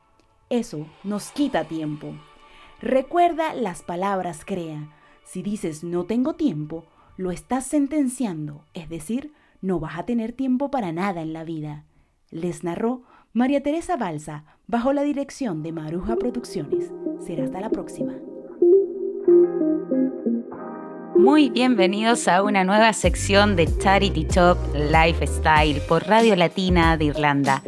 Eso 0.50 0.88
nos 1.04 1.32
quita 1.32 1.66
tiempo. 1.66 2.16
Recuerda 2.82 3.54
las 3.54 3.82
palabras 3.82 4.44
crea. 4.46 4.90
Si 5.24 5.42
dices 5.42 5.84
no 5.84 6.06
tengo 6.06 6.36
tiempo, 6.36 6.86
lo 7.18 7.32
estás 7.32 7.66
sentenciando, 7.66 8.64
es 8.74 8.90
decir, 8.90 9.34
no 9.62 9.80
vas 9.80 9.98
a 9.98 10.06
tener 10.06 10.34
tiempo 10.34 10.70
para 10.70 10.92
nada 10.92 11.22
en 11.22 11.34
la 11.34 11.44
vida. 11.44 11.84
Les 12.30 12.64
narró 12.64 13.02
María 13.34 13.62
Teresa 13.62 13.98
Balsa 13.98 14.44
bajo 14.68 14.94
la 14.94 15.04
dirección 15.04 15.64
de 15.64 15.72
Maruja 15.72 16.16
Producciones. 16.16 16.92
Será 17.26 17.46
hasta 17.46 17.60
la 17.60 17.70
próxima. 17.70 18.14
Muy 21.16 21.50
bienvenidos 21.50 22.28
a 22.28 22.44
una 22.44 22.64
nueva 22.64 22.94
sección 22.94 23.56
de 23.56 23.68
Charity 23.80 24.26
Top 24.26 24.58
Lifestyle 24.74 25.82
por 25.90 26.08
Radio 26.08 26.36
Latina 26.36 26.96
de 26.96 27.06
Irlanda. 27.06 27.64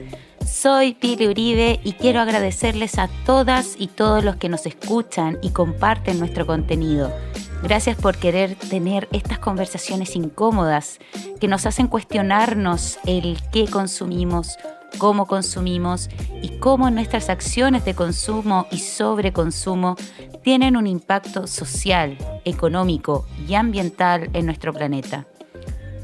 Soy 0.51 0.93
Pili 0.93 1.27
Uribe 1.27 1.79
y 1.83 1.93
quiero 1.93 2.19
agradecerles 2.19 2.97
a 2.97 3.07
todas 3.25 3.75
y 3.77 3.87
todos 3.87 4.23
los 4.23 4.35
que 4.35 4.49
nos 4.49 4.65
escuchan 4.65 5.37
y 5.41 5.51
comparten 5.51 6.19
nuestro 6.19 6.45
contenido. 6.45 7.13
Gracias 7.61 7.95
por 7.95 8.17
querer 8.17 8.55
tener 8.55 9.07
estas 9.11 9.39
conversaciones 9.39 10.15
incómodas 10.15 10.99
que 11.39 11.47
nos 11.47 11.65
hacen 11.65 11.87
cuestionarnos 11.87 12.97
el 13.05 13.37
qué 13.53 13.67
consumimos, 13.67 14.57
cómo 14.97 15.27
consumimos 15.27 16.09
y 16.41 16.57
cómo 16.57 16.89
nuestras 16.89 17.29
acciones 17.29 17.85
de 17.85 17.93
consumo 17.93 18.65
y 18.71 18.79
sobreconsumo 18.79 19.95
tienen 20.43 20.75
un 20.75 20.87
impacto 20.87 21.47
social, 21.47 22.17
económico 22.43 23.25
y 23.47 23.53
ambiental 23.53 24.29
en 24.33 24.47
nuestro 24.47 24.73
planeta. 24.73 25.25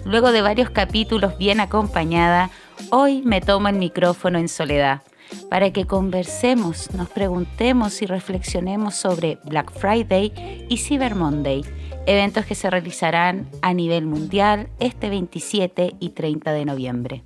Luego 0.05 0.31
de 0.31 0.43
varios 0.43 0.69
capítulos 0.69 1.37
bien 1.39 1.59
acompañada, 1.59 2.51
hoy 2.91 3.21
me 3.23 3.41
tomo 3.41 3.67
el 3.67 3.77
micrófono 3.77 4.39
en 4.39 4.47
soledad 4.47 5.01
para 5.49 5.71
que 5.71 5.85
conversemos, 5.85 6.91
nos 6.93 7.09
preguntemos 7.09 8.01
y 8.01 8.05
reflexionemos 8.05 8.95
sobre 8.95 9.37
Black 9.45 9.71
Friday 9.71 10.65
y 10.69 10.77
Cyber 10.77 11.15
Monday, 11.15 11.63
eventos 12.05 12.45
que 12.45 12.55
se 12.55 12.69
realizarán 12.69 13.49
a 13.61 13.73
nivel 13.73 14.05
mundial 14.05 14.69
este 14.79 15.09
27 15.09 15.95
y 15.99 16.09
30 16.09 16.51
de 16.51 16.65
noviembre. 16.65 17.23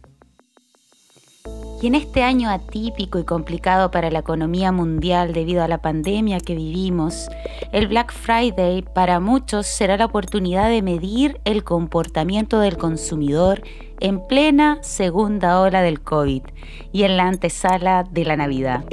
Y 1.81 1.87
en 1.87 1.95
este 1.95 2.23
año 2.23 2.49
atípico 2.49 3.19
y 3.19 3.23
complicado 3.23 3.89
para 3.89 4.11
la 4.11 4.19
economía 4.19 4.73
mundial 4.73 5.31
debido 5.31 5.63
a 5.63 5.69
la 5.69 5.77
pandemia 5.77 6.41
que 6.41 6.53
vivimos, 6.53 7.29
el 7.71 7.87
Black 7.87 8.11
Friday 8.11 8.81
para 8.81 9.21
muchos 9.21 9.65
será 9.65 9.95
la 9.95 10.05
oportunidad 10.05 10.67
de 10.67 10.81
medir 10.81 11.39
el 11.45 11.63
comportamiento 11.63 12.59
del 12.59 12.77
consumidor 12.77 13.61
en 14.01 14.27
plena 14.27 14.79
segunda 14.81 15.61
ola 15.61 15.81
del 15.81 16.01
COVID 16.01 16.43
y 16.91 17.03
en 17.03 17.15
la 17.15 17.27
antesala 17.27 18.03
de 18.03 18.25
la 18.25 18.35
Navidad. 18.35 18.83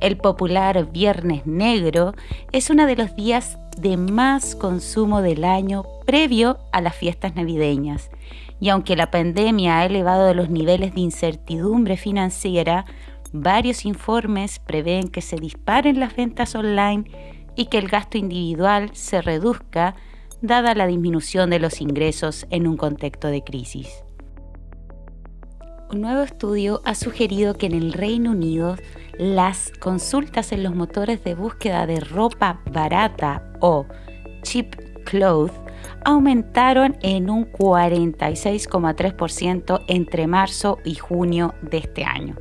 El 0.00 0.16
popular 0.16 0.90
Viernes 0.90 1.46
Negro 1.46 2.14
es 2.50 2.68
uno 2.68 2.86
de 2.86 2.96
los 2.96 3.14
días 3.14 3.58
de 3.76 3.96
más 3.96 4.56
consumo 4.56 5.22
del 5.22 5.44
año 5.44 5.84
previo 6.04 6.58
a 6.72 6.80
las 6.80 6.96
fiestas 6.96 7.36
navideñas 7.36 8.10
y 8.60 8.70
aunque 8.70 8.96
la 8.96 9.10
pandemia 9.10 9.78
ha 9.78 9.86
elevado 9.86 10.34
los 10.34 10.50
niveles 10.50 10.94
de 10.94 11.00
incertidumbre 11.00 11.96
financiera, 11.96 12.84
varios 13.32 13.84
informes 13.84 14.58
prevén 14.58 15.08
que 15.08 15.22
se 15.22 15.36
disparen 15.36 16.00
las 16.00 16.16
ventas 16.16 16.54
online 16.54 17.04
y 17.56 17.66
que 17.66 17.78
el 17.78 17.88
gasto 17.88 18.18
individual 18.18 18.90
se 18.94 19.20
reduzca 19.22 19.94
dada 20.40 20.74
la 20.74 20.86
disminución 20.86 21.50
de 21.50 21.58
los 21.58 21.80
ingresos 21.80 22.46
en 22.50 22.66
un 22.66 22.76
contexto 22.76 23.28
de 23.28 23.42
crisis. 23.42 24.04
Un 25.90 26.02
nuevo 26.02 26.20
estudio 26.20 26.82
ha 26.84 26.94
sugerido 26.94 27.54
que 27.54 27.66
en 27.66 27.72
el 27.72 27.92
Reino 27.92 28.32
Unido 28.32 28.76
las 29.18 29.72
consultas 29.80 30.52
en 30.52 30.62
los 30.62 30.74
motores 30.74 31.24
de 31.24 31.34
búsqueda 31.34 31.86
de 31.86 32.00
ropa 32.00 32.60
barata 32.70 33.42
o 33.60 33.86
cheap 34.42 34.76
clothes 35.04 35.54
aumentaron 36.04 36.98
en 37.02 37.30
un 37.30 37.50
46,3% 37.50 39.84
entre 39.88 40.26
marzo 40.26 40.78
y 40.84 40.94
junio 40.94 41.54
de 41.62 41.78
este 41.78 42.04
año. 42.04 42.36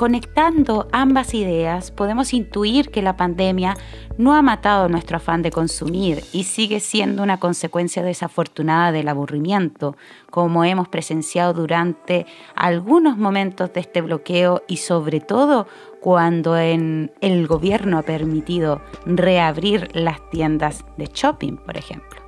Conectando 0.00 0.88
ambas 0.92 1.34
ideas, 1.34 1.90
podemos 1.90 2.32
intuir 2.32 2.88
que 2.88 3.02
la 3.02 3.18
pandemia 3.18 3.76
no 4.16 4.32
ha 4.32 4.40
matado 4.40 4.88
nuestro 4.88 5.18
afán 5.18 5.42
de 5.42 5.50
consumir 5.50 6.24
y 6.32 6.44
sigue 6.44 6.80
siendo 6.80 7.22
una 7.22 7.38
consecuencia 7.38 8.02
desafortunada 8.02 8.92
del 8.92 9.08
aburrimiento, 9.08 9.98
como 10.30 10.64
hemos 10.64 10.88
presenciado 10.88 11.52
durante 11.52 12.24
algunos 12.54 13.18
momentos 13.18 13.74
de 13.74 13.80
este 13.80 14.00
bloqueo 14.00 14.62
y 14.66 14.78
sobre 14.78 15.20
todo 15.20 15.66
cuando 16.00 16.56
el 16.56 17.46
gobierno 17.46 17.98
ha 17.98 18.02
permitido 18.02 18.80
reabrir 19.04 19.90
las 19.92 20.30
tiendas 20.30 20.82
de 20.96 21.10
shopping, 21.12 21.58
por 21.58 21.76
ejemplo. 21.76 22.19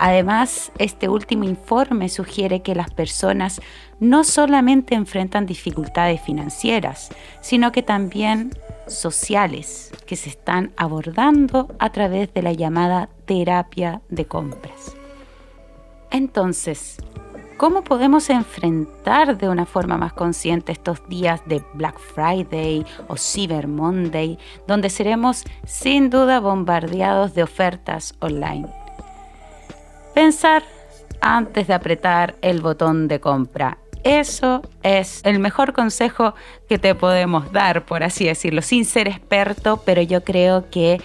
Además, 0.00 0.70
este 0.78 1.08
último 1.08 1.42
informe 1.42 2.08
sugiere 2.08 2.62
que 2.62 2.76
las 2.76 2.88
personas 2.90 3.60
no 3.98 4.22
solamente 4.22 4.94
enfrentan 4.94 5.44
dificultades 5.44 6.20
financieras, 6.20 7.10
sino 7.40 7.72
que 7.72 7.82
también 7.82 8.52
sociales 8.86 9.90
que 10.06 10.14
se 10.14 10.30
están 10.30 10.70
abordando 10.76 11.74
a 11.80 11.90
través 11.90 12.32
de 12.32 12.42
la 12.42 12.52
llamada 12.52 13.08
terapia 13.26 14.00
de 14.08 14.24
compras. 14.24 14.94
Entonces, 16.12 16.98
¿cómo 17.56 17.82
podemos 17.82 18.30
enfrentar 18.30 19.36
de 19.36 19.48
una 19.48 19.66
forma 19.66 19.98
más 19.98 20.12
consciente 20.12 20.70
estos 20.70 21.06
días 21.08 21.42
de 21.46 21.60
Black 21.74 21.98
Friday 21.98 22.86
o 23.08 23.16
Cyber 23.16 23.66
Monday, 23.66 24.38
donde 24.68 24.90
seremos 24.90 25.42
sin 25.66 26.08
duda 26.08 26.38
bombardeados 26.38 27.34
de 27.34 27.42
ofertas 27.42 28.14
online? 28.20 28.68
Pensar 30.18 30.64
antes 31.20 31.68
de 31.68 31.74
apretar 31.74 32.34
el 32.42 32.60
botón 32.60 33.06
de 33.06 33.20
compra 33.20 33.78
eso 34.02 34.62
es 34.82 35.20
el 35.24 35.38
mejor 35.38 35.72
consejo 35.72 36.34
que 36.68 36.76
te 36.76 36.96
podemos 36.96 37.52
dar, 37.52 37.86
por 37.86 38.02
así 38.02 38.24
decirlo, 38.26 38.60
sin 38.62 38.84
ser 38.84 39.06
experto, 39.06 39.82
pero 39.86 40.02
yo 40.02 40.24
creo 40.24 40.70
que 40.70 41.00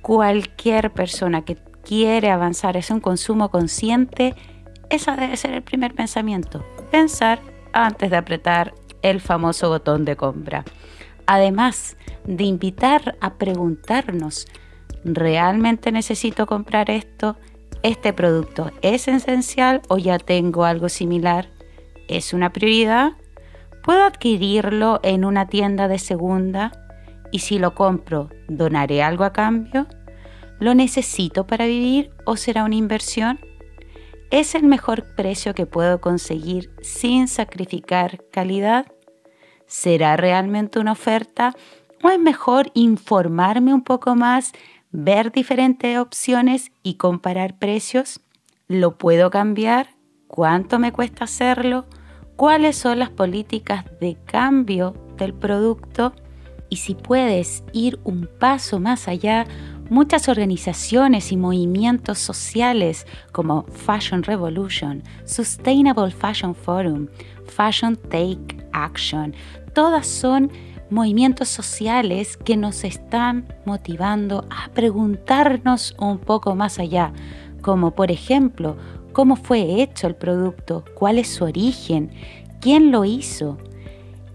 cualquier 0.00 0.90
persona 0.90 1.44
que 1.44 1.58
quiere 1.84 2.30
avanzar 2.30 2.78
es 2.78 2.90
un 2.90 3.00
consumo 3.00 3.50
consciente, 3.50 4.34
ese 4.88 5.10
debe 5.12 5.36
ser 5.36 5.52
el 5.52 5.62
primer 5.62 5.94
pensamiento. 5.94 6.64
Pensar 6.90 7.40
antes 7.74 8.10
de 8.10 8.16
apretar 8.16 8.72
el 9.02 9.20
famoso 9.20 9.68
botón 9.68 10.06
de 10.06 10.16
compra. 10.16 10.64
Además 11.26 11.98
de 12.24 12.44
invitar 12.44 13.18
a 13.20 13.34
preguntarnos, 13.34 14.46
¿realmente 15.04 15.92
necesito 15.92 16.46
comprar 16.46 16.88
esto? 16.88 17.36
¿Este 17.86 18.12
producto 18.12 18.72
es 18.82 19.06
esencial 19.06 19.80
o 19.86 19.96
ya 19.96 20.18
tengo 20.18 20.64
algo 20.64 20.88
similar? 20.88 21.50
es 22.08 22.32
una 22.32 22.52
prioridad, 22.52 23.12
puedo 23.84 24.02
adquirirlo 24.02 24.98
en 25.04 25.24
una 25.24 25.46
tienda 25.46 25.86
de 25.86 26.00
segunda 26.00 26.72
y 27.30 27.38
si 27.38 27.60
lo 27.60 27.76
compro, 27.76 28.28
¿donaré 28.48 29.04
algo 29.04 29.22
a 29.22 29.32
cambio? 29.32 29.86
¿Lo 30.58 30.74
necesito 30.74 31.46
para 31.46 31.66
vivir 31.66 32.10
o 32.24 32.36
será 32.36 32.64
una 32.64 32.74
inversión? 32.74 33.38
¿Es 34.32 34.56
el 34.56 34.64
mejor 34.64 35.14
precio 35.14 35.54
que 35.54 35.66
puedo 35.66 36.00
conseguir 36.00 36.72
sin 36.82 37.28
sacrificar 37.28 38.18
calidad? 38.32 38.86
¿Será 39.68 40.16
realmente 40.16 40.80
una 40.80 40.90
oferta? 40.90 41.54
¿O 42.02 42.10
es 42.10 42.18
mejor 42.18 42.72
informarme 42.74 43.72
un 43.72 43.84
poco 43.84 44.16
más, 44.16 44.50
ver 44.96 45.30
diferentes 45.30 45.98
opciones 45.98 46.72
y 46.82 46.94
comparar 46.94 47.58
precios? 47.58 48.20
¿Lo 48.66 48.98
puedo 48.98 49.30
cambiar? 49.30 49.90
¿Cuánto 50.26 50.78
me 50.78 50.92
cuesta 50.92 51.24
hacerlo? 51.24 51.86
cuáles 52.36 52.76
son 52.76 52.98
las 52.98 53.10
políticas 53.10 53.84
de 54.00 54.16
cambio 54.26 54.94
del 55.16 55.34
producto 55.34 56.12
y 56.68 56.76
si 56.76 56.94
puedes 56.94 57.64
ir 57.72 57.98
un 58.04 58.28
paso 58.38 58.78
más 58.78 59.08
allá, 59.08 59.46
muchas 59.88 60.28
organizaciones 60.28 61.32
y 61.32 61.36
movimientos 61.36 62.18
sociales 62.18 63.06
como 63.32 63.64
Fashion 63.64 64.22
Revolution, 64.22 65.02
Sustainable 65.24 66.10
Fashion 66.10 66.54
Forum, 66.54 67.08
Fashion 67.46 67.96
Take 67.96 68.68
Action, 68.72 69.34
todas 69.74 70.06
son 70.06 70.50
movimientos 70.90 71.48
sociales 71.48 72.36
que 72.36 72.56
nos 72.56 72.84
están 72.84 73.46
motivando 73.64 74.44
a 74.50 74.68
preguntarnos 74.72 75.94
un 75.98 76.18
poco 76.18 76.54
más 76.54 76.78
allá, 76.78 77.12
como 77.62 77.92
por 77.92 78.10
ejemplo, 78.10 78.76
cómo 79.12 79.36
fue 79.36 79.82
hecho 79.82 80.06
el 80.06 80.14
producto, 80.14 80.84
cuál 80.94 81.18
es 81.18 81.28
su 81.28 81.44
origen, 81.44 82.10
quién 82.60 82.92
lo 82.92 83.04
hizo, 83.04 83.58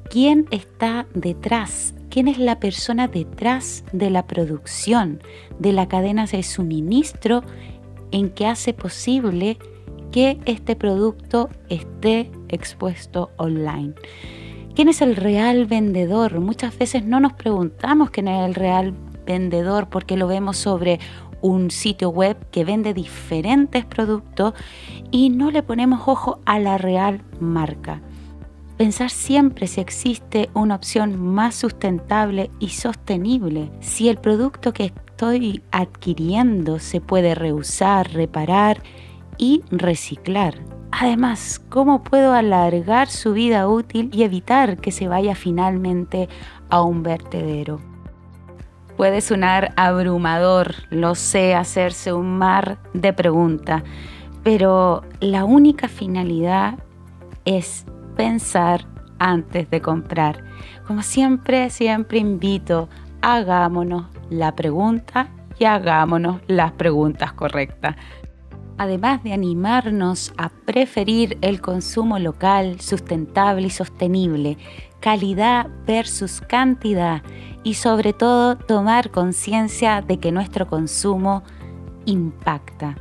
quién 0.09 0.47
está 0.51 1.07
detrás, 1.13 1.93
quién 2.09 2.27
es 2.27 2.37
la 2.37 2.59
persona 2.59 3.07
detrás 3.07 3.83
de 3.93 4.09
la 4.09 4.27
producción, 4.27 5.21
de 5.59 5.71
la 5.71 5.87
cadena 5.87 6.25
de 6.25 6.43
suministro 6.43 7.43
en 8.11 8.29
que 8.29 8.47
hace 8.47 8.73
posible 8.73 9.57
que 10.11 10.39
este 10.45 10.75
producto 10.75 11.49
esté 11.69 12.29
expuesto 12.49 13.31
online. 13.37 13.93
¿Quién 14.75 14.87
es 14.87 15.01
el 15.01 15.17
real 15.17 15.65
vendedor? 15.65 16.39
Muchas 16.39 16.77
veces 16.77 17.03
no 17.03 17.19
nos 17.19 17.33
preguntamos 17.33 18.09
quién 18.09 18.29
es 18.29 18.45
el 18.47 18.55
real 18.55 18.93
vendedor 19.25 19.89
porque 19.89 20.15
lo 20.15 20.27
vemos 20.27 20.55
sobre 20.55 20.99
un 21.41 21.71
sitio 21.71 22.09
web 22.09 22.37
que 22.51 22.63
vende 22.63 22.93
diferentes 22.93 23.85
productos 23.85 24.53
y 25.11 25.29
no 25.29 25.51
le 25.51 25.61
ponemos 25.61 26.07
ojo 26.07 26.39
a 26.45 26.57
la 26.57 26.77
real 26.77 27.21
marca. 27.41 28.01
Pensar 28.77 29.09
siempre 29.09 29.67
si 29.67 29.81
existe 29.81 30.49
una 30.53 30.75
opción 30.75 31.19
más 31.19 31.53
sustentable 31.55 32.49
y 32.59 32.69
sostenible, 32.69 33.69
si 33.81 34.07
el 34.07 34.17
producto 34.17 34.71
que 34.73 34.85
estoy 34.85 35.61
adquiriendo 35.71 36.79
se 36.79 37.01
puede 37.01 37.35
reusar, 37.35 38.11
reparar 38.13 38.81
y 39.37 39.63
reciclar. 39.69 40.80
Además, 40.91 41.61
¿cómo 41.69 42.03
puedo 42.03 42.33
alargar 42.33 43.09
su 43.09 43.33
vida 43.33 43.67
útil 43.67 44.09
y 44.13 44.23
evitar 44.23 44.77
que 44.77 44.91
se 44.91 45.07
vaya 45.07 45.35
finalmente 45.35 46.27
a 46.69 46.81
un 46.81 47.01
vertedero? 47.01 47.79
Puede 48.97 49.21
sonar 49.21 49.73
abrumador, 49.77 50.75
lo 50.89 51.15
sé, 51.15 51.55
hacerse 51.55 52.13
un 52.13 52.37
mar 52.37 52.77
de 52.93 53.13
preguntas, 53.13 53.83
pero 54.43 55.03
la 55.21 55.45
única 55.45 55.87
finalidad 55.87 56.77
es 57.45 57.85
pensar 58.15 58.85
antes 59.17 59.69
de 59.69 59.81
comprar. 59.81 60.43
Como 60.85 61.03
siempre, 61.03 61.69
siempre 61.69 62.19
invito, 62.19 62.89
hagámonos 63.21 64.05
la 64.29 64.55
pregunta 64.55 65.29
y 65.57 65.65
hagámonos 65.65 66.41
las 66.47 66.71
preguntas 66.73 67.33
correctas. 67.33 67.95
Además 68.81 69.23
de 69.23 69.31
animarnos 69.31 70.33
a 70.37 70.49
preferir 70.49 71.37
el 71.41 71.61
consumo 71.61 72.17
local, 72.17 72.81
sustentable 72.81 73.67
y 73.67 73.69
sostenible, 73.69 74.57
calidad 74.99 75.67
versus 75.85 76.41
cantidad 76.41 77.21
y 77.61 77.75
sobre 77.75 78.11
todo 78.11 78.57
tomar 78.57 79.11
conciencia 79.11 80.01
de 80.01 80.17
que 80.17 80.31
nuestro 80.31 80.65
consumo 80.65 81.43
impacta. 82.07 82.95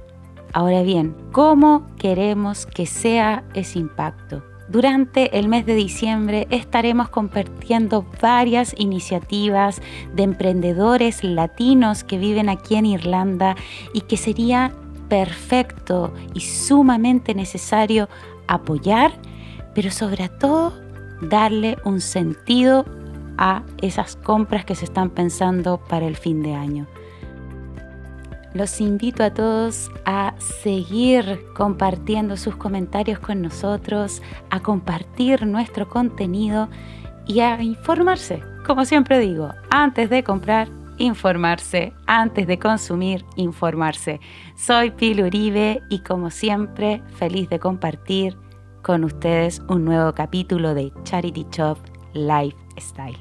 Ahora 0.52 0.82
bien, 0.82 1.16
¿cómo 1.32 1.86
queremos 1.96 2.66
que 2.66 2.84
sea 2.84 3.42
ese 3.54 3.78
impacto? 3.78 4.44
Durante 4.68 5.38
el 5.38 5.48
mes 5.48 5.64
de 5.64 5.76
diciembre 5.76 6.46
estaremos 6.50 7.08
compartiendo 7.08 8.04
varias 8.20 8.74
iniciativas 8.76 9.80
de 10.14 10.24
emprendedores 10.24 11.24
latinos 11.24 12.04
que 12.04 12.18
viven 12.18 12.50
aquí 12.50 12.74
en 12.74 12.84
Irlanda 12.84 13.56
y 13.94 14.02
que 14.02 14.18
sería 14.18 14.74
perfecto 15.10 16.14
y 16.32 16.40
sumamente 16.40 17.34
necesario 17.34 18.08
apoyar, 18.46 19.12
pero 19.74 19.90
sobre 19.90 20.30
todo 20.30 20.72
darle 21.20 21.76
un 21.84 22.00
sentido 22.00 22.86
a 23.36 23.62
esas 23.82 24.16
compras 24.16 24.64
que 24.64 24.74
se 24.74 24.86
están 24.86 25.10
pensando 25.10 25.78
para 25.88 26.06
el 26.06 26.16
fin 26.16 26.42
de 26.42 26.54
año. 26.54 26.86
Los 28.54 28.80
invito 28.80 29.22
a 29.22 29.32
todos 29.32 29.90
a 30.06 30.34
seguir 30.38 31.40
compartiendo 31.54 32.36
sus 32.36 32.56
comentarios 32.56 33.18
con 33.18 33.42
nosotros, 33.42 34.22
a 34.50 34.60
compartir 34.60 35.46
nuestro 35.46 35.88
contenido 35.88 36.68
y 37.26 37.40
a 37.40 37.62
informarse. 37.62 38.42
Como 38.66 38.84
siempre 38.84 39.20
digo, 39.20 39.50
antes 39.70 40.10
de 40.10 40.24
comprar, 40.24 40.68
informarse, 41.00 41.94
antes 42.06 42.46
de 42.46 42.58
consumir, 42.58 43.24
informarse. 43.36 44.20
Soy 44.54 44.90
Pil 44.90 45.22
Uribe 45.22 45.82
y 45.88 46.00
como 46.00 46.30
siempre, 46.30 47.02
feliz 47.16 47.48
de 47.48 47.58
compartir 47.58 48.36
con 48.82 49.04
ustedes 49.04 49.60
un 49.68 49.84
nuevo 49.84 50.12
capítulo 50.14 50.74
de 50.74 50.92
Charity 51.04 51.46
Shop 51.50 51.78
Lifestyle. 52.12 53.18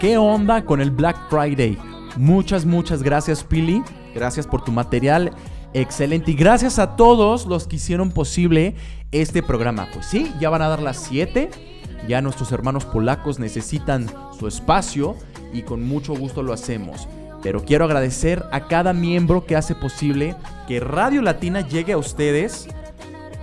¿Qué 0.00 0.16
onda 0.16 0.64
con 0.64 0.80
el 0.80 0.90
Black 0.90 1.16
Friday? 1.28 1.78
Muchas, 2.16 2.64
muchas 2.64 3.02
gracias 3.02 3.44
Pili. 3.44 3.82
Gracias 4.14 4.46
por 4.46 4.62
tu 4.62 4.72
material. 4.72 5.32
Excelente. 5.74 6.32
Y 6.32 6.34
gracias 6.34 6.78
a 6.78 6.96
todos 6.96 7.46
los 7.46 7.66
que 7.66 7.76
hicieron 7.76 8.10
posible 8.10 8.74
este 9.10 9.42
programa. 9.42 9.88
Pues 9.92 10.06
sí, 10.06 10.32
ya 10.40 10.50
van 10.50 10.62
a 10.62 10.68
dar 10.68 10.82
las 10.82 10.98
7 11.04 11.50
ya 12.06 12.20
nuestros 12.20 12.52
hermanos 12.52 12.84
polacos 12.84 13.38
necesitan 13.38 14.06
su 14.38 14.46
espacio 14.48 15.16
y 15.52 15.62
con 15.62 15.82
mucho 15.82 16.14
gusto 16.14 16.42
lo 16.42 16.52
hacemos. 16.52 17.08
Pero 17.42 17.64
quiero 17.64 17.84
agradecer 17.84 18.44
a 18.52 18.66
cada 18.66 18.92
miembro 18.92 19.46
que 19.46 19.56
hace 19.56 19.74
posible 19.74 20.36
que 20.68 20.80
Radio 20.80 21.22
Latina 21.22 21.60
llegue 21.60 21.92
a 21.92 21.98
ustedes 21.98 22.68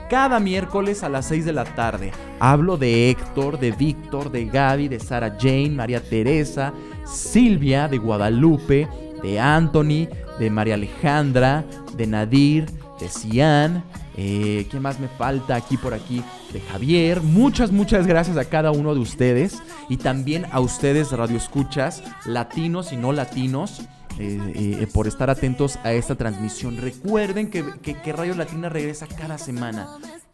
cada 0.09 0.39
miércoles 0.39 1.03
a 1.03 1.09
las 1.09 1.27
6 1.27 1.45
de 1.45 1.53
la 1.53 1.65
tarde. 1.65 2.11
Hablo 2.39 2.77
de 2.77 3.09
Héctor, 3.09 3.59
de 3.59 3.71
Víctor, 3.71 4.31
de 4.31 4.45
Gaby, 4.45 4.87
de 4.87 4.99
Sara 4.99 5.37
Jane, 5.39 5.71
María 5.71 6.01
Teresa, 6.01 6.73
Silvia, 7.05 7.87
de 7.87 7.97
Guadalupe, 7.97 8.87
de 9.21 9.39
Anthony, 9.39 10.07
de 10.39 10.49
María 10.49 10.75
Alejandra, 10.75 11.65
de 11.95 12.07
Nadir, 12.07 12.65
de 12.99 13.09
Cian. 13.09 13.83
Eh, 14.17 14.67
¿Qué 14.69 14.79
más 14.79 14.99
me 14.99 15.07
falta 15.07 15.55
aquí 15.55 15.77
por 15.77 15.93
aquí? 15.93 16.23
De 16.51 16.59
Javier. 16.61 17.21
Muchas, 17.21 17.71
muchas 17.71 18.07
gracias 18.07 18.37
a 18.37 18.45
cada 18.45 18.71
uno 18.71 18.93
de 18.93 19.01
ustedes. 19.01 19.61
Y 19.87 19.97
también 19.97 20.45
a 20.51 20.59
ustedes, 20.59 21.11
radioescuchas, 21.11 22.03
latinos 22.25 22.91
y 22.91 22.97
no 22.97 23.11
latinos. 23.11 23.81
Eh, 24.21 24.77
eh, 24.81 24.87
por 24.91 25.07
estar 25.07 25.29
atentos 25.29 25.79
a 25.83 25.93
esta 25.93 26.15
transmisión. 26.15 26.75
Recuerden 26.75 27.49
que, 27.49 27.63
que, 27.81 27.93
que 27.93 28.11
Radio 28.11 28.35
Latina 28.35 28.67
regresa 28.67 29.07
cada 29.07 29.37
semana. 29.37 29.87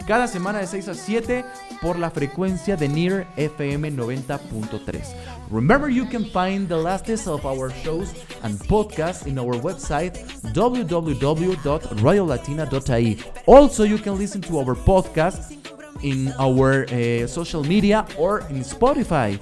Cada 0.08 0.28
semana 0.28 0.60
de 0.60 0.66
6 0.66 0.88
a 0.88 0.93
7 0.95 1.45
por 1.82 1.99
la 1.99 2.10
frecuencia 2.10 2.78
de 2.78 2.89
NEAR 2.89 3.28
FM 3.38 3.91
90.3. 3.91 5.03
Remember, 5.50 5.89
you 5.89 6.06
can 6.06 6.24
find 6.26 6.68
the 6.68 6.78
last 6.78 7.08
list 7.08 7.28
of 7.28 7.46
our 7.46 7.70
shows 7.84 8.12
and 8.43 8.58
podcasts 8.60 9.28
in 9.28 9.38
our 9.38 9.54
website 9.54 10.14
www.radiolatina.ie. 10.54 13.18
Also, 13.46 13.84
you 13.84 13.98
can 13.98 14.18
listen 14.18 14.41
to 14.41 14.60
our 14.60 14.76
podcast 14.76 15.58
in 16.04 16.34
our 16.39 16.86
uh, 16.86 17.28
social 17.28 17.64
media 17.64 18.06
or 18.18 18.39
in 18.50 18.62
Spotify. 18.62 19.39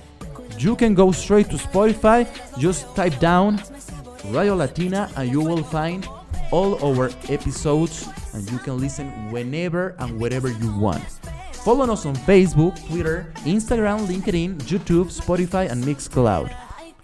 You 0.58 0.76
can 0.76 0.93
go 0.93 1.12
straight 1.12 1.49
to 1.49 1.58
Spotify, 1.58 2.28
just 2.60 2.95
type 2.95 3.20
down 3.20 3.60
Radio 4.26 4.56
Latina, 4.56 5.10
and 5.16 5.32
you 5.32 5.41
will 5.41 5.64
find 5.64 6.08
all 6.51 6.76
our 6.86 7.10
episodes, 7.30 8.08
and 8.34 8.49
you 8.51 8.60
can 8.60 8.78
listen 8.80 9.32
whenever 9.32 9.95
and 9.99 10.20
wherever 10.20 10.49
you 10.49 10.72
want. 10.78 11.04
Follow 11.64 11.93
us 11.93 12.05
on 12.05 12.14
Facebook, 12.14 12.76
Twitter, 12.89 13.32
Instagram, 13.45 14.05
LinkedIn, 14.05 14.57
YouTube, 14.68 15.09
Spotify, 15.09 15.72
and 15.72 15.82
Mixcloud. 15.86 16.51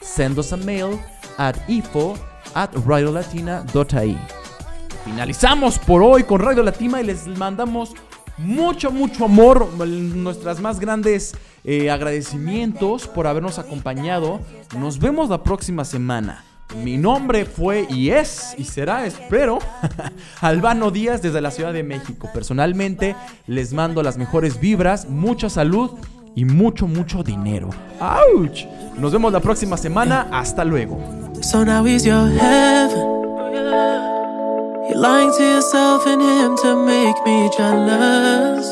Send 0.01 0.37
us 0.37 0.51
a 0.51 0.57
mail 0.57 0.99
at 1.37 1.57
info 1.69 2.17
at 2.55 2.69
radiolatina.ie. 2.73 4.17
Finalizamos 5.05 5.79
por 5.79 6.03
hoy 6.03 6.23
con 6.23 6.41
Radio 6.41 6.61
Latina 6.61 6.99
y 6.99 7.05
les 7.05 7.25
mandamos 7.25 7.93
mucho, 8.37 8.91
mucho 8.91 9.25
amor, 9.25 9.65
nuestras 9.77 10.59
más 10.59 10.81
grandes 10.81 11.35
eh, 11.63 11.89
agradecimientos 11.89 13.07
por 13.07 13.27
habernos 13.27 13.59
acompañado. 13.59 14.41
Nos 14.77 14.99
vemos 14.99 15.29
la 15.29 15.41
próxima 15.41 15.85
semana. 15.85 16.43
Mi 16.75 16.97
nombre 16.97 17.45
fue 17.45 17.87
y 17.89 18.11
es 18.11 18.53
y 18.57 18.63
será, 18.63 19.05
espero, 19.05 19.59
Albano 20.41 20.91
Díaz 20.91 21.21
desde 21.21 21.41
la 21.41 21.49
Ciudad 21.51 21.73
de 21.73 21.83
México. 21.83 22.29
Personalmente 22.33 23.15
les 23.47 23.73
mando 23.73 24.03
las 24.03 24.17
mejores 24.17 24.59
vibras, 24.59 25.09
mucha 25.09 25.49
salud 25.49 25.91
y 26.35 26.45
mucho, 26.45 26.87
mucho 26.87 27.23
dinero. 27.23 27.69
¡Auch! 27.99 28.67
Nos 28.97 29.11
vemos 29.11 29.33
la 29.33 29.39
próxima 29.39 29.77
semana. 29.77 30.27
Hasta 30.31 30.63
luego. 30.63 30.99
So 31.41 31.65
now 31.65 31.83
he's 31.85 32.05
your 32.05 32.27
heaven. 32.29 33.19
You're 34.89 34.99
lying 34.99 35.31
to 35.31 35.43
yourself 35.43 36.05
and 36.05 36.21
him 36.21 36.55
to 36.57 36.75
make 36.75 37.15
me 37.25 37.49
jealous. 37.57 38.71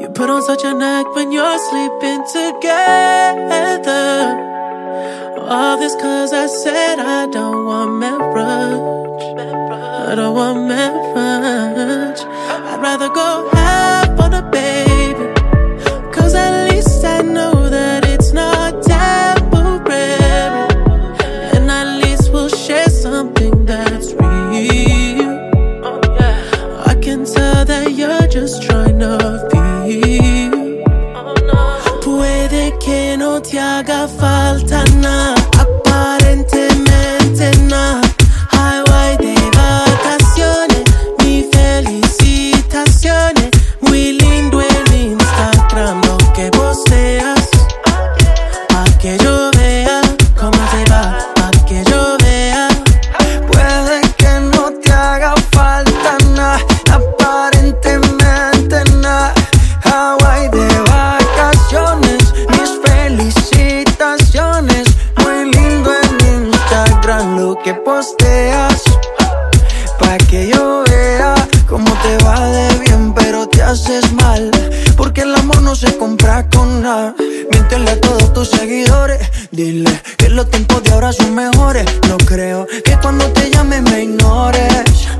You 0.00 0.08
put 0.14 0.30
on 0.30 0.42
such 0.42 0.64
an 0.64 0.82
act 0.82 1.14
when 1.14 1.30
you're 1.30 1.58
sleeping 1.70 2.24
together. 2.32 3.90
All 5.52 5.76
this 5.78 5.96
cause 5.96 6.32
I 6.32 6.46
said 6.46 7.00
I 7.00 7.26
don't 7.26 7.64
want 7.64 7.98
marriage. 7.98 9.22
I 10.08 10.14
don't 10.14 10.34
want 10.36 10.68
marriage. 10.68 12.20
I'd 12.22 12.80
rather 12.80 13.08
go 13.08 13.50
half 13.52 14.20
on 14.20 14.32
a 14.32 14.48
baby. 14.48 15.26
Cause 16.12 16.36
at 16.36 16.70
least 16.70 17.04
I 17.04 17.22
know 17.22 17.68
that 17.68 18.04
it's 18.06 18.32
not 18.32 18.80
temporary. 18.84 19.90
And 21.56 21.68
at 21.68 21.98
least 22.00 22.32
we'll 22.32 22.48
share 22.48 22.88
something 22.88 23.64
that's 23.64 24.12
real. 24.12 25.32
I 26.86 26.94
can 27.02 27.24
tell 27.24 27.64
that 27.64 27.92
you're 27.98 28.28
just 28.28 28.62
trying 28.62 29.00
to 29.00 29.18
feel. 29.50 30.60
Puede 32.02 32.78
que 32.78 33.16
no 33.16 33.40
te 33.40 33.58
haga 33.58 34.06
falta 34.08 34.84
nada, 34.96 35.39
Porque 74.96 75.22
el 75.22 75.34
amor 75.34 75.60
no 75.62 75.74
se 75.74 75.96
compra 75.96 76.48
con 76.48 76.82
nada. 76.82 77.14
Miéntele 77.50 77.90
a 77.90 78.00
todos 78.00 78.32
tus 78.32 78.48
seguidores. 78.48 79.18
Dile 79.50 79.90
que 80.16 80.28
los 80.28 80.48
tiempos 80.48 80.84
de 80.84 80.92
ahora 80.92 81.12
son 81.12 81.34
mejores. 81.34 81.84
No 82.08 82.16
creo 82.18 82.66
que 82.84 82.96
cuando 83.02 83.26
te 83.32 83.50
llame 83.50 83.82
me 83.82 84.04
ignores. 84.04 85.19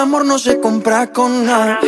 el 0.00 0.04
amor 0.04 0.24
no 0.24 0.38
se 0.38 0.58
compra 0.60 1.12
con 1.12 1.44
nada. 1.44 1.78